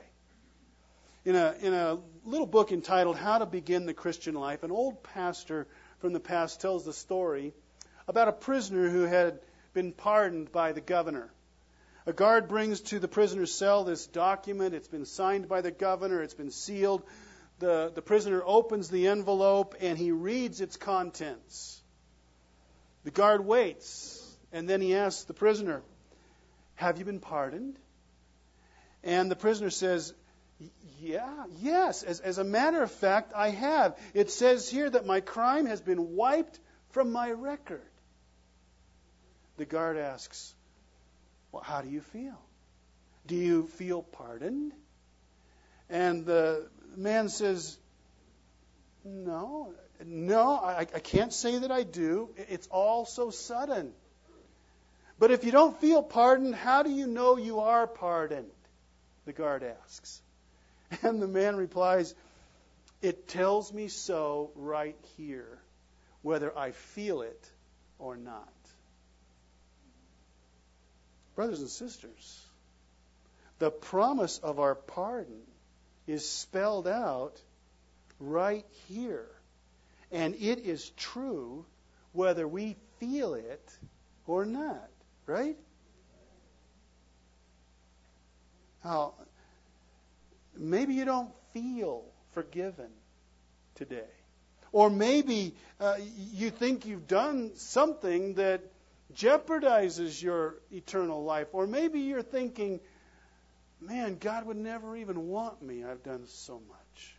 In 1.27 1.35
a, 1.35 1.55
in 1.59 1.73
a 1.73 1.99
little 2.23 2.47
book 2.47 2.71
entitled 2.71 3.17
How 3.17 3.39
to 3.39 3.45
Begin 3.45 3.85
the 3.85 3.93
Christian 3.93 4.33
Life, 4.33 4.63
an 4.63 4.71
old 4.71 5.03
pastor 5.03 5.67
from 5.99 6.13
the 6.13 6.21
past 6.21 6.61
tells 6.61 6.85
the 6.85 6.93
story 6.93 7.53
about 8.07 8.29
a 8.29 8.31
prisoner 8.31 8.89
who 8.89 9.01
had 9.01 9.41
been 9.73 9.91
pardoned 9.91 10.53
by 10.53 10.71
the 10.71 10.79
governor. 10.79 11.29
A 12.05 12.13
guard 12.13 12.47
brings 12.47 12.79
to 12.79 12.99
the 12.99 13.09
prisoner's 13.09 13.53
cell 13.53 13.83
this 13.83 14.07
document. 14.07 14.73
It's 14.73 14.87
been 14.87 15.05
signed 15.05 15.49
by 15.49 15.59
the 15.59 15.69
governor, 15.69 16.21
it's 16.21 16.33
been 16.33 16.49
sealed. 16.49 17.03
The, 17.59 17.91
the 17.93 18.01
prisoner 18.01 18.41
opens 18.45 18.87
the 18.87 19.07
envelope 19.07 19.75
and 19.81 19.97
he 19.97 20.13
reads 20.13 20.61
its 20.61 20.77
contents. 20.77 21.81
The 23.03 23.11
guard 23.11 23.45
waits, 23.45 24.25
and 24.53 24.69
then 24.69 24.79
he 24.79 24.95
asks 24.95 25.25
the 25.25 25.33
prisoner, 25.33 25.81
Have 26.75 26.99
you 26.99 27.03
been 27.03 27.19
pardoned? 27.19 27.77
And 29.03 29.29
the 29.29 29.35
prisoner 29.35 29.71
says, 29.71 30.13
Yeah, 30.99 31.45
yes. 31.59 32.03
As, 32.03 32.19
as 32.19 32.37
a 32.37 32.43
matter 32.43 32.81
of 32.81 32.91
fact, 32.91 33.33
I 33.35 33.49
have. 33.49 33.97
It 34.13 34.31
says 34.31 34.69
here 34.69 34.89
that 34.89 35.05
my 35.05 35.21
crime 35.21 35.65
has 35.67 35.81
been 35.81 36.15
wiped 36.15 36.59
from 36.89 37.11
my 37.11 37.31
record. 37.31 37.85
The 39.57 39.65
guard 39.65 39.97
asks, 39.97 40.53
well, 41.51 41.63
how 41.63 41.81
do 41.81 41.89
you 41.89 42.01
feel? 42.01 42.39
Do 43.25 43.35
you 43.35 43.67
feel 43.67 44.01
pardoned? 44.01 44.73
And 45.89 46.25
the 46.25 46.67
man 46.95 47.29
says, 47.29 47.77
No, 49.03 49.73
no, 50.05 50.55
I, 50.57 50.81
I 50.81 50.99
can't 50.99 51.33
say 51.33 51.59
that 51.59 51.71
I 51.71 51.83
do. 51.83 52.29
It's 52.35 52.67
all 52.67 53.05
so 53.05 53.29
sudden. 53.29 53.93
But 55.19 55.31
if 55.31 55.43
you 55.43 55.51
don't 55.51 55.79
feel 55.79 56.03
pardoned, 56.03 56.55
how 56.55 56.83
do 56.83 56.91
you 56.91 57.07
know 57.07 57.37
you 57.37 57.59
are 57.59 57.87
pardoned? 57.87 58.51
The 59.25 59.33
guard 59.33 59.63
asks. 59.63 60.21
And 61.01 61.21
the 61.21 61.27
man 61.27 61.55
replies, 61.55 62.15
It 63.01 63.27
tells 63.27 63.73
me 63.73 63.87
so 63.87 64.51
right 64.55 64.97
here, 65.17 65.59
whether 66.21 66.57
I 66.57 66.71
feel 66.71 67.21
it 67.21 67.49
or 67.99 68.17
not. 68.17 68.53
Brothers 71.35 71.59
and 71.59 71.69
sisters, 71.69 72.41
the 73.59 73.69
promise 73.69 74.39
of 74.39 74.59
our 74.59 74.75
pardon 74.75 75.41
is 76.07 76.27
spelled 76.27 76.87
out 76.87 77.39
right 78.19 78.65
here. 78.87 79.27
And 80.11 80.35
it 80.35 80.59
is 80.59 80.89
true 80.91 81.65
whether 82.13 82.47
we 82.47 82.75
feel 82.99 83.33
it 83.33 83.69
or 84.25 84.45
not, 84.45 84.89
right? 85.25 85.57
Now, 88.83 89.13
maybe 90.59 90.93
you 90.93 91.05
don't 91.05 91.31
feel 91.53 92.03
forgiven 92.31 92.89
today. 93.75 94.09
Or 94.71 94.89
maybe 94.89 95.55
uh, 95.79 95.95
you 96.33 96.49
think 96.49 96.85
you've 96.85 97.07
done 97.07 97.51
something 97.55 98.35
that 98.35 98.61
jeopardizes 99.15 100.21
your 100.21 100.55
eternal 100.71 101.23
life. 101.23 101.47
Or 101.53 101.65
maybe 101.67 102.01
you're 102.01 102.21
thinking, 102.21 102.79
man, 103.79 104.17
God 104.19 104.45
would 104.45 104.57
never 104.57 104.95
even 104.95 105.27
want 105.27 105.61
me. 105.61 105.83
I've 105.83 106.03
done 106.03 106.27
so 106.27 106.61
much. 106.67 107.15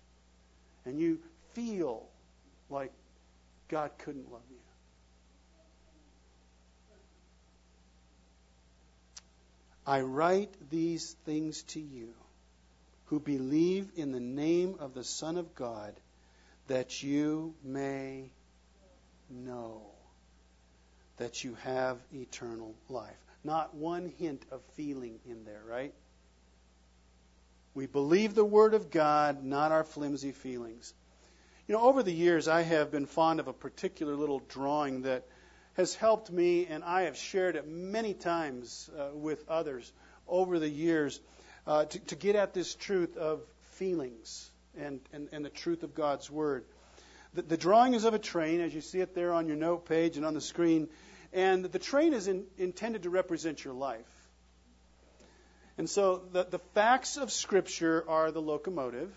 And 0.84 0.99
you 1.01 1.20
feel 1.55 2.07
like 2.70 2.93
God 3.68 3.91
couldn't 3.99 4.30
love 4.30 4.43
you. 4.51 4.57
I 9.86 10.03
write 10.03 10.53
these 10.68 11.16
things 11.24 11.62
to 11.62 11.80
you 11.80 12.12
who 13.09 13.20
believe 13.20 13.90
in 13.96 14.12
the 14.12 14.20
name 14.20 14.76
of 14.80 14.94
the 14.94 15.04
Son 15.04 15.36
of 15.36 15.54
God, 15.54 15.94
that 16.66 17.02
you 17.02 17.54
may 17.64 18.30
know 19.30 19.82
that 21.16 21.42
you 21.42 21.56
have 21.62 21.98
eternal 22.12 22.74
life. 22.88 23.16
Not 23.44 23.74
one 23.74 24.12
hint 24.18 24.44
of 24.50 24.61
feeling 24.74 25.20
in 25.26 25.44
there, 25.44 25.62
right? 25.66 25.94
We 27.74 27.86
believe 27.86 28.34
the 28.34 28.44
Word 28.44 28.74
of 28.74 28.90
God, 28.90 29.42
not 29.42 29.72
our 29.72 29.84
flimsy 29.84 30.32
feelings. 30.32 30.92
You 31.66 31.74
know, 31.74 31.82
over 31.82 32.02
the 32.02 32.12
years, 32.12 32.48
I 32.48 32.62
have 32.62 32.90
been 32.90 33.06
fond 33.06 33.40
of 33.40 33.48
a 33.48 33.52
particular 33.52 34.16
little 34.16 34.40
drawing 34.48 35.02
that 35.02 35.26
has 35.74 35.94
helped 35.94 36.30
me, 36.30 36.66
and 36.66 36.82
I 36.82 37.02
have 37.02 37.16
shared 37.16 37.56
it 37.56 37.66
many 37.66 38.14
times 38.14 38.90
uh, 38.98 39.14
with 39.14 39.48
others 39.48 39.92
over 40.26 40.59
the 40.59 40.68
years 40.68 41.20
uh, 41.68 41.84
to, 41.84 41.98
to, 41.98 42.16
get 42.16 42.34
at 42.34 42.54
this 42.54 42.74
truth 42.74 43.18
of 43.18 43.42
feelings 43.72 44.50
and, 44.80 45.00
and, 45.12 45.28
and 45.32 45.44
the 45.44 45.50
truth 45.50 45.82
of 45.82 45.94
God's 45.94 46.30
Word. 46.30 46.64
The, 47.34 47.42
the, 47.42 47.56
drawing 47.58 47.92
is 47.92 48.04
of 48.04 48.14
a 48.14 48.18
train, 48.18 48.62
as 48.62 48.74
you 48.74 48.80
see 48.80 49.00
it 49.00 49.14
there 49.14 49.34
on 49.34 49.46
your 49.46 49.56
note 49.56 49.86
page 49.86 50.16
and 50.16 50.24
on 50.24 50.32
the 50.32 50.40
screen. 50.40 50.88
And 51.30 51.66
the 51.66 51.78
train 51.78 52.14
is 52.14 52.26
in, 52.26 52.44
intended 52.56 53.02
to 53.02 53.10
represent 53.10 53.62
your 53.62 53.74
life. 53.74 54.08
And 55.76 55.90
so 55.90 56.22
the, 56.32 56.44
the 56.44 56.58
facts 56.58 57.18
of 57.18 57.30
Scripture 57.30 58.02
are 58.08 58.32
the 58.32 58.40
locomotive. 58.40 59.14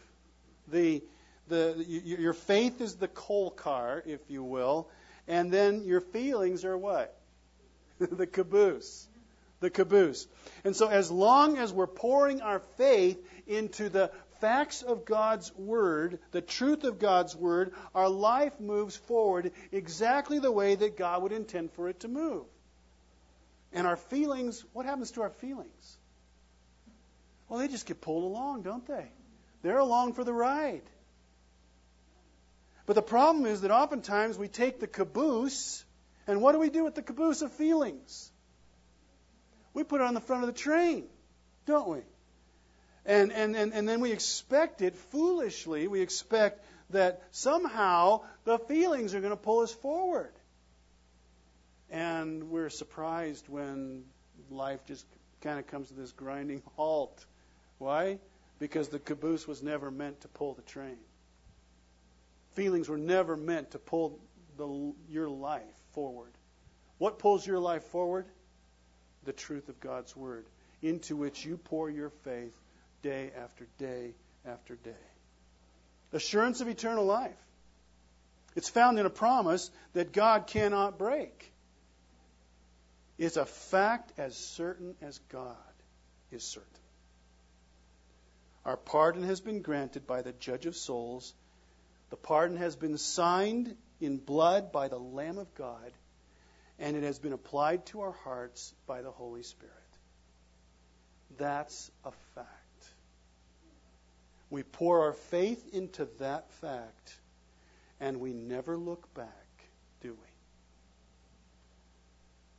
The, 0.68 1.02
the, 1.48 1.86
your 1.88 2.34
faith 2.34 2.82
is 2.82 2.96
the 2.96 3.08
coal 3.08 3.50
car, 3.50 4.04
if 4.06 4.20
you 4.28 4.44
will. 4.44 4.90
And 5.26 5.54
then 5.54 5.86
your 5.86 6.02
feelings 6.02 6.66
are 6.66 6.78
what? 6.78 7.18
the 8.00 8.28
caboose. 8.28 9.08
The 9.62 9.70
caboose. 9.70 10.28
And 10.66 10.76
so 10.76 10.88
as 10.88 11.10
long 11.10 11.58
as 11.58 11.72
we're 11.72 11.88
pouring 11.88 12.42
our 12.42 12.60
faith 12.78 13.24
into 13.48 13.90
the 13.90 14.12
facts 14.42 14.82
of 14.82 15.06
God's 15.06 15.56
Word, 15.56 16.20
the 16.32 16.42
truth 16.42 16.84
of 16.84 17.00
God's 17.00 17.36
Word, 17.36 17.74
our 17.96 18.10
life 18.10 18.60
moves 18.60 18.96
forward 18.96 19.52
exactly 19.72 20.40
the 20.40 20.52
way 20.52 20.76
that 20.76 20.98
God 20.98 21.22
would 21.22 21.32
intend 21.32 21.72
for 21.74 21.88
it 21.90 22.02
to 22.02 22.08
move. 22.08 22.44
And 23.72 23.88
our 23.88 23.96
feelings, 23.96 24.66
what 24.74 24.86
happens 24.86 25.12
to 25.12 25.22
our 25.22 25.30
feelings? 25.30 25.98
Well, 27.48 27.60
they 27.60 27.68
just 27.68 27.86
get 27.86 28.02
pulled 28.02 28.24
along, 28.24 28.64
don't 28.64 28.86
they? 28.88 29.12
They're 29.62 29.78
along 29.78 30.14
for 30.14 30.24
the 30.24 30.34
ride. 30.34 30.82
But 32.88 32.96
the 32.96 33.02
problem 33.04 33.46
is 33.46 33.62
that 33.62 33.72
oftentimes 33.72 34.38
we 34.38 34.48
take 34.48 34.80
the 34.80 34.88
caboose, 34.88 35.86
and 36.26 36.42
what 36.42 36.54
do 36.54 36.60
we 36.60 36.70
do 36.70 36.84
with 36.84 36.96
the 36.96 37.04
caboose 37.04 37.44
of 37.44 37.52
feelings? 37.52 38.31
We 39.74 39.84
put 39.84 40.02
it 40.02 40.04
on 40.06 40.14
the 40.14 40.22
front 40.22 40.44
of 40.44 40.48
the 40.48 40.60
train, 40.60 41.06
don't 41.66 41.88
we? 41.88 42.00
And, 43.06 43.32
and, 43.32 43.56
and, 43.56 43.74
and 43.74 43.88
then 43.88 44.00
we 44.00 44.12
expect 44.12 44.82
it 44.82 44.96
foolishly. 44.96 45.88
We 45.88 46.02
expect 46.02 46.64
that 46.92 47.22
somehow 47.32 48.22
the 48.44 48.60
feelings 48.60 49.16
are 49.16 49.22
going 49.22 49.32
to 49.32 49.38
pull 49.38 49.62
us 49.62 49.74
forward. 49.74 50.34
And 51.90 52.50
we're 52.50 52.70
surprised 52.70 53.50
when 53.50 54.04
life 54.50 54.86
just 54.86 55.06
kind 55.42 55.60
of 55.60 55.68
comes 55.68 55.88
to 55.88 55.94
this 55.94 56.12
grinding 56.12 56.62
halt. 56.76 57.26
Why? 57.80 58.20
Because 58.60 58.90
the 58.90 59.00
caboose 59.00 59.48
was 59.48 59.64
never 59.64 59.90
meant 59.90 60.22
to 60.22 60.28
pull 60.28 60.54
the 60.54 60.62
train. 60.62 60.98
Feelings 62.54 62.88
were 62.88 62.98
never 62.98 63.36
meant 63.36 63.72
to 63.72 63.80
pull 63.80 64.20
the, 64.58 64.94
your 65.10 65.30
life 65.30 65.64
forward. 65.94 66.32
What 66.98 67.18
pulls 67.18 67.48
your 67.48 67.60
life 67.60 67.84
forward? 67.86 68.26
The 69.26 69.34
truth 69.34 69.70
of 69.70 69.80
God's 69.80 70.16
Word, 70.16 70.46
into 70.82 71.16
which 71.16 71.46
you 71.46 71.58
pour 71.58 71.90
your 71.90 72.10
faith 72.24 72.54
day 73.04 73.32
after 73.42 73.68
day 73.78 74.14
after 74.46 74.76
day. 74.76 74.92
Assurance 76.14 76.62
of 76.62 76.68
eternal 76.68 77.06
life. 77.06 77.38
It's 78.56 78.70
found 78.70 79.00
in 79.00 79.06
a 79.06 79.12
promise 79.12 79.72
that 79.94 80.12
God 80.12 80.48
cannot 80.48 80.98
break. 80.98 81.52
It's 83.18 83.38
a 83.38 83.46
fact 83.46 84.12
as 84.18 84.36
certain 84.36 84.96
as 85.02 85.20
God 85.30 85.56
is 86.32 86.44
certain. 86.44 86.68
Our 88.66 88.78
pardon 88.78 89.24
has 89.24 89.40
been 89.40 89.62
granted 89.62 90.06
by 90.06 90.22
the 90.22 90.34
judge 90.34 90.66
of 90.66 90.76
souls. 90.76 91.34
The 92.10 92.16
pardon 92.16 92.58
has 92.58 92.76
been 92.76 92.98
signed 92.98 93.76
in 94.00 94.18
blood 94.18 94.72
by 94.72 94.88
the 94.88 95.00
Lamb 95.00 95.38
of 95.38 95.54
God, 95.56 95.92
and 96.82 96.98
it 96.98 97.04
has 97.04 97.20
been 97.20 97.32
applied 97.32 97.86
to 97.86 98.02
our 98.02 98.12
hearts 98.12 98.74
by 98.88 99.04
the 99.04 99.12
Holy 99.12 99.44
Spirit. 99.44 99.76
That's 101.38 101.92
a 102.04 102.12
fact. 102.34 102.50
We 104.50 104.64
pour 104.64 105.04
our 105.04 105.14
faith 105.14 105.74
into 105.74 106.08
that 106.20 106.52
fact, 106.54 107.16
and 108.02 108.20
we 108.20 108.34
never 108.34 108.76
look 108.78 109.14
back, 109.14 109.28
do 110.02 110.10
we? 110.10 110.30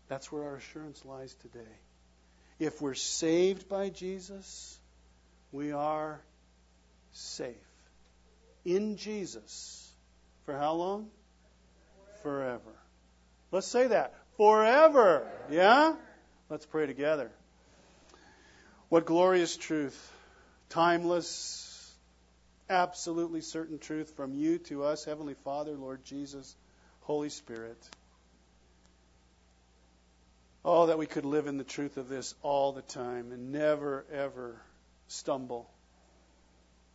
That's 0.08 0.30
where 0.30 0.44
our 0.44 0.56
assurance 0.56 1.04
lies 1.04 1.34
today. 1.42 1.74
If 2.60 2.80
we're 2.80 2.94
saved 2.94 3.68
by 3.68 3.88
Jesus, 3.90 4.78
we 5.50 5.72
are 5.72 6.20
safe. 7.12 7.56
In 8.64 8.96
Jesus. 8.96 9.90
For 10.46 10.56
how 10.56 10.74
long? 10.74 11.10
Forever. 12.22 12.81
Let's 13.52 13.66
say 13.66 13.86
that. 13.86 14.14
Forever. 14.38 15.28
Yeah? 15.50 15.94
Let's 16.48 16.66
pray 16.66 16.86
together. 16.86 17.30
What 18.88 19.06
glorious 19.06 19.56
truth. 19.56 20.12
Timeless, 20.70 21.94
absolutely 22.70 23.42
certain 23.42 23.78
truth 23.78 24.16
from 24.16 24.34
you 24.34 24.58
to 24.58 24.84
us, 24.84 25.04
Heavenly 25.04 25.34
Father, 25.44 25.72
Lord 25.72 26.02
Jesus, 26.04 26.56
Holy 27.02 27.28
Spirit. 27.28 27.76
Oh, 30.64 30.86
that 30.86 30.96
we 30.96 31.06
could 31.06 31.26
live 31.26 31.46
in 31.46 31.58
the 31.58 31.64
truth 31.64 31.98
of 31.98 32.08
this 32.08 32.34
all 32.42 32.72
the 32.72 32.82
time 32.82 33.32
and 33.32 33.52
never, 33.52 34.06
ever 34.12 34.56
stumble. 35.08 35.68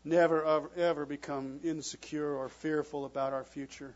Never, 0.03 0.69
ever, 0.77 1.05
become 1.05 1.59
insecure 1.63 2.33
or 2.33 2.49
fearful 2.49 3.05
about 3.05 3.33
our 3.33 3.43
future. 3.43 3.93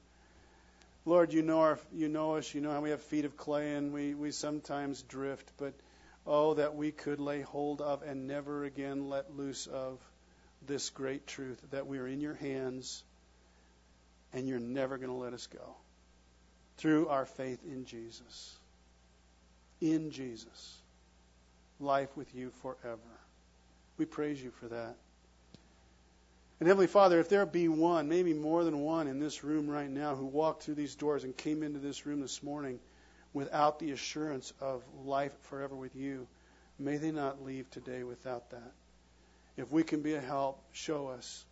Lord, 1.05 1.33
you 1.33 1.41
know, 1.41 1.61
our, 1.61 1.79
you 1.93 2.07
know 2.09 2.35
us. 2.35 2.53
You 2.53 2.61
know 2.61 2.71
how 2.71 2.81
we 2.81 2.91
have 2.91 3.01
feet 3.01 3.25
of 3.25 3.35
clay 3.35 3.73
and 3.73 3.91
we, 3.91 4.13
we 4.13 4.31
sometimes 4.31 5.01
drift. 5.01 5.51
But, 5.57 5.73
oh, 6.27 6.53
that 6.55 6.75
we 6.75 6.91
could 6.91 7.19
lay 7.19 7.41
hold 7.41 7.81
of 7.81 8.03
and 8.03 8.27
never 8.27 8.63
again 8.63 9.09
let 9.09 9.35
loose 9.35 9.67
of 9.67 9.99
this 10.67 10.89
great 10.91 11.25
truth 11.25 11.59
that 11.71 11.87
we 11.87 11.97
are 11.97 12.07
in 12.07 12.21
your 12.21 12.35
hands 12.35 13.03
and 14.31 14.47
you're 14.47 14.59
never 14.59 14.97
going 14.97 15.09
to 15.09 15.15
let 15.15 15.33
us 15.33 15.47
go 15.47 15.75
through 16.77 17.07
our 17.07 17.25
faith 17.25 17.59
in 17.65 17.85
Jesus. 17.85 18.55
In 19.81 20.11
Jesus. 20.11 20.77
Life 21.79 22.15
with 22.15 22.33
you 22.35 22.51
forever. 22.61 22.99
We 23.97 24.05
praise 24.05 24.41
you 24.41 24.51
for 24.51 24.67
that. 24.67 24.95
And 26.61 26.67
Heavenly 26.67 26.85
Father, 26.85 27.19
if 27.19 27.27
there 27.27 27.47
be 27.47 27.67
one, 27.67 28.07
maybe 28.07 28.35
more 28.35 28.63
than 28.63 28.81
one 28.81 29.07
in 29.07 29.19
this 29.19 29.43
room 29.43 29.67
right 29.67 29.89
now 29.89 30.13
who 30.13 30.27
walked 30.27 30.61
through 30.61 30.75
these 30.75 30.93
doors 30.93 31.23
and 31.23 31.35
came 31.35 31.63
into 31.63 31.79
this 31.79 32.05
room 32.05 32.21
this 32.21 32.43
morning 32.43 32.79
without 33.33 33.79
the 33.79 33.89
assurance 33.93 34.53
of 34.61 34.83
life 35.03 35.33
forever 35.49 35.75
with 35.75 35.95
you, 35.95 36.27
may 36.77 36.97
they 36.97 37.09
not 37.09 37.43
leave 37.43 37.67
today 37.71 38.03
without 38.03 38.51
that. 38.51 38.73
If 39.57 39.71
we 39.71 39.81
can 39.81 40.03
be 40.03 40.13
a 40.13 40.21
help, 40.21 40.63
show 40.71 41.07
us. 41.07 41.43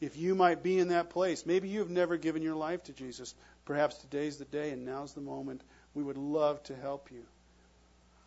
If 0.00 0.16
you 0.16 0.34
might 0.34 0.64
be 0.64 0.80
in 0.80 0.88
that 0.88 1.10
place, 1.10 1.46
maybe 1.46 1.68
you 1.68 1.78
have 1.78 1.90
never 1.90 2.16
given 2.16 2.42
your 2.42 2.56
life 2.56 2.82
to 2.84 2.92
Jesus. 2.92 3.36
Perhaps 3.66 3.98
today's 3.98 4.38
the 4.38 4.46
day 4.46 4.72
and 4.72 4.84
now's 4.84 5.12
the 5.12 5.20
moment. 5.20 5.62
We 5.94 6.02
would 6.02 6.18
love 6.18 6.60
to 6.64 6.74
help 6.74 7.12
you 7.12 7.22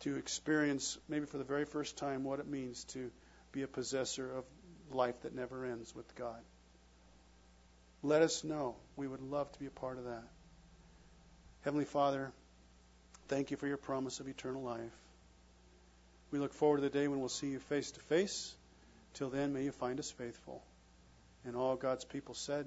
to 0.04 0.16
experience, 0.16 0.96
maybe 1.06 1.26
for 1.26 1.36
the 1.36 1.44
very 1.44 1.66
first 1.66 1.98
time, 1.98 2.24
what 2.24 2.40
it 2.40 2.48
means 2.48 2.84
to 2.84 3.10
be 3.52 3.60
a 3.60 3.68
possessor 3.68 4.32
of 4.38 4.44
life 4.90 5.20
that 5.22 5.34
never 5.34 5.64
ends 5.64 5.94
with 5.94 6.14
God. 6.14 6.40
Let 8.02 8.22
us 8.22 8.44
know. 8.44 8.76
We 8.96 9.06
would 9.06 9.20
love 9.20 9.50
to 9.52 9.58
be 9.58 9.66
a 9.66 9.70
part 9.70 9.98
of 9.98 10.04
that. 10.04 10.24
Heavenly 11.62 11.84
Father, 11.84 12.32
thank 13.28 13.50
you 13.50 13.56
for 13.56 13.66
your 13.66 13.76
promise 13.76 14.20
of 14.20 14.28
eternal 14.28 14.62
life. 14.62 14.80
We 16.30 16.38
look 16.38 16.54
forward 16.54 16.78
to 16.78 16.82
the 16.82 16.90
day 16.90 17.08
when 17.08 17.20
we'll 17.20 17.28
see 17.28 17.48
you 17.48 17.58
face 17.58 17.90
to 17.90 18.00
face. 18.00 18.54
Till 19.14 19.28
then, 19.28 19.52
may 19.52 19.64
you 19.64 19.72
find 19.72 19.98
us 19.98 20.10
faithful. 20.10 20.62
And 21.44 21.56
all 21.56 21.76
God's 21.76 22.04
people 22.04 22.34
said, 22.34 22.66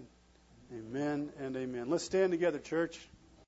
Amen 0.72 1.32
and 1.40 1.56
amen. 1.56 1.90
Let's 1.90 2.04
stand 2.04 2.32
together, 2.32 2.60
church. 2.60 3.00